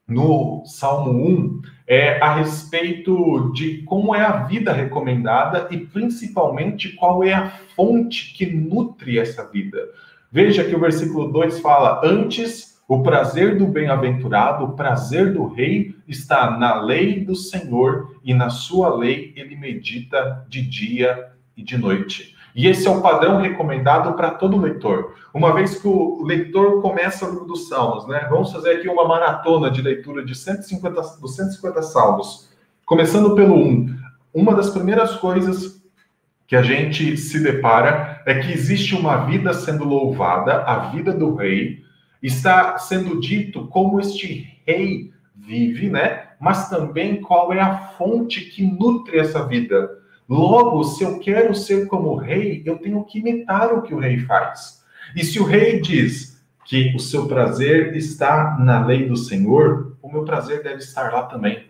no 0.06 0.62
Salmo 0.64 1.10
1 1.12 1.62
é 1.86 2.18
a 2.20 2.34
respeito 2.34 3.52
de 3.52 3.82
como 3.82 4.14
é 4.14 4.22
a 4.22 4.44
vida 4.44 4.72
recomendada 4.72 5.68
e 5.70 5.78
principalmente 5.78 6.94
qual 6.94 7.22
é 7.22 7.34
a 7.34 7.50
fonte 7.76 8.32
que 8.34 8.46
nutre 8.46 9.18
essa 9.18 9.46
vida. 9.46 9.78
Veja 10.30 10.64
que 10.64 10.74
o 10.74 10.80
versículo 10.80 11.30
2 11.30 11.60
fala: 11.60 12.00
Antes 12.04 12.78
o 12.88 13.02
prazer 13.02 13.58
do 13.58 13.66
bem-aventurado, 13.66 14.64
o 14.64 14.72
prazer 14.72 15.34
do 15.34 15.46
rei 15.46 15.94
está 16.06 16.58
na 16.58 16.80
lei 16.80 17.22
do 17.22 17.34
Senhor 17.34 18.18
e 18.24 18.32
na 18.32 18.48
sua 18.48 18.94
lei 18.94 19.34
ele 19.36 19.56
medita 19.56 20.46
de 20.48 20.62
dia 20.62 21.32
e 21.54 21.62
de 21.62 21.76
noite. 21.76 22.34
E 22.54 22.66
esse 22.66 22.86
é 22.86 22.90
o 22.90 23.00
padrão 23.00 23.40
recomendado 23.40 24.14
para 24.14 24.30
todo 24.30 24.60
leitor. 24.60 25.14
Uma 25.32 25.52
vez 25.52 25.80
que 25.80 25.86
o 25.86 26.22
leitor 26.24 26.82
começa 26.82 27.24
o 27.24 27.30
livro 27.30 27.44
dos 27.46 27.68
Salmos, 27.68 28.06
né? 28.08 28.26
Vamos 28.30 28.52
fazer 28.52 28.70
aqui 28.72 28.88
uma 28.88 29.06
maratona 29.06 29.70
de 29.70 29.82
leitura 29.82 30.24
de 30.24 30.34
150, 30.34 31.00
dos 31.20 31.36
150 31.36 31.82
Salmos. 31.82 32.48
Começando 32.84 33.34
pelo 33.34 33.54
1. 33.54 33.96
Uma 34.32 34.54
das 34.54 34.70
primeiras 34.70 35.16
coisas 35.16 35.82
que 36.46 36.56
a 36.56 36.62
gente 36.62 37.16
se 37.16 37.42
depara 37.42 38.22
é 38.24 38.38
que 38.38 38.50
existe 38.50 38.94
uma 38.94 39.26
vida 39.26 39.52
sendo 39.52 39.84
louvada, 39.84 40.62
a 40.62 40.90
vida 40.90 41.12
do 41.12 41.34
rei, 41.34 41.82
está 42.22 42.78
sendo 42.78 43.20
dito 43.20 43.66
como 43.68 44.00
este 44.00 44.60
rei 44.66 45.12
vive, 45.36 45.90
né? 45.90 46.28
Mas 46.40 46.68
também 46.68 47.20
qual 47.20 47.52
é 47.52 47.60
a 47.60 47.76
fonte 47.76 48.40
que 48.40 48.64
nutre 48.64 49.18
essa 49.18 49.46
vida. 49.46 49.97
Logo, 50.28 50.84
se 50.84 51.02
eu 51.02 51.18
quero 51.18 51.54
ser 51.54 51.86
como 51.86 52.14
rei, 52.14 52.62
eu 52.66 52.76
tenho 52.78 53.02
que 53.04 53.18
imitar 53.18 53.72
o 53.72 53.82
que 53.82 53.94
o 53.94 53.98
rei 53.98 54.18
faz. 54.18 54.82
E 55.16 55.24
se 55.24 55.40
o 55.40 55.44
rei 55.44 55.80
diz 55.80 56.38
que 56.66 56.94
o 56.94 57.00
seu 57.00 57.26
prazer 57.26 57.96
está 57.96 58.58
na 58.60 58.84
lei 58.84 59.06
do 59.06 59.16
Senhor, 59.16 59.96
o 60.02 60.12
meu 60.12 60.24
prazer 60.24 60.62
deve 60.62 60.78
estar 60.78 61.10
lá 61.12 61.22
também. 61.22 61.66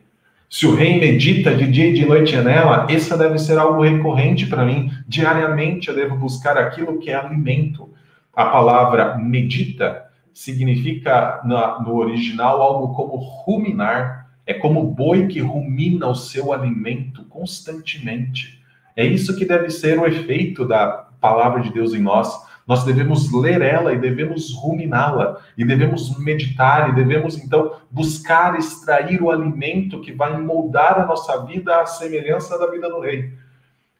Se 0.50 0.66
o 0.66 0.74
rei 0.74 0.98
medita 0.98 1.54
de 1.54 1.70
dia 1.70 1.90
e 1.90 1.92
de 1.94 2.06
noite 2.06 2.34
nela, 2.36 2.86
essa 2.88 3.16
deve 3.16 3.38
ser 3.38 3.59
algo 3.59 3.82
recorrente 3.82 4.46
para 4.46 4.64
mim. 4.64 4.90
Diariamente 5.06 5.88
eu 5.88 5.94
devo 5.94 6.16
buscar 6.16 6.56
aquilo 6.56 6.98
que 6.98 7.11
é 7.11 7.14
alimento. 7.14 7.92
A 8.34 8.46
palavra 8.46 9.18
medita 9.18 10.04
significa 10.32 11.42
no 11.44 11.94
original 11.94 12.62
algo 12.62 12.94
como 12.94 13.16
ruminar. 13.16 14.28
É 14.49 14.55
como 14.55 14.82
boi 14.82 15.26
que 15.26 15.40
rumina 15.40 16.09
o 16.09 16.14
seu 16.14 16.55
alimento 16.55 17.22
constantemente. 17.26 18.64
É 18.96 19.05
isso 19.05 19.36
que 19.36 19.44
deve 19.44 19.68
ser 19.68 19.99
o 19.99 20.07
efeito 20.07 20.66
da 20.66 21.07
palavra 21.20 21.61
de 21.61 21.70
Deus 21.70 21.92
em 21.92 22.01
nós. 22.01 22.34
Nós 22.66 22.82
devemos 22.82 23.30
ler 23.30 23.61
ela 23.61 23.92
e 23.92 23.99
devemos 23.99 24.55
ruminá-la, 24.55 25.38
e 25.55 25.66
devemos 25.66 26.18
meditar, 26.18 26.88
e 26.88 26.94
devemos 26.94 27.36
então 27.36 27.72
buscar 27.90 28.59
extrair 28.59 29.22
o 29.22 29.30
alimento 29.30 30.01
que 30.01 30.12
vai 30.12 30.40
moldar 30.40 30.99
a 30.99 31.05
nossa 31.05 31.44
vida 31.44 31.82
à 31.82 31.84
semelhança 31.84 32.59
da 32.59 32.70
vida 32.70 32.88
do 32.88 33.01
rei. 33.01 33.30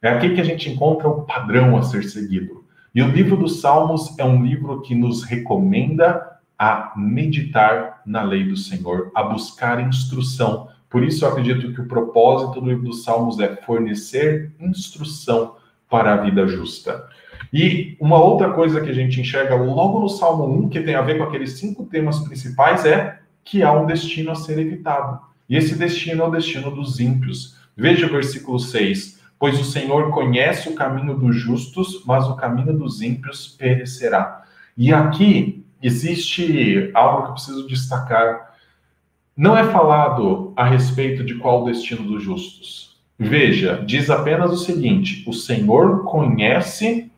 É 0.01 0.09
aqui 0.09 0.35
que 0.35 0.41
a 0.41 0.45
gente 0.45 0.71
encontra 0.71 1.09
o 1.09 1.25
padrão 1.27 1.77
a 1.77 1.83
ser 1.83 2.05
seguido. 2.05 2.65
E 2.95 3.03
o 3.03 3.09
livro 3.09 3.37
dos 3.37 3.61
Salmos 3.61 4.19
é 4.19 4.25
um 4.25 4.43
livro 4.43 4.81
que 4.81 4.95
nos 4.95 5.25
recomenda 5.25 6.39
a 6.59 6.95
meditar 6.97 7.98
na 8.09 8.23
lei 8.23 8.45
do 8.45 8.57
Senhor, 8.57 9.11
a 9.15 9.23
buscar 9.23 9.87
instrução. 9.87 10.69
Por 10.89 11.05
isso 11.05 11.25
eu 11.25 11.29
acredito 11.31 11.73
que 11.73 11.81
o 11.81 11.87
propósito 11.87 12.61
do 12.61 12.69
livro 12.69 12.85
dos 12.85 13.05
Salmos 13.05 13.39
é 13.39 13.55
fornecer 13.57 14.53
instrução 14.59 15.57
para 15.89 16.15
a 16.15 16.17
vida 16.17 16.47
justa. 16.47 17.07
E 17.53 17.97
uma 18.01 18.19
outra 18.19 18.53
coisa 18.53 18.81
que 18.81 18.91
a 18.91 18.95
gente 18.95 19.21
enxerga 19.21 19.55
logo 19.55 20.01
no 20.01 20.09
Salmo 20.09 20.45
1, 20.65 20.69
que 20.69 20.81
tem 20.81 20.95
a 20.95 21.03
ver 21.03 21.19
com 21.19 21.25
aqueles 21.25 21.53
cinco 21.59 21.85
temas 21.85 22.19
principais, 22.21 22.85
é 22.85 23.21
que 23.45 23.63
há 23.63 23.73
um 23.73 23.87
destino 23.87 24.31
a 24.31 24.35
ser 24.35 24.59
evitado. 24.59 25.21
E 25.49 25.57
esse 25.57 25.77
destino 25.77 26.23
é 26.23 26.27
o 26.27 26.31
destino 26.31 26.71
dos 26.71 27.01
ímpios. 27.01 27.57
Veja 27.77 28.07
o 28.07 28.11
versículo 28.11 28.59
6 28.59 29.19
pois 29.39 29.59
o 29.61 29.65
Senhor 29.65 30.11
conhece 30.11 30.69
o 30.69 30.75
caminho 30.75 31.17
dos 31.17 31.37
justos, 31.37 32.03
mas 32.05 32.27
o 32.27 32.35
caminho 32.35 32.77
dos 32.77 33.01
ímpios 33.01 33.49
perecerá. 33.49 34.43
E 34.77 34.93
aqui 34.93 35.58
existe 35.83 36.91
algo 36.95 37.23
que 37.23 37.29
eu 37.29 37.35
preciso 37.35 37.67
destacar. 37.67 38.55
Não 39.37 39.57
é 39.57 39.65
falado 39.65 40.53
a 40.57 40.65
respeito 40.65 41.25
de 41.25 41.37
qual 41.37 41.63
o 41.63 41.67
destino 41.67 42.03
dos 42.03 42.23
justos. 42.23 42.99
Veja, 43.19 43.83
diz 43.87 44.11
apenas 44.11 44.53
o 44.53 44.57
seguinte: 44.57 45.25
o 45.27 45.33
Senhor 45.33 46.05
conhece 46.05 47.11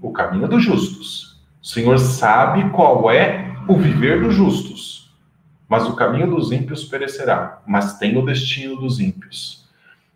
o 0.00 0.12
caminho 0.12 0.48
dos 0.48 0.62
justos. 0.62 1.40
O 1.62 1.66
Senhor 1.66 1.98
sabe 1.98 2.70
qual 2.70 3.10
é 3.10 3.54
o 3.68 3.76
viver 3.76 4.22
dos 4.22 4.34
justos. 4.34 5.12
Mas 5.68 5.86
o 5.88 5.94
caminho 5.94 6.28
dos 6.28 6.50
ímpios 6.50 6.84
perecerá, 6.84 7.62
mas 7.66 7.98
tem 7.98 8.16
o 8.16 8.24
destino 8.24 8.76
dos 8.76 8.98
ímpios. 8.98 9.68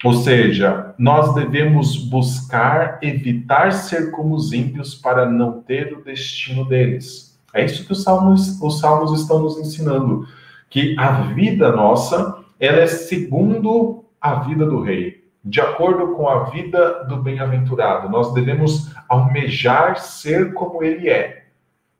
Ou 0.02 0.12
seja, 0.12 0.94
nós 0.98 1.34
devemos 1.34 1.96
buscar 1.96 2.98
evitar 3.00 3.72
ser 3.72 4.10
como 4.10 4.34
os 4.34 4.52
ímpios 4.52 4.94
para 4.94 5.30
não 5.30 5.62
ter 5.62 5.92
o 5.94 6.02
destino 6.02 6.64
deles. 6.64 7.33
É 7.54 7.64
isso 7.64 7.86
que 7.86 7.92
os 7.92 8.02
salmos, 8.02 8.60
os 8.60 8.80
salmos 8.80 9.18
estão 9.18 9.38
nos 9.38 9.58
ensinando, 9.58 10.26
que 10.68 10.94
a 10.98 11.22
vida 11.32 11.72
nossa, 11.72 12.44
ela 12.58 12.78
é 12.78 12.86
segundo 12.86 14.04
a 14.20 14.34
vida 14.40 14.66
do 14.66 14.82
rei, 14.82 15.24
de 15.44 15.60
acordo 15.60 16.14
com 16.14 16.28
a 16.28 16.44
vida 16.44 17.04
do 17.04 17.22
bem-aventurado. 17.22 18.08
Nós 18.08 18.34
devemos 18.34 18.92
almejar 19.08 19.96
ser 19.98 20.52
como 20.52 20.82
ele 20.82 21.08
é, 21.08 21.44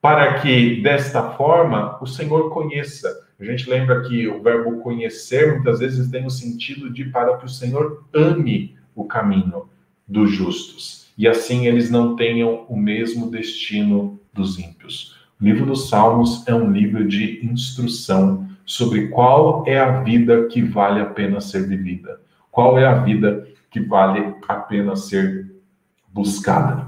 para 0.03 0.41
que 0.41 0.83
desta 0.83 1.23
forma 1.31 1.97
o 2.03 2.07
Senhor 2.07 2.51
conheça 2.51 3.25
a 3.41 3.45
gente 3.45 3.69
lembra 3.69 4.03
que 4.03 4.29
o 4.29 4.43
verbo 4.43 4.81
conhecer 4.81 5.55
muitas 5.55 5.81
vezes 5.81 6.11
tem 6.11 6.25
o 6.25 6.31
sentido 6.31 6.91
de 6.91 7.05
para 7.07 7.37
que 7.37 7.45
o 7.45 7.49
Senhor 7.49 8.05
ame 8.15 8.77
o 8.95 9.05
caminho 9.05 9.69
dos 10.07 10.31
justos 10.31 11.13
e 11.19 11.27
assim 11.27 11.67
eles 11.67 11.91
não 11.91 12.15
tenham 12.15 12.65
o 12.69 12.77
mesmo 12.77 13.31
destino 13.31 14.21
dos 14.33 14.59
ímpios. 14.59 15.24
O 15.41 15.45
livro 15.45 15.67
dos 15.67 15.89
Salmos 15.89 16.47
é 16.47 16.55
um 16.55 16.71
livro 16.71 17.07
de 17.07 17.45
instrução 17.45 18.49
sobre 18.65 19.09
qual 19.09 19.65
é 19.67 19.79
a 19.79 20.03
vida 20.03 20.47
que 20.47 20.63
vale 20.63 21.01
a 21.01 21.07
pena 21.07 21.41
ser 21.41 21.67
vivida, 21.67 22.21
qual 22.51 22.79
é 22.79 22.87
a 22.87 22.95
vida 22.95 23.47
que 23.71 23.81
vale 23.81 24.35
a 24.49 24.55
pena 24.55 24.97
ser 24.97 25.53
buscada. 26.13 26.87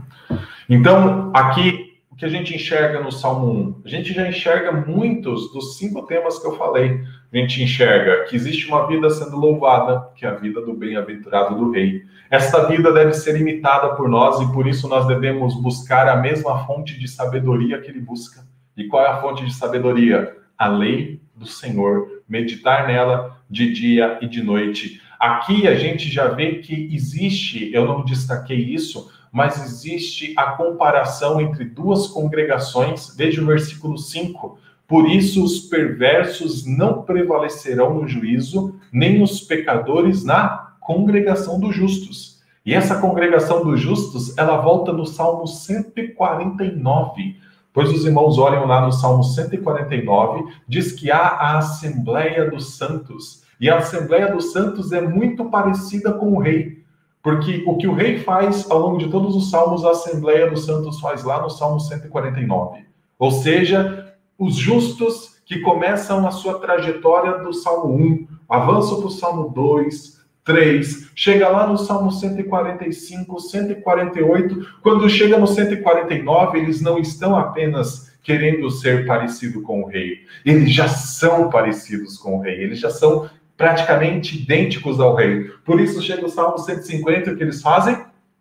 Então, 0.68 1.32
aqui 1.34 1.86
o 2.16 2.18
que 2.18 2.24
a 2.24 2.30
gente 2.30 2.54
enxerga 2.54 3.02
no 3.02 3.12
Salmo 3.12 3.52
1? 3.52 3.82
A 3.84 3.88
gente 3.90 4.14
já 4.14 4.26
enxerga 4.26 4.72
muitos 4.72 5.52
dos 5.52 5.76
cinco 5.76 6.00
temas 6.06 6.38
que 6.38 6.46
eu 6.46 6.56
falei. 6.56 7.02
A 7.30 7.36
gente 7.36 7.62
enxerga 7.62 8.24
que 8.24 8.34
existe 8.34 8.66
uma 8.68 8.86
vida 8.86 9.10
sendo 9.10 9.36
louvada, 9.36 10.08
que 10.14 10.24
é 10.24 10.28
a 10.30 10.34
vida 10.34 10.62
do 10.62 10.72
bem-aventurado 10.72 11.54
do 11.54 11.70
rei. 11.70 12.02
Esta 12.30 12.66
vida 12.66 12.92
deve 12.92 13.12
ser 13.12 13.40
imitada 13.40 13.94
por 13.94 14.08
nós 14.08 14.40
e 14.40 14.52
por 14.52 14.66
isso 14.66 14.88
nós 14.88 15.06
devemos 15.06 15.54
buscar 15.54 16.08
a 16.08 16.16
mesma 16.16 16.66
fonte 16.66 16.98
de 16.98 17.06
sabedoria 17.06 17.80
que 17.80 17.88
ele 17.88 18.00
busca. 18.00 18.46
E 18.76 18.84
qual 18.84 19.04
é 19.04 19.08
a 19.08 19.20
fonte 19.20 19.44
de 19.44 19.54
sabedoria? 19.54 20.36
A 20.58 20.68
lei 20.68 21.20
do 21.34 21.46
Senhor, 21.46 22.22
meditar 22.28 22.86
nela 22.86 23.38
de 23.48 23.72
dia 23.72 24.18
e 24.20 24.26
de 24.26 24.42
noite. 24.42 25.00
Aqui 25.18 25.68
a 25.68 25.74
gente 25.74 26.10
já 26.10 26.28
vê 26.28 26.56
que 26.56 26.88
existe, 26.92 27.70
eu 27.72 27.86
não 27.86 28.04
destaquei 28.04 28.58
isso, 28.58 29.10
mas 29.32 29.62
existe 29.62 30.34
a 30.36 30.52
comparação 30.52 31.40
entre 31.40 31.64
duas 31.64 32.06
congregações. 32.08 33.14
Veja 33.16 33.42
o 33.42 33.46
versículo 33.46 33.96
5. 33.96 34.58
Por 34.86 35.08
isso 35.08 35.44
os 35.44 35.60
perversos 35.60 36.66
não 36.66 37.02
prevalecerão 37.02 37.94
no 37.94 38.08
juízo, 38.08 38.78
nem 38.92 39.22
os 39.22 39.40
pecadores 39.40 40.24
na 40.24 40.65
congregação 40.86 41.58
dos 41.58 41.74
justos. 41.74 42.40
E 42.64 42.72
essa 42.72 43.00
congregação 43.00 43.64
dos 43.64 43.80
justos, 43.80 44.36
ela 44.38 44.56
volta 44.58 44.92
no 44.92 45.04
Salmo 45.04 45.46
149. 45.46 47.36
Pois 47.72 47.90
os 47.90 48.06
irmãos 48.06 48.38
olham 48.38 48.66
lá 48.66 48.86
no 48.86 48.92
Salmo 48.92 49.22
149, 49.22 50.44
diz 50.66 50.92
que 50.92 51.10
há 51.10 51.18
a 51.18 51.58
Assembleia 51.58 52.48
dos 52.50 52.76
Santos. 52.76 53.42
E 53.60 53.68
a 53.68 53.78
Assembleia 53.78 54.32
dos 54.32 54.52
Santos 54.52 54.92
é 54.92 55.00
muito 55.00 55.44
parecida 55.46 56.12
com 56.12 56.32
o 56.32 56.38
rei. 56.38 56.84
Porque 57.22 57.64
o 57.66 57.76
que 57.76 57.88
o 57.88 57.94
rei 57.94 58.20
faz 58.20 58.70
ao 58.70 58.78
longo 58.78 58.98
de 58.98 59.08
todos 59.08 59.34
os 59.34 59.50
salmos, 59.50 59.84
a 59.84 59.90
Assembleia 59.90 60.48
dos 60.48 60.64
Santos 60.64 61.00
faz 61.00 61.24
lá 61.24 61.42
no 61.42 61.50
Salmo 61.50 61.80
149. 61.80 62.86
Ou 63.18 63.30
seja, 63.32 64.14
os 64.38 64.54
justos 64.54 65.36
que 65.44 65.60
começam 65.60 66.26
a 66.26 66.30
sua 66.30 66.58
trajetória 66.58 67.38
do 67.38 67.52
Salmo 67.52 67.94
1, 67.94 68.26
avançam 68.48 68.98
para 68.98 69.06
o 69.06 69.10
Salmo 69.10 69.48
2, 69.50 70.16
3, 70.46 71.10
chega 71.14 71.48
lá 71.48 71.66
no 71.66 71.76
Salmo 71.76 72.12
145, 72.12 73.40
148, 73.40 74.66
quando 74.80 75.10
chega 75.10 75.36
no 75.36 75.46
149, 75.46 76.58
eles 76.58 76.80
não 76.80 76.98
estão 76.98 77.36
apenas 77.36 78.16
querendo 78.22 78.70
ser 78.70 79.04
parecido 79.06 79.60
com 79.60 79.82
o 79.82 79.86
rei, 79.86 80.20
eles 80.44 80.72
já 80.72 80.88
são 80.88 81.50
parecidos 81.50 82.16
com 82.16 82.38
o 82.38 82.40
rei, 82.40 82.62
eles 82.62 82.78
já 82.78 82.90
são 82.90 83.28
praticamente 83.56 84.36
idênticos 84.36 85.00
ao 85.00 85.14
rei. 85.16 85.50
Por 85.64 85.80
isso 85.80 86.00
chega 86.02 86.24
o 86.24 86.28
Salmo 86.28 86.58
150, 86.58 87.32
o 87.32 87.36
que 87.36 87.42
eles 87.42 87.60
fazem? 87.60 87.98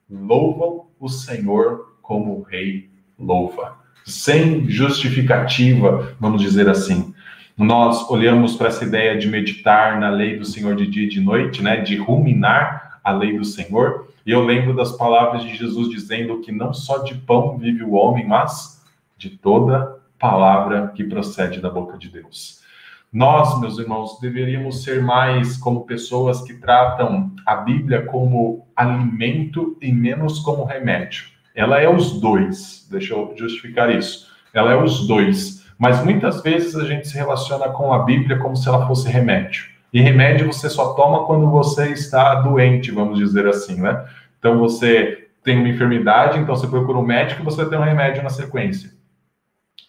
Louvam 0.10 0.86
o 1.00 1.10
Senhor 1.10 1.96
como 2.02 2.40
o 2.40 2.42
rei 2.44 2.90
louva. 3.18 3.78
Sem 4.06 4.70
justificativa, 4.70 6.16
vamos 6.20 6.42
dizer 6.42 6.70
assim. 6.70 7.15
Nós 7.58 8.10
olhamos 8.10 8.56
para 8.56 8.68
essa 8.68 8.84
ideia 8.84 9.18
de 9.18 9.28
meditar 9.30 9.98
na 10.00 10.10
lei 10.10 10.38
do 10.38 10.44
Senhor 10.44 10.76
de 10.76 10.86
dia 10.86 11.06
e 11.06 11.10
de 11.10 11.22
noite, 11.22 11.64
né? 11.64 11.78
De 11.78 11.96
ruminar 11.96 13.00
a 13.02 13.12
lei 13.12 13.38
do 13.38 13.46
Senhor. 13.46 14.10
E 14.26 14.32
eu 14.32 14.44
lembro 14.44 14.76
das 14.76 14.92
palavras 14.98 15.44
de 15.44 15.56
Jesus 15.56 15.90
dizendo 15.90 16.42
que 16.42 16.52
não 16.52 16.74
só 16.74 16.98
de 16.98 17.16
pão 17.16 17.58
vive 17.58 17.82
o 17.82 17.94
homem, 17.94 18.28
mas 18.28 18.84
de 19.18 19.30
toda 19.30 20.00
palavra 20.20 20.92
que 20.94 21.04
procede 21.04 21.62
da 21.62 21.70
boca 21.70 21.98
de 21.98 22.10
Deus. 22.10 22.62
Nós, 23.14 23.58
meus 23.62 23.80
irmãos, 23.80 24.20
deveríamos 24.20 24.84
ser 24.84 25.02
mais 25.02 25.56
como 25.56 25.86
pessoas 25.86 26.42
que 26.42 26.56
tratam 26.56 27.32
a 27.46 27.56
Bíblia 27.56 28.06
como 28.06 28.68
alimento 28.76 29.78
e 29.82 29.94
menos 29.94 30.40
como 30.40 30.66
remédio. 30.66 31.28
Ela 31.56 31.80
é 31.80 31.88
os 31.88 32.20
dois, 32.20 32.86
deixa 32.92 33.14
eu 33.14 33.34
justificar 33.38 33.90
isso. 33.96 34.28
Ela 34.54 34.74
é 34.74 34.76
os 34.76 35.08
dois, 35.08 35.55
mas 35.78 36.04
muitas 36.04 36.42
vezes 36.42 36.76
a 36.76 36.86
gente 36.86 37.08
se 37.08 37.16
relaciona 37.16 37.70
com 37.70 37.94
a 37.94 38.00
Bíblia 38.00 38.38
como 38.38 38.56
se 38.56 38.68
ela 38.68 38.88
fosse 38.88 39.10
remédio. 39.10 39.66
E 39.92 40.02
remédio 40.02 40.52
você 40.52 40.70
só 40.70 40.94
toma 40.94 41.26
quando 41.26 41.50
você 41.50 41.90
está 41.90 42.36
doente, 42.36 42.92
vamos 42.92 43.18
dizer 43.18 43.48
assim, 43.48 43.82
né? 43.82 44.06
Então 44.40 44.60
você 44.60 45.28
tem 45.44 45.60
uma 45.60 45.70
enfermidade, 45.70 46.40
então 46.40 46.56
você 46.56 46.68
procura 46.68 46.98
um 46.98 47.06
médico 47.06 47.42
e 47.42 47.46
você 47.46 47.66
tem 47.66 47.78
um 47.78 47.84
remédio 47.84 48.24
na 48.24 48.30
sequência. 48.30 48.92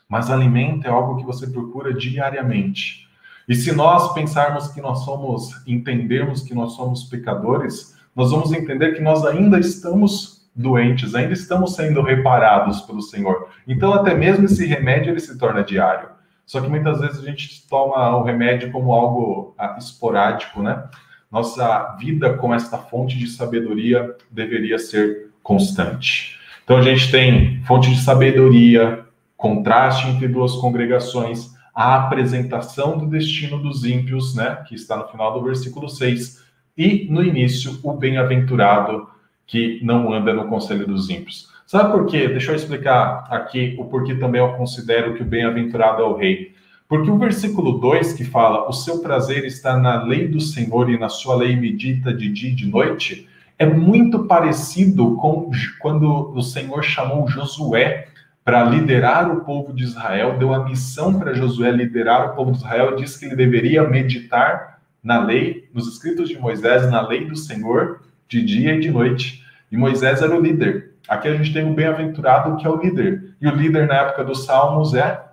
Mas 0.08 0.30
alimento 0.30 0.86
é 0.86 0.90
algo 0.90 1.16
que 1.16 1.24
você 1.24 1.46
procura 1.46 1.92
diariamente. 1.92 3.08
E 3.48 3.54
se 3.54 3.72
nós 3.72 4.12
pensarmos 4.12 4.68
que 4.68 4.80
nós 4.80 5.04
somos, 5.04 5.50
entendermos 5.66 6.42
que 6.42 6.54
nós 6.54 6.72
somos 6.72 7.04
pecadores, 7.04 7.96
nós 8.14 8.30
vamos 8.30 8.52
entender 8.52 8.94
que 8.94 9.00
nós 9.00 9.24
ainda 9.24 9.58
estamos 9.58 10.35
doentes, 10.56 11.14
ainda 11.14 11.34
estamos 11.34 11.74
sendo 11.74 12.00
reparados 12.00 12.80
pelo 12.80 13.02
Senhor. 13.02 13.48
Então, 13.68 13.92
até 13.92 14.14
mesmo 14.14 14.46
esse 14.46 14.64
remédio 14.64 15.12
ele 15.12 15.20
se 15.20 15.36
torna 15.38 15.62
diário. 15.62 16.08
Só 16.46 16.60
que 16.60 16.68
muitas 16.68 17.00
vezes 17.00 17.18
a 17.18 17.24
gente 17.24 17.68
toma 17.68 18.16
o 18.16 18.22
remédio 18.22 18.70
como 18.70 18.92
algo 18.92 19.54
ah, 19.58 19.76
esporádico, 19.78 20.62
né? 20.62 20.84
Nossa 21.30 21.96
vida 21.98 22.34
com 22.34 22.54
esta 22.54 22.78
fonte 22.78 23.18
de 23.18 23.26
sabedoria 23.26 24.14
deveria 24.30 24.78
ser 24.78 25.30
constante. 25.42 26.38
Então 26.64 26.78
a 26.78 26.82
gente 26.82 27.10
tem 27.10 27.62
fonte 27.64 27.90
de 27.90 28.00
sabedoria, 28.00 29.04
contraste 29.36 30.08
entre 30.08 30.28
duas 30.28 30.54
congregações, 30.54 31.54
a 31.74 31.96
apresentação 31.96 32.96
do 32.96 33.06
destino 33.06 33.58
dos 33.58 33.84
ímpios, 33.84 34.34
né, 34.34 34.64
que 34.66 34.74
está 34.74 34.96
no 34.96 35.08
final 35.08 35.34
do 35.34 35.44
versículo 35.44 35.88
6, 35.88 36.42
e 36.76 37.06
no 37.10 37.22
início, 37.22 37.78
o 37.82 37.92
bem-aventurado 37.92 39.08
que 39.46 39.80
não 39.82 40.12
anda 40.12 40.32
no 40.32 40.48
conselho 40.48 40.86
dos 40.86 41.08
ímpios. 41.08 41.48
Sabe 41.66 41.92
por 41.92 42.06
quê? 42.06 42.28
Deixa 42.28 42.52
eu 42.52 42.56
explicar 42.56 43.26
aqui 43.30 43.76
o 43.78 43.84
porquê 43.84 44.14
também 44.14 44.40
eu 44.40 44.52
considero 44.54 45.14
que 45.14 45.22
o 45.22 45.26
bem-aventurado 45.26 46.02
é 46.02 46.04
o 46.04 46.16
rei. 46.16 46.54
Porque 46.88 47.10
o 47.10 47.18
versículo 47.18 47.78
2 47.78 48.12
que 48.12 48.24
fala: 48.24 48.68
O 48.68 48.72
seu 48.72 49.00
prazer 49.00 49.44
está 49.44 49.76
na 49.76 50.02
lei 50.04 50.28
do 50.28 50.40
Senhor 50.40 50.88
e 50.88 50.98
na 50.98 51.08
sua 51.08 51.34
lei 51.34 51.56
medita 51.56 52.14
de 52.14 52.28
dia 52.28 52.50
e 52.50 52.54
de 52.54 52.66
noite, 52.66 53.28
é 53.58 53.66
muito 53.66 54.24
parecido 54.24 55.16
com 55.16 55.50
quando 55.80 56.32
o 56.34 56.42
Senhor 56.42 56.82
chamou 56.84 57.26
Josué 57.28 58.08
para 58.44 58.62
liderar 58.62 59.28
o 59.32 59.40
povo 59.40 59.72
de 59.72 59.82
Israel, 59.82 60.38
deu 60.38 60.54
a 60.54 60.64
missão 60.64 61.18
para 61.18 61.34
Josué 61.34 61.72
liderar 61.72 62.30
o 62.30 62.36
povo 62.36 62.52
de 62.52 62.58
Israel, 62.58 62.94
disse 62.94 63.18
que 63.18 63.24
ele 63.24 63.34
deveria 63.34 63.82
meditar 63.82 64.78
na 65.02 65.18
lei, 65.18 65.68
nos 65.74 65.88
escritos 65.88 66.28
de 66.28 66.38
Moisés, 66.38 66.88
na 66.88 67.00
lei 67.00 67.24
do 67.24 67.34
Senhor, 67.34 68.02
de 68.28 68.42
dia 68.44 68.74
e 68.74 68.80
de 68.80 68.90
noite. 68.90 69.44
E 69.70 69.76
Moisés 69.76 70.22
era 70.22 70.36
o 70.36 70.40
líder. 70.40 70.94
Aqui 71.08 71.28
a 71.28 71.34
gente 71.36 71.52
tem 71.52 71.68
o 71.68 71.74
bem-aventurado, 71.74 72.56
que 72.56 72.66
é 72.66 72.70
o 72.70 72.80
líder. 72.80 73.34
E 73.40 73.46
o 73.46 73.54
líder 73.54 73.86
na 73.86 73.94
época 73.96 74.24
dos 74.24 74.44
Salmos 74.44 74.94
é 74.94 75.24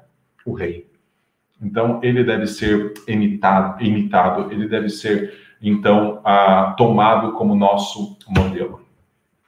o 0.46 0.54
rei. 0.54 0.88
Então, 1.62 2.00
ele 2.04 2.24
deve 2.24 2.46
ser 2.46 2.94
imitado, 3.08 3.82
imitado 3.84 4.52
ele 4.52 4.68
deve 4.68 4.90
ser, 4.90 5.34
então, 5.62 6.22
tomado 6.78 7.34
como 7.34 7.56
nosso 7.56 8.18
modelo. 8.28 8.82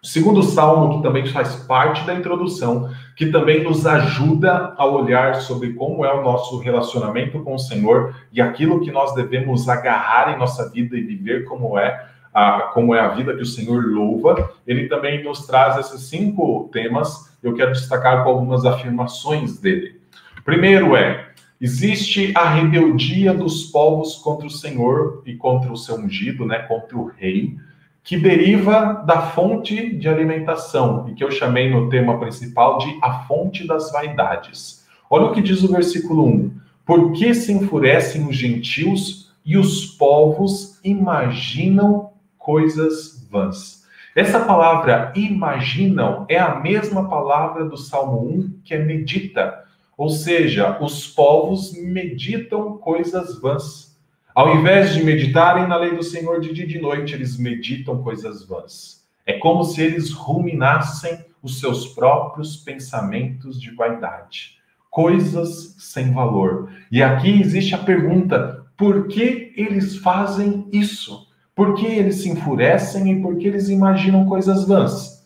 O 0.01 0.07
segundo 0.07 0.43
salmo, 0.43 0.95
que 0.95 1.03
também 1.03 1.25
faz 1.25 1.55
parte 1.65 2.05
da 2.05 2.13
introdução, 2.13 2.89
que 3.17 3.25
também 3.25 3.63
nos 3.63 3.87
ajuda 3.87 4.75
a 4.77 4.85
olhar 4.85 5.35
sobre 5.35 5.73
como 5.73 6.05
é 6.05 6.13
o 6.13 6.23
nosso 6.23 6.59
relacionamento 6.59 7.39
com 7.43 7.55
o 7.55 7.59
Senhor 7.59 8.15
e 8.31 8.39
aquilo 8.39 8.81
que 8.81 8.91
nós 8.91 9.15
devemos 9.15 9.67
agarrar 9.67 10.31
em 10.31 10.37
nossa 10.37 10.69
vida 10.69 10.95
e 10.95 11.01
viver 11.01 11.45
como 11.45 11.75
é 11.77 12.07
a, 12.35 12.71
como 12.73 12.93
é 12.93 12.99
a 12.99 13.07
vida 13.07 13.33
que 13.33 13.41
o 13.41 13.45
Senhor 13.45 13.85
louva. 13.85 14.51
Ele 14.67 14.87
também 14.87 15.23
nos 15.23 15.47
traz 15.47 15.77
esses 15.77 16.09
cinco 16.09 16.69
temas. 16.71 17.35
Eu 17.41 17.53
quero 17.53 17.71
destacar 17.71 18.23
com 18.23 18.29
algumas 18.29 18.65
afirmações 18.65 19.57
dele. 19.57 20.01
Primeiro 20.43 20.95
é 20.95 21.29
Existe 21.59 22.33
a 22.35 22.49
rebeldia 22.49 23.33
dos 23.33 23.63
povos 23.63 24.17
contra 24.17 24.45
o 24.45 24.51
Senhor 24.51 25.23
e 25.25 25.35
contra 25.35 25.71
o 25.71 25.77
seu 25.77 25.95
ungido, 25.95 26.45
né, 26.45 26.59
contra 26.59 26.97
o 26.97 27.05
rei 27.05 27.55
que 28.03 28.17
deriva 28.17 29.03
da 29.07 29.23
fonte 29.31 29.95
de 29.95 30.07
alimentação, 30.07 31.09
e 31.09 31.15
que 31.15 31.23
eu 31.23 31.31
chamei 31.31 31.71
no 31.71 31.89
tema 31.89 32.19
principal 32.19 32.77
de 32.77 32.95
a 33.01 33.23
fonte 33.23 33.65
das 33.65 33.91
vaidades. 33.91 34.85
Olha 35.09 35.25
o 35.25 35.33
que 35.33 35.41
diz 35.41 35.63
o 35.63 35.71
versículo 35.71 36.23
1: 36.23 36.51
Por 36.85 37.13
que 37.13 37.33
se 37.33 37.51
enfurecem 37.51 38.27
os 38.27 38.37
gentios 38.37 39.33
e 39.43 39.57
os 39.57 39.85
povos 39.85 40.79
imaginam 40.83 42.11
coisas 42.45 43.27
vãs? 43.27 43.83
Essa 44.15 44.39
palavra 44.39 45.11
imaginam 45.15 46.27
é 46.29 46.37
a 46.37 46.59
mesma 46.59 47.09
palavra 47.09 47.65
do 47.65 47.75
Salmo 47.75 48.23
1 48.23 48.59
que 48.63 48.75
é 48.75 48.77
medita, 48.77 49.63
ou 49.97 50.09
seja, 50.09 50.77
os 50.79 51.07
povos 51.07 51.73
meditam 51.75 52.77
coisas 52.77 53.41
vãs. 53.41 53.97
Ao 54.35 54.55
invés 54.55 54.93
de 54.93 55.03
meditarem 55.03 55.67
na 55.67 55.75
lei 55.75 55.95
do 55.95 56.03
Senhor 56.03 56.39
de 56.39 56.53
dia 56.53 56.65
e 56.65 56.67
de 56.67 56.79
noite, 56.79 57.15
eles 57.15 57.35
meditam 57.35 58.03
coisas 58.03 58.45
vãs. 58.45 59.03
É 59.25 59.39
como 59.39 59.63
se 59.63 59.81
eles 59.81 60.11
ruminassem 60.11 61.25
os 61.41 61.59
seus 61.59 61.87
próprios 61.87 62.55
pensamentos 62.57 63.59
de 63.59 63.73
vaidade, 63.73 64.59
coisas 64.91 65.75
sem 65.79 66.13
valor. 66.13 66.69
E 66.91 67.01
aqui 67.01 67.41
existe 67.41 67.73
a 67.73 67.79
pergunta: 67.79 68.67
por 68.77 69.07
que 69.07 69.51
eles 69.57 69.97
fazem 69.97 70.69
isso? 70.71 71.25
Por 71.55 71.73
que 71.73 71.85
eles 71.85 72.21
se 72.21 72.29
enfurecem 72.29 73.11
e 73.11 73.21
por 73.21 73.37
que 73.37 73.47
eles 73.47 73.69
imaginam 73.69 74.25
coisas 74.25 74.67
vãs? 74.67 75.25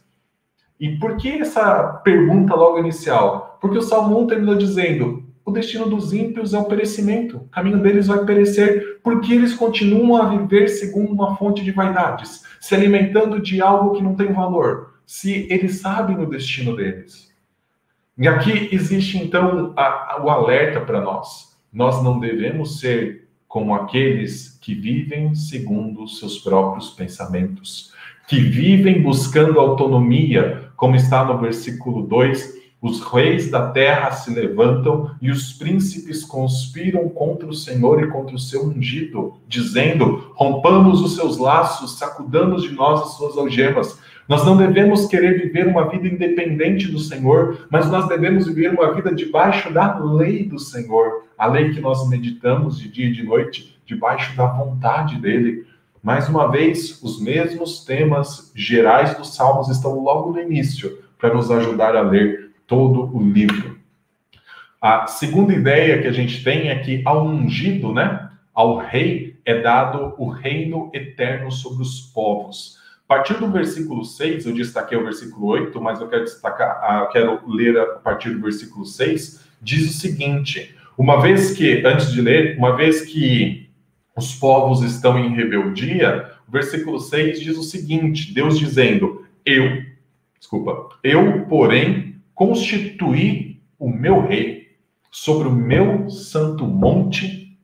E 0.79 0.97
por 0.97 1.17
que 1.17 1.29
essa 1.29 1.83
pergunta 2.03 2.55
logo 2.55 2.79
inicial? 2.79 3.57
Porque 3.59 3.79
o 3.79 3.81
Salmo 3.81 4.17
1 4.19 4.27
terminou 4.27 4.55
dizendo: 4.55 5.23
o 5.43 5.51
destino 5.51 5.87
dos 5.87 6.13
ímpios 6.13 6.53
é 6.53 6.59
o 6.59 6.65
perecimento, 6.65 7.37
o 7.37 7.49
caminho 7.49 7.81
deles 7.81 8.07
vai 8.07 8.23
perecer, 8.23 8.99
porque 9.03 9.33
eles 9.33 9.55
continuam 9.55 10.21
a 10.21 10.29
viver 10.29 10.67
segundo 10.67 11.11
uma 11.11 11.35
fonte 11.35 11.63
de 11.63 11.71
vaidades, 11.71 12.43
se 12.61 12.75
alimentando 12.75 13.41
de 13.41 13.59
algo 13.59 13.95
que 13.95 14.03
não 14.03 14.15
tem 14.15 14.31
valor, 14.31 14.93
se 15.05 15.47
eles 15.49 15.79
sabem 15.79 16.19
o 16.19 16.29
destino 16.29 16.75
deles. 16.75 17.33
E 18.15 18.27
aqui 18.27 18.69
existe 18.71 19.17
então 19.17 19.73
a, 19.75 20.13
a, 20.13 20.23
o 20.23 20.29
alerta 20.29 20.81
para 20.81 21.01
nós. 21.01 21.57
Nós 21.71 22.03
não 22.03 22.19
devemos 22.19 22.79
ser 22.79 23.28
como 23.49 23.73
aqueles 23.73 24.57
que 24.61 24.73
vivem 24.73 25.35
segundo 25.35 26.03
os 26.03 26.19
seus 26.19 26.37
próprios 26.37 26.91
pensamentos, 26.91 27.91
que 28.27 28.39
vivem 28.39 29.01
buscando 29.01 29.59
autonomia, 29.59 30.69
como 30.77 30.95
está 30.95 31.25
no 31.25 31.37
versículo 31.37 32.03
2 32.03 32.59
os 32.81 33.01
reis 33.01 33.51
da 33.51 33.71
terra 33.71 34.11
se 34.11 34.33
levantam 34.33 35.11
e 35.21 35.29
os 35.29 35.51
príncipes 35.51 36.23
conspiram 36.23 37.09
contra 37.09 37.45
o 37.45 37.53
Senhor 37.53 38.01
e 38.01 38.07
contra 38.07 38.33
o 38.33 38.39
seu 38.39 38.67
ungido, 38.67 39.33
dizendo: 39.47 40.31
rompamos 40.33 41.01
os 41.01 41.15
seus 41.15 41.37
laços, 41.37 41.97
sacudamos 41.97 42.63
de 42.63 42.71
nós 42.71 43.01
as 43.01 43.17
suas 43.17 43.37
algemas. 43.37 43.99
Nós 44.29 44.45
não 44.45 44.55
devemos 44.55 45.07
querer 45.07 45.41
viver 45.41 45.65
uma 45.65 45.89
vida 45.89 46.07
independente 46.07 46.87
do 46.87 46.99
Senhor, 46.99 47.65
mas 47.71 47.89
nós 47.89 48.07
devemos 48.07 48.45
viver 48.45 48.71
uma 48.71 48.93
vida 48.93 49.11
debaixo 49.11 49.73
da 49.73 49.97
lei 49.97 50.43
do 50.43 50.59
Senhor, 50.59 51.23
a 51.35 51.47
lei 51.47 51.71
que 51.71 51.81
nós 51.81 52.07
meditamos 52.07 52.79
de 52.79 52.89
dia 52.89 53.07
e 53.07 53.11
de 53.11 53.23
noite, 53.23 53.75
debaixo 53.87 54.37
da 54.37 54.45
vontade 54.45 55.15
dele. 55.15 55.65
Mais 56.03 56.29
uma 56.29 56.45
vez, 56.45 57.01
os 57.01 57.19
mesmos 57.19 57.83
temas 57.83 58.51
gerais 58.55 59.17
dos 59.17 59.35
Salmos 59.35 59.67
estão 59.67 59.99
logo 59.99 60.31
no 60.31 60.39
início, 60.39 60.99
para 61.17 61.33
nos 61.33 61.49
ajudar 61.49 61.95
a 61.95 62.01
ler 62.01 62.51
todo 62.67 63.09
o 63.11 63.19
livro. 63.19 63.79
A 64.79 65.07
segunda 65.07 65.55
ideia 65.55 66.03
que 66.03 66.07
a 66.07 66.13
gente 66.13 66.43
tem 66.43 66.69
é 66.69 66.77
que 66.77 67.01
ao 67.03 67.25
ungido, 67.25 67.91
né, 67.91 68.29
ao 68.53 68.77
rei, 68.77 69.39
é 69.43 69.59
dado 69.59 70.13
o 70.19 70.29
reino 70.29 70.91
eterno 70.93 71.51
sobre 71.51 71.81
os 71.81 72.01
povos. 72.13 72.78
A 73.09 73.15
partir 73.15 73.39
do 73.39 73.51
versículo 73.51 74.05
6, 74.05 74.45
eu 74.45 74.53
destaquei 74.53 74.95
o 74.95 75.03
versículo 75.03 75.47
8, 75.47 75.81
mas 75.81 75.99
eu 75.99 76.07
quero 76.07 76.25
destacar, 76.25 76.79
ah, 76.83 76.99
eu 76.99 77.07
quero 77.07 77.41
ler 77.47 77.75
a 77.75 77.85
partir 77.95 78.29
do 78.29 78.39
versículo 78.39 78.85
6, 78.85 79.47
diz 79.59 79.89
o 79.89 79.99
seguinte: 79.99 80.75
uma 80.95 81.19
vez 81.19 81.53
que, 81.53 81.83
antes 81.83 82.11
de 82.11 82.21
ler, 82.21 82.55
uma 82.59 82.75
vez 82.75 83.01
que 83.01 83.67
os 84.15 84.35
povos 84.35 84.83
estão 84.83 85.17
em 85.17 85.33
rebeldia, 85.33 86.29
o 86.47 86.51
versículo 86.51 86.99
6 86.99 87.41
diz 87.41 87.57
o 87.57 87.63
seguinte: 87.63 88.31
Deus 88.31 88.59
dizendo, 88.59 89.25
eu, 89.43 89.81
desculpa, 90.37 90.89
eu, 91.03 91.47
porém, 91.47 92.21
constituí 92.35 93.59
o 93.79 93.89
meu 93.89 94.27
rei 94.27 94.75
sobre 95.09 95.47
o 95.47 95.51
meu 95.51 96.11
santo 96.11 96.63
monte 96.63 97.57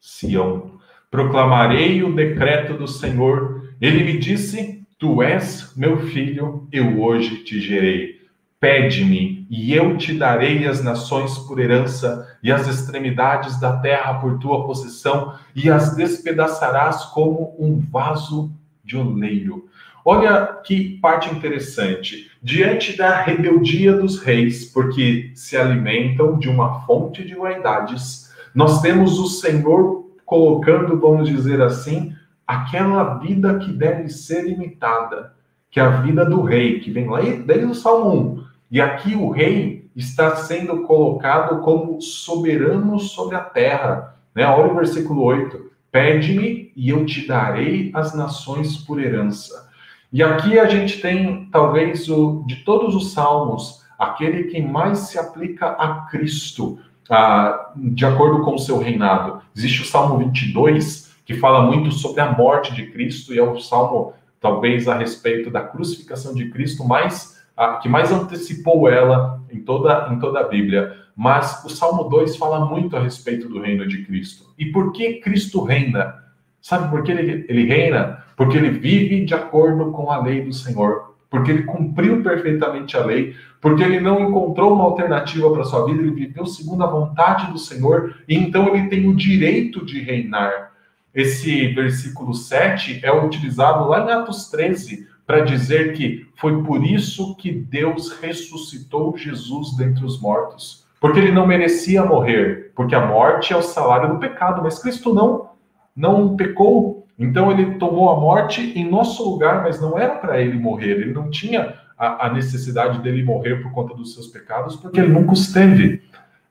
Sião. 0.00 0.78
Proclamarei 1.10 2.04
o 2.04 2.14
decreto 2.14 2.74
do 2.74 2.86
Senhor. 2.86 3.74
Ele 3.80 4.04
me 4.04 4.18
disse: 4.18 4.83
Tu 5.04 5.22
és 5.22 5.70
meu 5.76 5.98
filho, 5.98 6.66
eu 6.72 7.02
hoje 7.02 7.44
te 7.44 7.60
gerei. 7.60 8.22
Pede-me, 8.58 9.46
e 9.50 9.74
eu 9.74 9.98
te 9.98 10.14
darei 10.14 10.66
as 10.66 10.82
nações 10.82 11.36
por 11.40 11.60
herança, 11.60 12.26
e 12.42 12.50
as 12.50 12.66
extremidades 12.66 13.60
da 13.60 13.76
terra 13.76 14.14
por 14.14 14.38
tua 14.38 14.64
possessão, 14.64 15.34
e 15.54 15.68
as 15.68 15.94
despedaçarás 15.94 17.04
como 17.04 17.54
um 17.58 17.78
vaso 17.80 18.50
de 18.82 18.96
oleiro. 18.96 19.68
Olha 20.02 20.46
que 20.64 20.98
parte 21.00 21.30
interessante. 21.30 22.30
Diante 22.42 22.96
da 22.96 23.20
rebeldia 23.20 23.92
dos 23.92 24.18
reis, 24.18 24.64
porque 24.64 25.32
se 25.34 25.54
alimentam 25.54 26.38
de 26.38 26.48
uma 26.48 26.80
fonte 26.86 27.22
de 27.22 27.34
vaidades, 27.34 28.32
nós 28.54 28.80
temos 28.80 29.18
o 29.18 29.26
Senhor 29.26 30.14
colocando, 30.24 30.98
vamos 30.98 31.28
dizer 31.28 31.60
assim, 31.60 32.14
aquela 32.46 33.18
vida 33.18 33.58
que 33.58 33.72
deve 33.72 34.08
ser 34.08 34.46
imitada, 34.48 35.34
que 35.70 35.80
é 35.80 35.82
a 35.82 36.00
vida 36.02 36.24
do 36.24 36.42
rei, 36.42 36.80
que 36.80 36.90
vem 36.90 37.08
lá 37.08 37.20
desde 37.20 37.66
o 37.66 37.74
Salmo 37.74 38.38
1. 38.40 38.44
E 38.70 38.80
aqui 38.80 39.14
o 39.14 39.30
rei 39.30 39.88
está 39.94 40.36
sendo 40.36 40.82
colocado 40.82 41.60
como 41.60 42.00
soberano 42.00 42.98
sobre 42.98 43.36
a 43.36 43.40
terra. 43.40 44.16
Né? 44.34 44.46
Olha 44.46 44.72
o 44.72 44.76
versículo 44.76 45.22
8. 45.22 45.70
Pede-me 45.90 46.72
e 46.74 46.90
eu 46.90 47.06
te 47.06 47.26
darei 47.26 47.90
as 47.94 48.14
nações 48.14 48.76
por 48.76 49.00
herança. 49.00 49.68
E 50.12 50.22
aqui 50.22 50.58
a 50.58 50.66
gente 50.66 51.00
tem, 51.00 51.48
talvez, 51.50 52.08
o, 52.08 52.44
de 52.46 52.56
todos 52.56 52.94
os 52.94 53.12
salmos, 53.12 53.82
aquele 53.98 54.44
que 54.44 54.60
mais 54.60 54.98
se 54.98 55.18
aplica 55.18 55.66
a 55.66 56.06
Cristo, 56.10 56.78
ah, 57.10 57.72
de 57.76 58.04
acordo 58.04 58.42
com 58.42 58.54
o 58.54 58.58
seu 58.58 58.78
reinado. 58.78 59.40
Existe 59.56 59.82
o 59.82 59.84
Salmo 59.84 60.18
22, 60.18 61.03
que 61.24 61.34
fala 61.34 61.62
muito 61.62 61.90
sobre 61.90 62.20
a 62.20 62.32
morte 62.32 62.74
de 62.74 62.86
Cristo, 62.86 63.32
e 63.32 63.38
é 63.38 63.42
o 63.42 63.58
salmo, 63.58 64.12
talvez, 64.40 64.86
a 64.88 64.96
respeito 64.96 65.50
da 65.50 65.60
crucificação 65.60 66.34
de 66.34 66.50
Cristo, 66.50 66.84
mais 66.84 67.42
a, 67.56 67.76
que 67.76 67.88
mais 67.88 68.12
antecipou 68.12 68.88
ela 68.88 69.40
em 69.50 69.60
toda, 69.60 70.08
em 70.12 70.18
toda 70.18 70.40
a 70.40 70.48
Bíblia. 70.48 70.96
Mas 71.16 71.64
o 71.64 71.68
Salmo 71.68 72.04
2 72.04 72.36
fala 72.36 72.64
muito 72.66 72.96
a 72.96 73.00
respeito 73.00 73.48
do 73.48 73.60
reino 73.60 73.86
de 73.86 74.04
Cristo. 74.04 74.52
E 74.58 74.66
por 74.66 74.92
que 74.92 75.20
Cristo 75.20 75.62
reina? 75.62 76.22
Sabe 76.60 76.90
por 76.90 77.02
que 77.04 77.12
ele, 77.12 77.46
ele 77.48 77.66
reina? 77.66 78.24
Porque 78.36 78.56
ele 78.56 78.70
vive 78.70 79.24
de 79.24 79.34
acordo 79.34 79.92
com 79.92 80.10
a 80.10 80.20
lei 80.20 80.42
do 80.42 80.52
Senhor. 80.52 81.14
Porque 81.30 81.50
ele 81.50 81.62
cumpriu 81.62 82.22
perfeitamente 82.22 82.96
a 82.96 83.04
lei. 83.04 83.36
Porque 83.60 83.82
ele 83.82 84.00
não 84.00 84.28
encontrou 84.28 84.74
uma 84.74 84.84
alternativa 84.84 85.50
para 85.52 85.64
sua 85.64 85.86
vida. 85.86 86.02
Ele 86.02 86.10
viveu 86.10 86.46
segundo 86.46 86.82
a 86.82 86.88
vontade 86.88 87.52
do 87.52 87.58
Senhor. 87.58 88.16
E 88.28 88.34
então 88.34 88.74
ele 88.74 88.88
tem 88.88 89.08
o 89.08 89.14
direito 89.14 89.84
de 89.84 90.00
reinar. 90.00 90.72
Esse 91.14 91.68
versículo 91.68 92.34
7 92.34 93.00
é 93.02 93.12
utilizado 93.12 93.88
lá 93.88 94.04
em 94.04 94.10
Atos 94.10 94.50
13 94.50 95.06
para 95.26 95.40
dizer 95.40 95.94
que 95.94 96.26
foi 96.36 96.62
por 96.62 96.84
isso 96.84 97.36
que 97.36 97.52
Deus 97.52 98.12
ressuscitou 98.20 99.16
Jesus 99.16 99.76
dentre 99.76 100.04
os 100.04 100.20
mortos. 100.20 100.84
Porque 101.00 101.18
ele 101.18 101.32
não 101.32 101.46
merecia 101.46 102.04
morrer, 102.04 102.72
porque 102.74 102.94
a 102.94 103.06
morte 103.06 103.52
é 103.52 103.56
o 103.56 103.62
salário 103.62 104.08
do 104.08 104.18
pecado, 104.18 104.62
mas 104.62 104.78
Cristo 104.78 105.14
não 105.14 105.54
não 105.94 106.34
pecou. 106.36 107.06
Então 107.18 107.52
ele 107.52 107.76
tomou 107.76 108.10
a 108.10 108.18
morte 108.18 108.60
em 108.76 108.90
nosso 108.90 109.22
lugar, 109.28 109.62
mas 109.62 109.80
não 109.80 109.96
era 109.96 110.16
para 110.16 110.40
ele 110.40 110.58
morrer. 110.58 110.92
Ele 110.92 111.12
não 111.12 111.30
tinha 111.30 111.74
a, 111.96 112.26
a, 112.26 112.32
necessidade 112.32 113.00
dele 113.00 113.22
morrer 113.22 113.62
por 113.62 113.70
conta 113.70 113.94
dos 113.94 114.14
seus 114.14 114.26
pecados, 114.26 114.74
porque 114.74 114.98
ele 114.98 115.12
nunca 115.12 115.32
os 115.32 115.52
teve. 115.52 116.02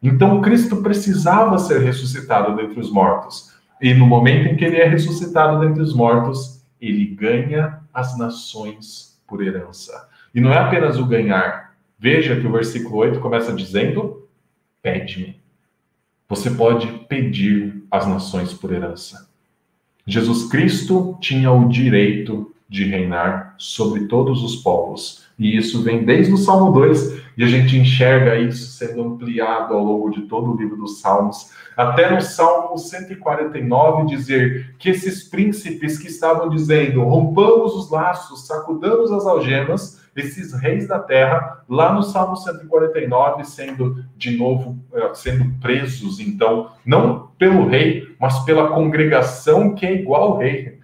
Então 0.01 0.41
Cristo 0.41 0.77
precisava 0.77 1.57
ser 1.57 1.81
ressuscitado 1.81 2.55
dentre 2.55 2.79
os 2.79 2.91
mortos. 2.91 3.52
E 3.83 3.93
no 3.93 4.07
momento 4.07 4.47
em 4.47 4.55
que 4.55 4.63
ele 4.63 4.77
é 4.77 4.87
ressuscitado 4.87 5.59
dentre 5.59 5.83
os 5.83 5.93
mortos, 5.93 6.63
ele 6.79 7.05
ganha 7.05 7.81
as 7.93 8.17
nações 8.17 9.21
por 9.27 9.43
herança. 9.43 10.07
E 10.33 10.39
não 10.39 10.53
é 10.53 10.57
apenas 10.57 10.97
o 10.97 11.05
ganhar. 11.05 11.75
Veja 11.99 12.39
que 12.39 12.47
o 12.47 12.51
versículo 12.53 12.95
8 12.95 13.19
começa 13.19 13.51
dizendo: 13.51 14.25
pede-me. 14.81 15.37
Você 16.29 16.51
pode 16.51 16.87
pedir 17.09 17.83
as 17.91 18.07
nações 18.07 18.53
por 18.53 18.71
herança. 18.71 19.29
Jesus 20.07 20.49
Cristo 20.49 21.17
tinha 21.19 21.51
o 21.51 21.67
direito 21.67 22.55
de 22.69 22.85
reinar 22.85 23.53
sobre 23.57 24.07
todos 24.07 24.43
os 24.43 24.55
povos. 24.55 25.22
E 25.43 25.57
isso 25.57 25.83
vem 25.83 26.05
desde 26.05 26.31
o 26.31 26.37
Salmo 26.37 26.71
2, 26.71 27.21
e 27.37 27.43
a 27.43 27.47
gente 27.47 27.77
enxerga 27.77 28.37
isso 28.37 28.77
sendo 28.77 29.03
ampliado 29.03 29.73
ao 29.73 29.83
longo 29.83 30.09
de 30.09 30.21
todo 30.21 30.53
o 30.53 30.55
livro 30.55 30.77
dos 30.77 31.01
Salmos, 31.01 31.51
até 31.75 32.09
no 32.09 32.21
Salmo 32.21 32.77
149 32.77 34.05
dizer 34.05 34.73
que 34.79 34.89
esses 34.89 35.21
príncipes 35.21 35.97
que 35.97 36.07
estavam 36.07 36.47
dizendo: 36.47 37.03
rompamos 37.03 37.75
os 37.75 37.91
laços, 37.91 38.47
sacudamos 38.47 39.11
as 39.11 39.27
algemas, 39.27 40.01
esses 40.15 40.53
reis 40.53 40.87
da 40.87 40.99
terra, 40.99 41.61
lá 41.67 41.91
no 41.91 42.03
Salmo 42.03 42.37
149, 42.37 43.43
sendo 43.43 44.01
de 44.15 44.37
novo 44.37 44.79
eh, 44.93 45.11
sendo 45.13 45.59
presos, 45.59 46.21
então, 46.21 46.71
não 46.85 47.31
pelo 47.37 47.67
rei, 47.67 48.15
mas 48.17 48.39
pela 48.45 48.69
congregação 48.69 49.75
que 49.75 49.85
é 49.85 49.93
igual 49.93 50.23
ao 50.23 50.37
rei, 50.37 50.79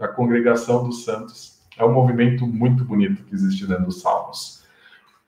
a 0.00 0.08
congregação 0.08 0.82
dos 0.82 1.04
santos. 1.04 1.49
É 1.80 1.84
um 1.84 1.92
movimento 1.92 2.46
muito 2.46 2.84
bonito 2.84 3.24
que 3.24 3.34
existe 3.34 3.66
dentro 3.66 3.86
dos 3.86 4.02
Salmos. 4.02 4.62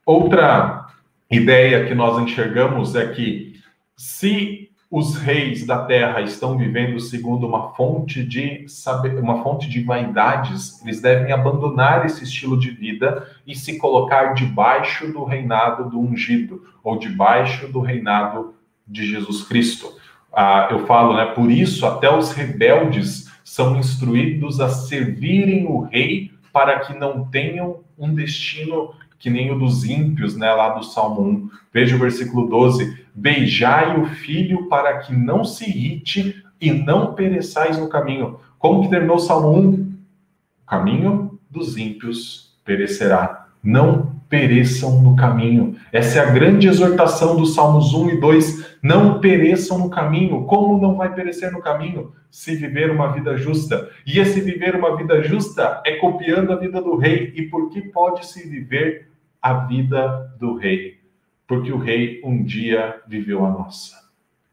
Outra 0.05 0.87
ideia 1.31 1.87
que 1.87 1.95
nós 1.95 2.21
enxergamos 2.21 2.95
é 2.95 3.07
que 3.07 3.59
se 3.97 4.69
os 4.91 5.15
reis 5.15 5.65
da 5.65 5.85
terra 5.85 6.21
estão 6.21 6.55
vivendo 6.55 6.99
segundo 6.99 7.47
uma 7.47 7.73
fonte 7.73 8.23
de 8.23 8.67
saber, 8.67 9.17
uma 9.17 9.41
fonte 9.41 9.67
de 9.67 9.81
vaidades, 9.81 10.79
eles 10.83 11.01
devem 11.01 11.31
abandonar 11.31 12.05
esse 12.05 12.23
estilo 12.23 12.59
de 12.59 12.69
vida 12.69 13.27
e 13.47 13.55
se 13.55 13.79
colocar 13.79 14.35
debaixo 14.35 15.11
do 15.11 15.23
reinado 15.23 15.89
do 15.89 15.99
ungido 15.99 16.61
ou 16.83 16.99
debaixo 16.99 17.67
do 17.67 17.79
reinado 17.79 18.53
de 18.87 19.07
Jesus 19.07 19.41
Cristo. 19.41 19.91
Ah, 20.31 20.67
eu 20.69 20.85
falo, 20.85 21.17
né? 21.17 21.25
Por 21.25 21.49
isso 21.49 21.87
até 21.87 22.15
os 22.15 22.31
rebeldes 22.31 23.31
são 23.43 23.75
instruídos 23.77 24.59
a 24.59 24.69
servirem 24.69 25.65
o 25.65 25.81
rei 25.81 26.32
para 26.53 26.79
que 26.79 26.97
não 26.97 27.25
tenham 27.25 27.79
um 27.97 28.13
destino 28.13 28.93
que 29.17 29.29
nem 29.29 29.51
o 29.51 29.57
dos 29.57 29.83
ímpios, 29.85 30.35
né, 30.35 30.51
lá 30.53 30.69
do 30.69 30.83
Salmo 30.83 31.21
1. 31.21 31.49
Veja 31.73 31.95
o 31.95 31.99
versículo 31.99 32.47
12: 32.47 33.05
Beijai 33.15 33.99
o 33.99 34.05
filho 34.05 34.67
para 34.69 34.99
que 34.99 35.13
não 35.13 35.43
se 35.43 35.67
irrite 35.67 36.43
e 36.61 36.71
não 36.71 37.13
pereçais 37.13 37.77
no 37.77 37.89
caminho. 37.89 38.39
Como 38.59 38.83
que 38.83 38.89
terminou 38.89 39.15
o 39.15 39.19
Salmo 39.19 39.57
1? 39.57 39.71
O 39.71 40.65
caminho 40.67 41.39
dos 41.49 41.77
ímpios 41.77 42.55
perecerá. 42.63 43.47
Não 43.63 44.13
pereçam 44.27 45.01
no 45.01 45.15
caminho. 45.15 45.75
Essa 45.91 46.19
é 46.19 46.21
a 46.21 46.31
grande 46.31 46.67
exortação 46.67 47.35
dos 47.35 47.55
Salmos 47.55 47.93
1 47.93 48.09
e 48.09 48.19
2. 48.19 48.62
Não 48.83 49.21
pereçam 49.21 49.79
no 49.79 49.89
caminho. 49.89 50.43
Como 50.43 50.79
não 50.79 50.95
vai 50.95 51.15
perecer 51.15 51.51
no 51.51 51.61
caminho? 51.61 52.13
Se 52.29 52.55
viver 52.55 52.91
uma 52.91 53.13
vida 53.13 53.37
justa. 53.37 53.89
E 54.05 54.19
esse 54.19 54.41
viver 54.41 54.75
uma 54.75 54.95
vida 54.97 55.23
justa 55.23 55.81
é 55.85 55.95
copiando 55.95 56.51
a 56.51 56.57
vida 56.57 56.81
do 56.81 56.97
rei. 56.97 57.31
E 57.35 57.43
por 57.43 57.69
que 57.69 57.81
pode 57.81 58.25
se 58.25 58.47
viver 58.47 59.07
a 59.43 59.65
vida 59.65 60.33
do 60.39 60.55
rei, 60.55 61.01
porque 61.45 61.69
o 61.69 61.77
rei 61.77 62.21
um 62.23 62.41
dia 62.41 63.01
viveu 63.05 63.45
a 63.45 63.49
nossa. 63.49 64.09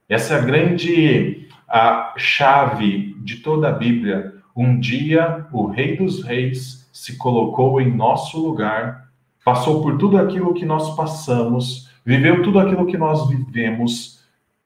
Essa 0.09 0.35
é 0.35 0.39
a 0.39 0.41
grande 0.41 1.47
a 1.69 2.15
chave 2.17 3.15
de 3.23 3.37
toda 3.37 3.69
a 3.69 3.73
Bíblia. 3.73 4.35
Um 4.57 4.81
dia 4.81 5.47
o 5.53 5.67
Rei 5.67 5.97
dos 5.97 6.25
Reis 6.25 6.91
se 6.93 7.17
colocou 7.17 7.81
em 7.81 7.95
nosso 7.95 8.45
lugar, 8.45 9.09
passou 9.45 9.81
por 9.81 9.97
tudo 9.97 10.19
aquilo 10.19 10.53
que 10.53 10.67
nós 10.67 10.97
passamos, 10.97 11.89
viveu 12.05 12.43
tudo 12.43 12.59
aquilo 12.59 12.87
que 12.87 12.99
nós 12.99 13.29
vivemos, 13.29 14.20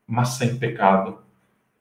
mas 0.06 0.30
sem 0.30 0.56
pecado. 0.56 1.18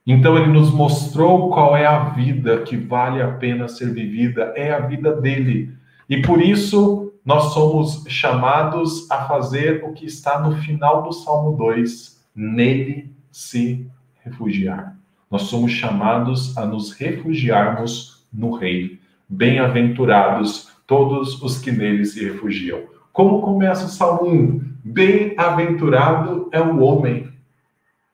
Então 0.05 0.37
ele 0.37 0.51
nos 0.51 0.71
mostrou 0.71 1.49
qual 1.49 1.77
é 1.77 1.85
a 1.85 2.09
vida 2.09 2.61
que 2.63 2.75
vale 2.75 3.21
a 3.21 3.31
pena 3.31 3.67
ser 3.67 3.93
vivida, 3.93 4.53
é 4.55 4.73
a 4.73 4.79
vida 4.79 5.15
dele. 5.15 5.71
E 6.09 6.21
por 6.21 6.41
isso 6.41 7.13
nós 7.25 7.53
somos 7.53 8.03
chamados 8.07 9.09
a 9.09 9.25
fazer 9.25 9.83
o 9.85 9.93
que 9.93 10.05
está 10.05 10.39
no 10.39 10.57
final 10.57 11.03
do 11.03 11.13
Salmo 11.13 11.55
2. 11.55 12.21
nele 12.35 13.13
se 13.31 13.87
refugiar. 14.23 14.97
Nós 15.31 15.43
somos 15.43 15.71
chamados 15.71 16.57
a 16.57 16.65
nos 16.65 16.91
refugiarmos 16.91 18.25
no 18.31 18.51
Rei. 18.55 18.99
Bem-aventurados 19.27 20.69
todos 20.85 21.41
os 21.41 21.57
que 21.57 21.71
nele 21.71 22.05
se 22.05 22.23
refugiam. 22.23 22.81
Como 23.11 23.41
começa 23.41 23.85
o 23.85 23.89
Salmo 23.89 24.29
1? 24.29 24.61
Bem-aventurado 24.83 26.49
é 26.51 26.61
o 26.61 26.79
homem. 26.81 27.32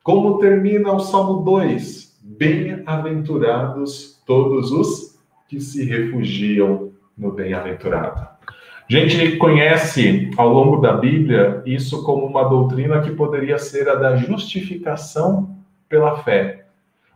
Como 0.10 0.40
termina 0.40 0.92
o 0.92 1.00
Salmo 1.00 1.44
2? 1.44 2.18
Bem-aventurados 2.24 4.20
todos 4.26 4.72
os 4.72 5.20
que 5.48 5.62
se 5.62 5.86
refugiam 5.86 6.94
no 7.16 7.32
bem-aventurado. 7.32 8.22
A 8.48 8.92
gente 8.92 9.38
conhece 9.38 10.32
ao 10.36 10.50
longo 10.52 10.78
da 10.78 10.94
Bíblia 10.94 11.62
isso 11.64 12.04
como 12.04 12.26
uma 12.26 12.44
doutrina 12.50 13.02
que 13.02 13.12
poderia 13.12 13.60
ser 13.60 13.88
a 13.88 13.94
da 13.94 14.16
justificação 14.16 15.56
pela 15.88 16.24
fé. 16.24 16.66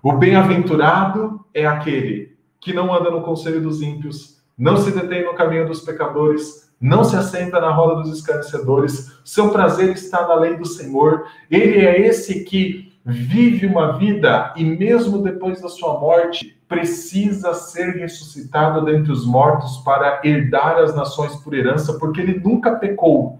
O 0.03 0.13
bem-aventurado 0.13 1.43
é 1.51 1.65
aquele 1.65 2.37
que 2.61 2.73
não 2.73 2.93
anda 2.93 3.09
no 3.09 3.23
conselho 3.23 3.59
dos 3.59 3.81
ímpios, 3.81 4.39
não 4.55 4.77
se 4.77 4.91
detém 4.91 5.25
no 5.25 5.33
caminho 5.33 5.65
dos 5.65 5.81
pecadores, 5.81 6.62
não 6.83 7.05
se 7.05 7.15
assenta 7.15 7.61
na 7.61 7.71
roda 7.71 8.01
dos 8.01 8.17
escarnecedores, 8.17 9.17
seu 9.23 9.51
prazer 9.51 9.93
está 9.93 10.27
na 10.27 10.35
lei 10.35 10.57
do 10.57 10.67
Senhor. 10.67 11.25
Ele 11.49 11.79
é 11.79 12.01
esse 12.01 12.43
que 12.43 12.91
vive 13.05 13.65
uma 13.65 13.97
vida 13.97 14.53
e 14.57 14.65
mesmo 14.65 15.19
depois 15.19 15.61
da 15.61 15.69
sua 15.69 15.97
morte 15.97 16.57
precisa 16.67 17.53
ser 17.53 17.95
ressuscitado 17.95 18.83
dentre 18.83 19.13
os 19.13 19.25
mortos 19.25 19.77
para 19.77 20.19
herdar 20.25 20.77
as 20.77 20.93
nações 20.93 21.33
por 21.37 21.53
herança, 21.53 21.93
porque 21.93 22.19
ele 22.19 22.41
nunca 22.41 22.75
pecou. 22.75 23.39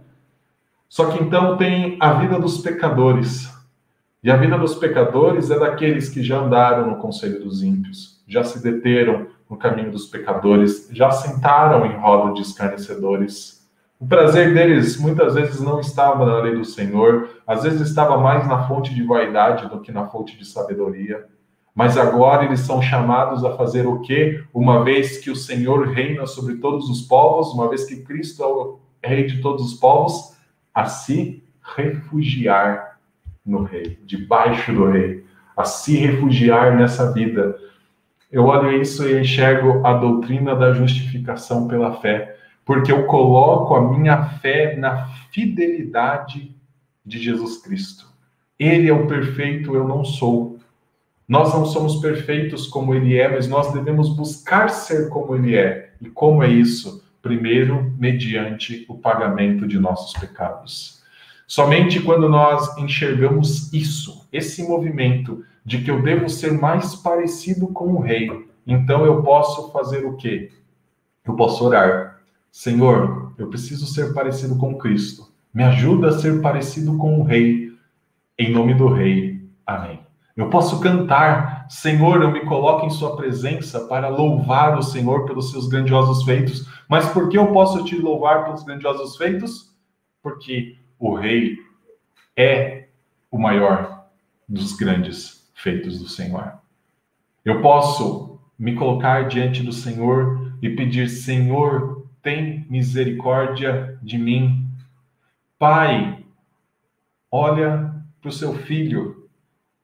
Só 0.87 1.07
que 1.07 1.21
então 1.21 1.57
tem 1.57 1.97
a 1.99 2.13
vida 2.13 2.39
dos 2.39 2.59
pecadores. 2.59 3.51
E 4.23 4.31
a 4.31 4.37
vida 4.37 4.57
dos 4.57 4.75
pecadores 4.75 5.51
é 5.51 5.59
daqueles 5.59 6.07
que 6.07 6.23
já 6.23 6.39
andaram 6.39 6.89
no 6.89 6.95
conselho 6.95 7.43
dos 7.43 7.61
ímpios, 7.61 8.23
já 8.25 8.41
se 8.41 8.63
deteram 8.63 9.27
no 9.53 9.57
caminho 9.57 9.91
dos 9.91 10.07
pecadores, 10.07 10.89
já 10.91 11.11
sentaram 11.11 11.85
em 11.85 11.95
roda 11.95 12.33
de 12.33 12.41
escarnecedores. 12.41 13.63
O 13.99 14.07
prazer 14.07 14.53
deles 14.53 14.97
muitas 14.97 15.35
vezes 15.35 15.61
não 15.61 15.79
estava 15.79 16.25
na 16.25 16.39
lei 16.39 16.55
do 16.55 16.65
Senhor, 16.65 17.29
às 17.45 17.63
vezes 17.63 17.87
estava 17.87 18.17
mais 18.17 18.47
na 18.47 18.67
fonte 18.67 18.93
de 18.93 19.03
vaidade 19.03 19.69
do 19.69 19.79
que 19.79 19.91
na 19.91 20.07
fonte 20.07 20.35
de 20.37 20.43
sabedoria. 20.43 21.25
Mas 21.75 21.97
agora 21.97 22.45
eles 22.45 22.61
são 22.61 22.81
chamados 22.81 23.45
a 23.45 23.55
fazer 23.55 23.87
o 23.87 24.01
quê? 24.01 24.43
Uma 24.53 24.83
vez 24.83 25.19
que 25.19 25.29
o 25.29 25.35
Senhor 25.35 25.87
reina 25.87 26.25
sobre 26.25 26.55
todos 26.55 26.89
os 26.89 27.03
povos, 27.03 27.53
uma 27.53 27.69
vez 27.69 27.85
que 27.85 27.97
Cristo 27.97 28.43
é 28.43 28.47
o 28.47 28.79
rei 29.03 29.25
de 29.25 29.41
todos 29.41 29.63
os 29.63 29.73
povos, 29.75 30.35
a 30.73 30.85
se 30.85 31.43
refugiar 31.75 32.99
no 33.45 33.63
rei, 33.63 33.99
debaixo 34.03 34.73
do 34.73 34.85
rei, 34.89 35.23
a 35.55 35.63
se 35.63 35.95
refugiar 35.95 36.75
nessa 36.75 37.11
vida. 37.11 37.55
Eu 38.33 38.45
olho 38.45 38.81
isso 38.81 39.07
e 39.07 39.21
enxergo 39.21 39.85
a 39.85 39.93
doutrina 39.93 40.55
da 40.55 40.73
justificação 40.73 41.67
pela 41.67 42.01
fé, 42.01 42.35
porque 42.65 42.91
eu 42.91 43.05
coloco 43.05 43.75
a 43.75 43.95
minha 43.95 44.25
fé 44.39 44.75
na 44.75 45.05
fidelidade 45.31 46.51
de 47.05 47.19
Jesus 47.19 47.61
Cristo. 47.61 48.07
Ele 48.57 48.89
é 48.89 48.91
o 48.91 49.05
perfeito, 49.05 49.75
eu 49.75 49.87
não 49.87 50.03
sou. 50.03 50.57
Nós 51.27 51.53
não 51.53 51.63
somos 51.63 51.97
perfeitos 51.97 52.65
como 52.65 52.95
ele 52.95 53.15
é, 53.15 53.29
mas 53.29 53.47
nós 53.47 53.71
devemos 53.71 54.09
buscar 54.15 54.67
ser 54.69 55.09
como 55.09 55.35
ele 55.35 55.55
é. 55.55 55.91
E 56.01 56.09
como 56.09 56.41
é 56.41 56.47
isso? 56.47 57.05
Primeiro, 57.21 57.93
mediante 57.99 58.83
o 58.89 58.97
pagamento 58.97 59.67
de 59.67 59.77
nossos 59.77 60.19
pecados. 60.19 61.03
Somente 61.45 62.01
quando 62.01 62.27
nós 62.27 62.75
enxergamos 62.79 63.71
isso, 63.71 64.27
esse 64.33 64.63
movimento 64.63 65.45
de 65.65 65.81
que 65.81 65.89
eu 65.89 66.01
devo 66.01 66.29
ser 66.29 66.53
mais 66.53 66.95
parecido 66.95 67.67
com 67.67 67.93
o 67.93 68.01
rei, 68.01 68.29
então 68.65 69.05
eu 69.05 69.21
posso 69.21 69.71
fazer 69.71 70.05
o 70.05 70.15
quê? 70.15 70.51
Eu 71.25 71.35
posso 71.35 71.65
orar. 71.65 72.19
Senhor, 72.51 73.33
eu 73.37 73.49
preciso 73.49 73.85
ser 73.85 74.13
parecido 74.13 74.57
com 74.57 74.77
Cristo. 74.77 75.31
Me 75.53 75.63
ajuda 75.63 76.09
a 76.09 76.19
ser 76.19 76.41
parecido 76.41 76.97
com 76.97 77.19
o 77.19 77.23
rei. 77.23 77.71
Em 78.37 78.51
nome 78.51 78.73
do 78.73 78.87
rei. 78.87 79.41
Amém. 79.65 79.99
Eu 80.35 80.49
posso 80.49 80.79
cantar, 80.79 81.67
Senhor, 81.69 82.21
eu 82.21 82.31
me 82.31 82.45
coloco 82.45 82.85
em 82.85 82.89
Sua 82.89 83.15
presença 83.15 83.81
para 83.81 84.09
louvar 84.09 84.77
o 84.77 84.81
Senhor 84.81 85.25
pelos 85.25 85.51
seus 85.51 85.67
grandiosos 85.67 86.23
feitos. 86.23 86.67
Mas 86.89 87.07
por 87.09 87.29
que 87.29 87.37
eu 87.37 87.51
posso 87.51 87.83
te 87.83 87.95
louvar 87.95 88.43
pelos 88.45 88.63
grandiosos 88.63 89.15
feitos? 89.15 89.75
Porque 90.21 90.77
o 90.97 91.13
Rei 91.13 91.57
é 92.35 92.87
o 93.29 93.37
maior 93.37 94.07
dos 94.49 94.73
grandes 94.73 95.42
feitos 95.63 95.99
do 95.99 96.07
Senhor. 96.07 96.55
Eu 97.43 97.61
posso 97.61 98.39
me 98.59 98.75
colocar 98.75 99.27
diante 99.27 99.63
do 99.63 99.71
Senhor 99.71 100.53
e 100.61 100.69
pedir: 100.69 101.09
Senhor, 101.09 102.05
tem 102.21 102.67
misericórdia 102.69 103.97
de 104.03 104.17
mim. 104.17 104.67
Pai, 105.57 106.23
olha 107.31 107.95
para 108.21 108.29
o 108.29 108.33
seu 108.33 108.53
filho 108.53 109.27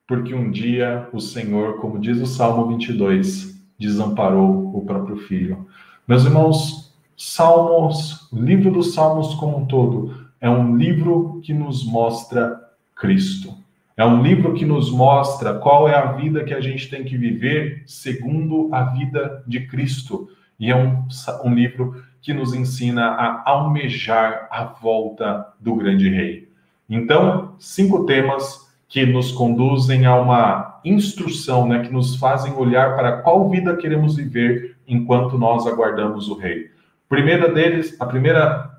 porque 0.06 0.34
um 0.34 0.50
dia 0.50 1.08
o 1.14 1.20
Senhor, 1.20 1.80
como 1.80 2.00
diz 2.00 2.20
o 2.20 2.26
Salmo 2.26 2.68
22, 2.68 3.64
desamparou 3.78 4.76
o 4.76 4.84
próprio 4.84 5.18
filho. 5.18 5.68
Meus 6.08 6.26
irmãos, 6.26 6.98
Salmos, 7.16 8.28
o 8.32 8.42
livro 8.42 8.72
dos 8.72 8.94
Salmos 8.94 9.36
como 9.36 9.58
um 9.58 9.66
todo, 9.68 10.28
é 10.42 10.50
um 10.50 10.76
livro 10.78 11.40
que 11.44 11.54
nos 11.54 11.86
mostra 11.86 12.60
Cristo. 12.96 13.56
É 14.00 14.06
um 14.06 14.24
livro 14.24 14.54
que 14.54 14.64
nos 14.64 14.90
mostra 14.90 15.56
qual 15.56 15.90
é 15.90 15.94
a 15.94 16.14
vida 16.14 16.46
que 16.46 16.54
a 16.54 16.62
gente 16.62 16.90
tem 16.90 17.04
que 17.04 17.18
viver 17.18 17.84
segundo 17.86 18.70
a 18.72 18.84
vida 18.84 19.44
de 19.46 19.68
Cristo. 19.68 20.30
E 20.58 20.72
é 20.72 20.76
um, 20.78 21.06
um 21.44 21.54
livro 21.54 22.02
que 22.22 22.34
nos 22.34 22.54
ensina 22.54 23.08
a 23.08 23.44
almejar 23.46 24.48
a 24.50 24.64
volta 24.64 25.48
do 25.60 25.76
grande 25.76 26.08
rei. 26.08 26.48
Então, 26.90 27.56
cinco 27.60 28.06
temas 28.06 28.72
que 28.88 29.06
nos 29.06 29.34
conduzem 29.34 30.06
a 30.06 30.16
uma 30.16 30.80
instrução, 30.86 31.68
né, 31.68 31.80
que 31.80 31.92
nos 31.92 32.16
fazem 32.16 32.54
olhar 32.54 32.96
para 32.96 33.18
qual 33.18 33.50
vida 33.50 33.76
queremos 33.76 34.16
viver 34.16 34.78
enquanto 34.88 35.38
nós 35.38 35.68
aguardamos 35.68 36.30
o 36.30 36.38
rei. 36.38 36.72
Primeira 37.10 37.52
deles, 37.52 37.98
a 38.00 38.06
primeira 38.06 38.79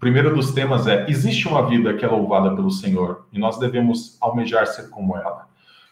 primeiro 0.00 0.34
dos 0.34 0.52
temas 0.52 0.86
é: 0.86 1.06
existe 1.08 1.46
uma 1.46 1.68
vida 1.68 1.94
que 1.94 2.04
é 2.04 2.08
louvada 2.08 2.56
pelo 2.56 2.70
Senhor 2.70 3.26
e 3.32 3.38
nós 3.38 3.58
devemos 3.58 4.16
almejar 4.20 4.66
ser 4.66 4.88
como 4.88 5.16
ela. 5.16 5.48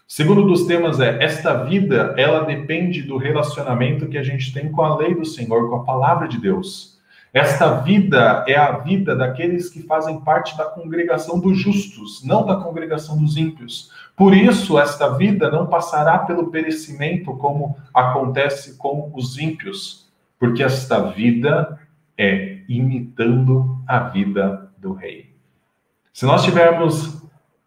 Segundo 0.07 0.43
dos 0.47 0.65
temas 0.65 0.99
é: 0.99 1.23
esta 1.23 1.65
vida, 1.65 2.15
ela 2.17 2.41
depende 2.41 3.03
do 3.03 3.19
relacionamento 3.19 4.09
que 4.09 4.17
a 4.17 4.23
gente 4.23 4.53
tem 4.53 4.73
com 4.73 4.83
a 4.83 4.97
lei 4.97 5.15
do 5.15 5.27
Senhor, 5.27 5.69
com 5.69 5.77
a 5.77 5.85
palavra 5.85 6.27
de 6.27 6.41
Deus. 6.41 6.99
Esta 7.33 7.75
vida 7.83 8.43
é 8.49 8.57
a 8.57 8.79
vida 8.79 9.15
daqueles 9.15 9.69
que 9.69 9.83
fazem 9.83 10.19
parte 10.21 10.57
da 10.57 10.65
congregação 10.65 11.39
dos 11.39 11.59
justos, 11.59 12.25
não 12.25 12.47
da 12.47 12.57
congregação 12.57 13.19
dos 13.19 13.37
ímpios. 13.37 13.91
Por 14.17 14.35
isso, 14.35 14.79
esta 14.79 15.11
vida 15.11 15.51
não 15.51 15.67
passará 15.67 16.21
pelo 16.21 16.51
perecimento 16.51 17.37
como 17.37 17.77
acontece 17.93 18.79
com 18.79 19.13
os 19.15 19.39
ímpios, 19.39 20.09
porque 20.39 20.63
esta 20.63 21.01
vida 21.11 21.79
é 22.17 22.61
imitando 22.67 23.78
a 23.89 24.01
vida 24.01 24.71
do 24.79 24.93
rei. 24.93 25.35
Se 26.13 26.27
nós 26.27 26.45
tivermos 26.45 27.23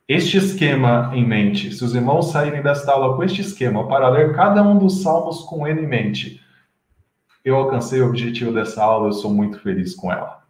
este 0.08 0.38
esquema 0.38 1.12
em 1.14 1.26
mente, 1.26 1.74
se 1.74 1.84
os 1.84 1.96
irmãos 1.96 2.32
saírem 2.32 2.62
desta 2.62 2.92
aula 2.92 3.16
com 3.16 3.24
este 3.24 3.42
esquema 3.42 3.88
para 3.88 4.10
ler 4.10 4.36
cada 4.36 4.62
um 4.62 4.78
dos 4.78 5.02
salmos 5.02 5.42
com 5.44 5.66
ele 5.66 5.82
em 5.82 5.88
mente, 5.88 6.42
eu 7.44 7.56
alcancei 7.56 8.02
o 8.02 8.08
objetivo 8.08 8.54
dessa 8.54 8.84
aula, 8.84 9.08
eu 9.08 9.14
sou 9.14 9.34
muito 9.34 9.60
feliz 9.60 9.96
com 9.96 10.12
ela. 10.12 10.42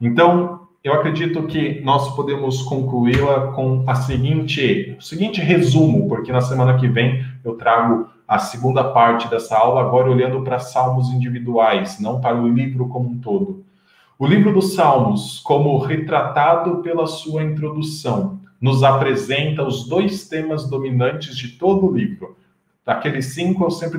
Então, 0.00 0.68
eu 0.82 0.94
acredito 0.94 1.46
que 1.46 1.80
nós 1.82 2.14
podemos 2.14 2.62
concluí-la 2.62 3.52
com 3.52 3.84
a 3.86 3.94
seguinte, 3.96 4.96
o 4.98 5.02
seguinte 5.02 5.40
resumo, 5.40 6.08
porque 6.08 6.32
na 6.32 6.40
semana 6.40 6.78
que 6.78 6.88
vem 6.88 7.24
eu 7.44 7.54
trago 7.56 8.08
a 8.26 8.38
segunda 8.38 8.84
parte 8.84 9.28
dessa 9.28 9.58
aula, 9.58 9.80
agora 9.80 10.10
olhando 10.10 10.42
para 10.42 10.58
salmos 10.58 11.10
individuais, 11.10 11.98
não 11.98 12.20
para 12.20 12.40
o 12.40 12.48
livro 12.48 12.88
como 12.88 13.10
um 13.10 13.18
todo. 13.18 13.64
O 14.20 14.26
livro 14.26 14.52
dos 14.52 14.74
Salmos, 14.74 15.40
como 15.42 15.78
retratado 15.78 16.82
pela 16.82 17.06
sua 17.06 17.42
introdução, 17.42 18.38
nos 18.60 18.82
apresenta 18.82 19.64
os 19.64 19.88
dois 19.88 20.28
temas 20.28 20.68
dominantes 20.68 21.34
de 21.34 21.52
todo 21.52 21.86
o 21.86 21.96
livro. 21.96 22.36
Daqueles 22.84 23.32
cinco, 23.32 23.64
eu 23.64 23.70
sempre 23.70 23.98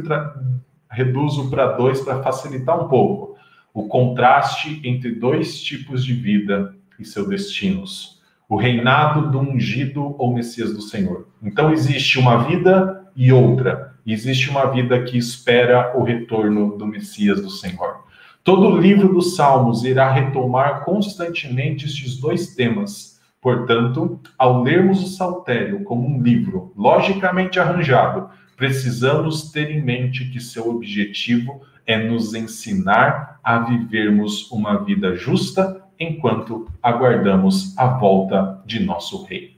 reduzo 0.91 1.49
para 1.49 1.72
dois 1.72 2.01
para 2.01 2.22
facilitar 2.22 2.80
um 2.80 2.88
pouco 2.88 3.36
o 3.74 3.88
contraste 3.88 4.80
entre 4.84 5.15
dois 5.15 5.59
tipos 5.59 6.05
de 6.05 6.13
vida 6.13 6.76
e 6.99 7.03
seus 7.03 7.28
destinos. 7.28 8.22
O 8.47 8.55
reinado 8.55 9.32
do 9.32 9.39
ungido 9.39 10.15
ou 10.19 10.36
Messias 10.36 10.72
do 10.72 10.84
Senhor. 10.84 11.30
Então 11.41 11.74
existe 11.74 12.19
uma 12.19 12.43
vida 12.43 13.09
e 13.15 13.34
outra. 13.34 13.95
Existe 14.05 14.51
uma 14.51 14.67
vida 14.67 15.01
que 15.01 15.17
espera 15.17 15.97
o 15.97 16.03
retorno 16.03 16.78
do 16.78 16.86
Messias 16.86 17.41
do 17.41 17.49
Senhor. 17.49 18.11
Todo 18.44 18.68
o 18.68 18.78
livro 18.78 19.14
dos 19.14 19.36
Salmos 19.36 19.84
irá 19.84 20.12
retomar 20.12 20.84
constantemente 20.84 21.86
estes 21.86 22.18
dois 22.18 22.56
temas, 22.56 23.12
Portanto, 23.42 24.20
ao 24.38 24.62
lermos 24.62 25.02
o 25.04 25.08
Saltério 25.08 25.84
como 25.84 26.08
um 26.08 26.22
livro 26.22 26.72
logicamente 26.78 27.60
arranjado, 27.60 28.30
precisamos 28.56 29.52
ter 29.52 29.72
em 29.72 29.82
mente 29.84 30.30
que 30.30 30.39
seu 30.39 30.70
objetivo 30.70 31.62
é 31.88 32.08
nos 32.08 32.36
ensinar 32.36 33.39
a 33.44 33.58
vivermos 33.58 34.50
uma 34.52 34.84
vida 34.84 35.16
justa 35.16 35.82
enquanto 36.00 36.68
aguardamos 36.84 37.76
a 37.76 37.88
volta 37.88 38.62
de 38.64 38.80
nosso 38.80 39.24
Rei. 39.26 39.58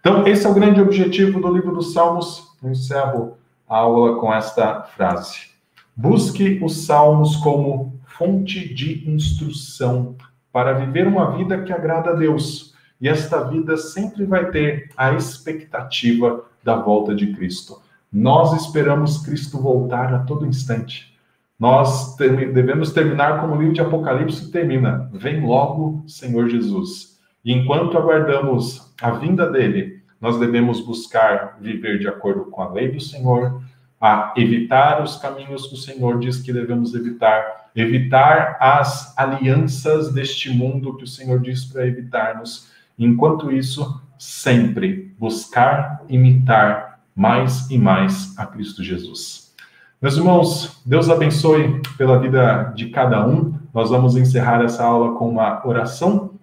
Então, 0.00 0.26
esse 0.26 0.46
é 0.46 0.48
o 0.48 0.54
grande 0.54 0.80
objetivo 0.80 1.38
do 1.38 1.52
livro 1.52 1.74
dos 1.74 1.92
Salmos. 1.92 2.48
Eu 2.62 2.70
encerro 2.70 3.36
a 3.68 3.76
aula 3.76 4.18
com 4.18 4.32
esta 4.32 4.84
frase. 4.84 5.48
Busque 5.94 6.58
os 6.62 6.86
Salmos 6.86 7.36
como 7.36 7.97
fonte 8.18 8.74
de 8.74 9.08
instrução 9.08 10.16
para 10.52 10.72
viver 10.72 11.06
uma 11.06 11.36
vida 11.36 11.62
que 11.62 11.72
agrada 11.72 12.10
a 12.10 12.14
Deus. 12.14 12.74
E 13.00 13.08
esta 13.08 13.44
vida 13.44 13.76
sempre 13.76 14.24
vai 14.24 14.50
ter 14.50 14.90
a 14.96 15.12
expectativa 15.12 16.44
da 16.64 16.74
volta 16.74 17.14
de 17.14 17.32
Cristo. 17.34 17.80
Nós 18.12 18.52
esperamos 18.60 19.18
Cristo 19.18 19.58
voltar 19.60 20.12
a 20.12 20.20
todo 20.20 20.46
instante. 20.46 21.16
Nós 21.58 22.16
devemos 22.16 22.92
terminar 22.92 23.40
como 23.40 23.54
o 23.54 23.58
livro 23.58 23.74
de 23.74 23.80
Apocalipse 23.80 24.50
termina: 24.50 25.10
Vem 25.12 25.44
logo, 25.44 26.02
Senhor 26.06 26.48
Jesus. 26.48 27.18
E 27.44 27.52
enquanto 27.52 27.96
aguardamos 27.96 28.92
a 29.00 29.10
vinda 29.10 29.50
dele, 29.50 30.02
nós 30.20 30.38
devemos 30.38 30.80
buscar 30.80 31.56
viver 31.60 31.98
de 31.98 32.08
acordo 32.08 32.46
com 32.46 32.62
a 32.62 32.70
lei 32.70 32.90
do 32.90 33.00
Senhor, 33.00 33.62
a 34.00 34.32
evitar 34.36 35.02
os 35.02 35.16
caminhos 35.16 35.66
que 35.66 35.74
o 35.74 35.78
Senhor 35.78 36.18
diz 36.18 36.40
que 36.40 36.52
devemos 36.52 36.94
evitar, 36.94 37.67
evitar 37.80 38.56
as 38.60 39.16
alianças 39.16 40.12
deste 40.12 40.50
mundo 40.50 40.96
que 40.96 41.04
o 41.04 41.06
Senhor 41.06 41.40
diz 41.40 41.64
para 41.64 41.86
evitarmos. 41.86 42.68
Enquanto 42.98 43.52
isso, 43.52 44.02
sempre 44.18 45.14
buscar 45.16 46.02
imitar 46.08 47.00
mais 47.14 47.70
e 47.70 47.78
mais 47.78 48.36
a 48.36 48.46
Cristo 48.46 48.82
Jesus. 48.82 49.54
Meus 50.02 50.16
irmãos, 50.16 50.82
Deus 50.84 51.08
abençoe 51.08 51.80
pela 51.96 52.18
vida 52.18 52.72
de 52.74 52.90
cada 52.90 53.24
um. 53.24 53.54
Nós 53.72 53.90
vamos 53.90 54.16
encerrar 54.16 54.60
essa 54.62 54.84
aula 54.84 55.16
com 55.16 55.28
uma 55.28 55.64
oração. 55.64 56.34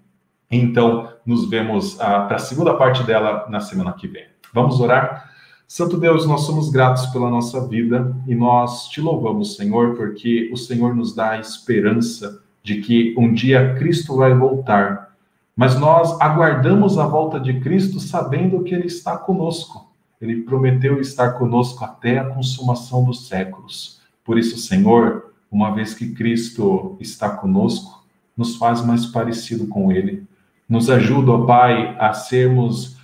Então, 0.50 1.10
nos 1.26 1.50
vemos 1.50 2.00
ah, 2.00 2.22
para 2.22 2.38
a 2.38 2.40
segunda 2.40 2.74
parte 2.76 3.04
dela 3.04 3.46
na 3.50 3.60
semana 3.60 3.92
que 3.92 4.08
vem. 4.08 4.26
Vamos 4.54 4.80
orar? 4.80 5.32
Santo 5.68 5.98
Deus, 5.98 6.28
nós 6.28 6.42
somos 6.42 6.70
gratos 6.70 7.08
pela 7.08 7.30
nossa 7.30 7.68
vida 7.68 8.16
e 8.28 8.36
nós 8.36 8.88
te 8.88 9.02
louvamos, 9.02 9.56
Senhor, 9.56 9.96
porque 9.96 10.50
o 10.54 10.58
Senhor 10.58 10.96
nos 10.96 11.14
dá 11.16 11.32
a 11.32 11.40
esperança 11.40 12.42
de 12.64 12.82
que 12.82 13.16
um 13.18 13.34
dia 13.34 13.76
Cristo 13.76 14.16
vai 14.16 14.34
voltar. 14.34 15.16
Mas 15.56 15.80
nós 15.80 16.20
aguardamos 16.22 16.98
a 16.98 17.08
volta 17.08 17.40
de 17.40 17.60
Cristo 17.60 18.00
sabendo 18.00 18.64
que 18.64 18.76
Ele 18.76 18.86
está 18.86 19.18
conosco. 19.18 19.92
Ele 20.22 20.44
prometeu 20.44 21.00
estar 21.02 21.34
conosco 21.34 21.84
até 21.84 22.20
a 22.20 22.26
consumação 22.26 23.04
dos 23.04 23.28
séculos. 23.28 24.00
Por 24.24 24.38
isso, 24.38 24.58
Senhor, 24.58 25.34
uma 25.52 25.74
vez 25.74 25.94
que 25.94 26.14
Cristo 26.14 26.96
está 27.00 27.30
conosco, 27.30 28.06
nos 28.36 28.56
faz 28.58 28.86
mais 28.86 29.06
parecido 29.06 29.68
com 29.68 29.92
Ele. 29.92 30.28
Nos 30.68 30.90
ajuda, 30.90 31.32
ó 31.32 31.46
Pai, 31.46 31.96
a 32.00 32.14
sermos 32.14 32.95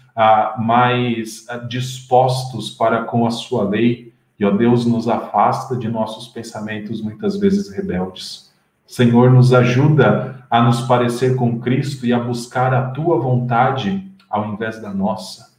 mais 0.57 1.45
dispostos 1.68 2.70
para 2.70 3.03
com 3.03 3.26
a 3.26 3.32
sua 3.32 3.64
lei, 3.64 4.12
e, 4.39 4.45
ó 4.45 4.49
Deus, 4.49 4.86
nos 4.86 5.07
afasta 5.07 5.76
de 5.76 5.88
nossos 5.88 6.28
pensamentos 6.28 6.99
muitas 7.01 7.38
vezes 7.38 7.70
rebeldes. 7.70 8.51
Senhor, 8.88 9.32
nos 9.32 9.53
ajuda 9.53 10.43
a 10.49 10.62
nos 10.64 10.82
parecer 10.82 11.36
com 11.36 11.59
Cristo 11.59 12.05
e 12.05 12.12
a 12.12 12.20
buscar 12.20 12.74
a 12.74 12.89
tua 12.89 13.20
vontade 13.20 14.12
ao 14.30 14.51
invés 14.51 14.82
da 14.82 14.91
nossa. 14.91 15.51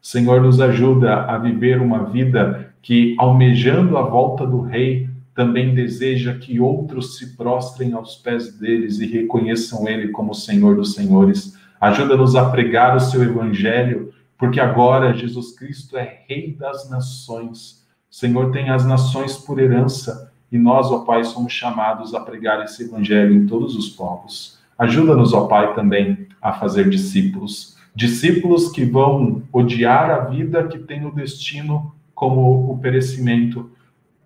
Senhor, 0.00 0.40
nos 0.40 0.60
ajuda 0.60 1.24
a 1.24 1.36
viver 1.36 1.82
uma 1.82 2.04
vida 2.04 2.72
que, 2.80 3.14
almejando 3.18 3.98
a 3.98 4.02
volta 4.02 4.46
do 4.46 4.62
Rei, 4.62 5.10
também 5.34 5.74
deseja 5.74 6.34
que 6.34 6.58
outros 6.58 7.18
se 7.18 7.36
prostrem 7.36 7.92
aos 7.92 8.16
pés 8.16 8.58
deles 8.58 8.98
e 9.00 9.06
reconheçam 9.06 9.86
Ele 9.86 10.08
como 10.08 10.34
Senhor 10.34 10.76
dos 10.76 10.94
Senhores 10.94 11.59
Ajuda-nos 11.80 12.36
a 12.36 12.50
pregar 12.50 12.94
o 12.94 13.00
seu 13.00 13.22
evangelho, 13.22 14.12
porque 14.36 14.60
agora 14.60 15.14
Jesus 15.14 15.58
Cristo 15.58 15.96
é 15.96 16.24
Rei 16.28 16.54
das 16.54 16.90
nações. 16.90 17.86
O 18.10 18.14
Senhor 18.14 18.50
tem 18.50 18.68
as 18.68 18.84
nações 18.84 19.38
por 19.38 19.58
herança 19.58 20.30
e 20.52 20.58
nós, 20.58 20.90
ó 20.90 21.00
Pai, 21.04 21.24
somos 21.24 21.52
chamados 21.52 22.14
a 22.14 22.20
pregar 22.20 22.62
esse 22.64 22.84
evangelho 22.84 23.34
em 23.34 23.46
todos 23.46 23.76
os 23.76 23.88
povos. 23.88 24.58
Ajuda-nos, 24.78 25.32
ó 25.32 25.46
Pai, 25.46 25.74
também 25.74 26.26
a 26.42 26.52
fazer 26.52 26.90
discípulos. 26.90 27.78
Discípulos 27.94 28.70
que 28.70 28.84
vão 28.84 29.42
odiar 29.52 30.10
a 30.10 30.20
vida 30.24 30.66
que 30.66 30.78
tem 30.78 31.06
o 31.06 31.14
destino 31.14 31.94
como 32.14 32.70
o 32.70 32.78
perecimento 32.78 33.70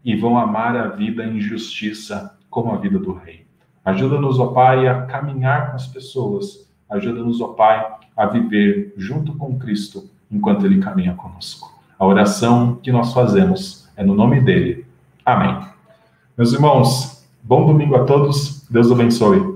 e 0.05 0.17
vão 0.17 0.37
amar 0.39 0.77
a 0.77 0.89
vida 0.89 1.25
em 1.25 1.41
justiça 1.41 2.37
como 2.51 2.73
a 2.73 2.77
vida 2.79 2.99
do 2.99 3.13
Rei. 3.13 3.47
Ajuda-nos, 3.85 4.41
ó 4.41 4.49
Pai, 4.49 4.89
a 4.89 5.03
caminhar 5.03 5.71
com 5.71 5.77
as 5.77 5.87
pessoas 5.87 6.65
Ajuda-nos, 6.95 7.41
ó 7.41 7.49
Pai, 7.49 7.85
a 8.17 8.27
viver 8.27 8.95
junto 8.97 9.35
com 9.35 9.59
Cristo 9.59 10.09
enquanto 10.31 10.65
Ele 10.65 10.79
caminha 10.79 11.13
conosco. 11.15 11.75
A 11.99 12.07
oração 12.07 12.79
que 12.81 12.93
nós 12.93 13.13
fazemos 13.13 13.89
é 13.97 14.05
no 14.05 14.15
nome 14.15 14.41
dele. 14.41 14.87
Amém. 15.27 15.67
Meus 16.39 16.53
irmãos, 16.53 17.27
bom 17.43 17.67
domingo 17.67 17.97
a 17.97 18.05
todos. 18.05 18.65
Deus 18.71 18.93
abençoe. 18.93 19.54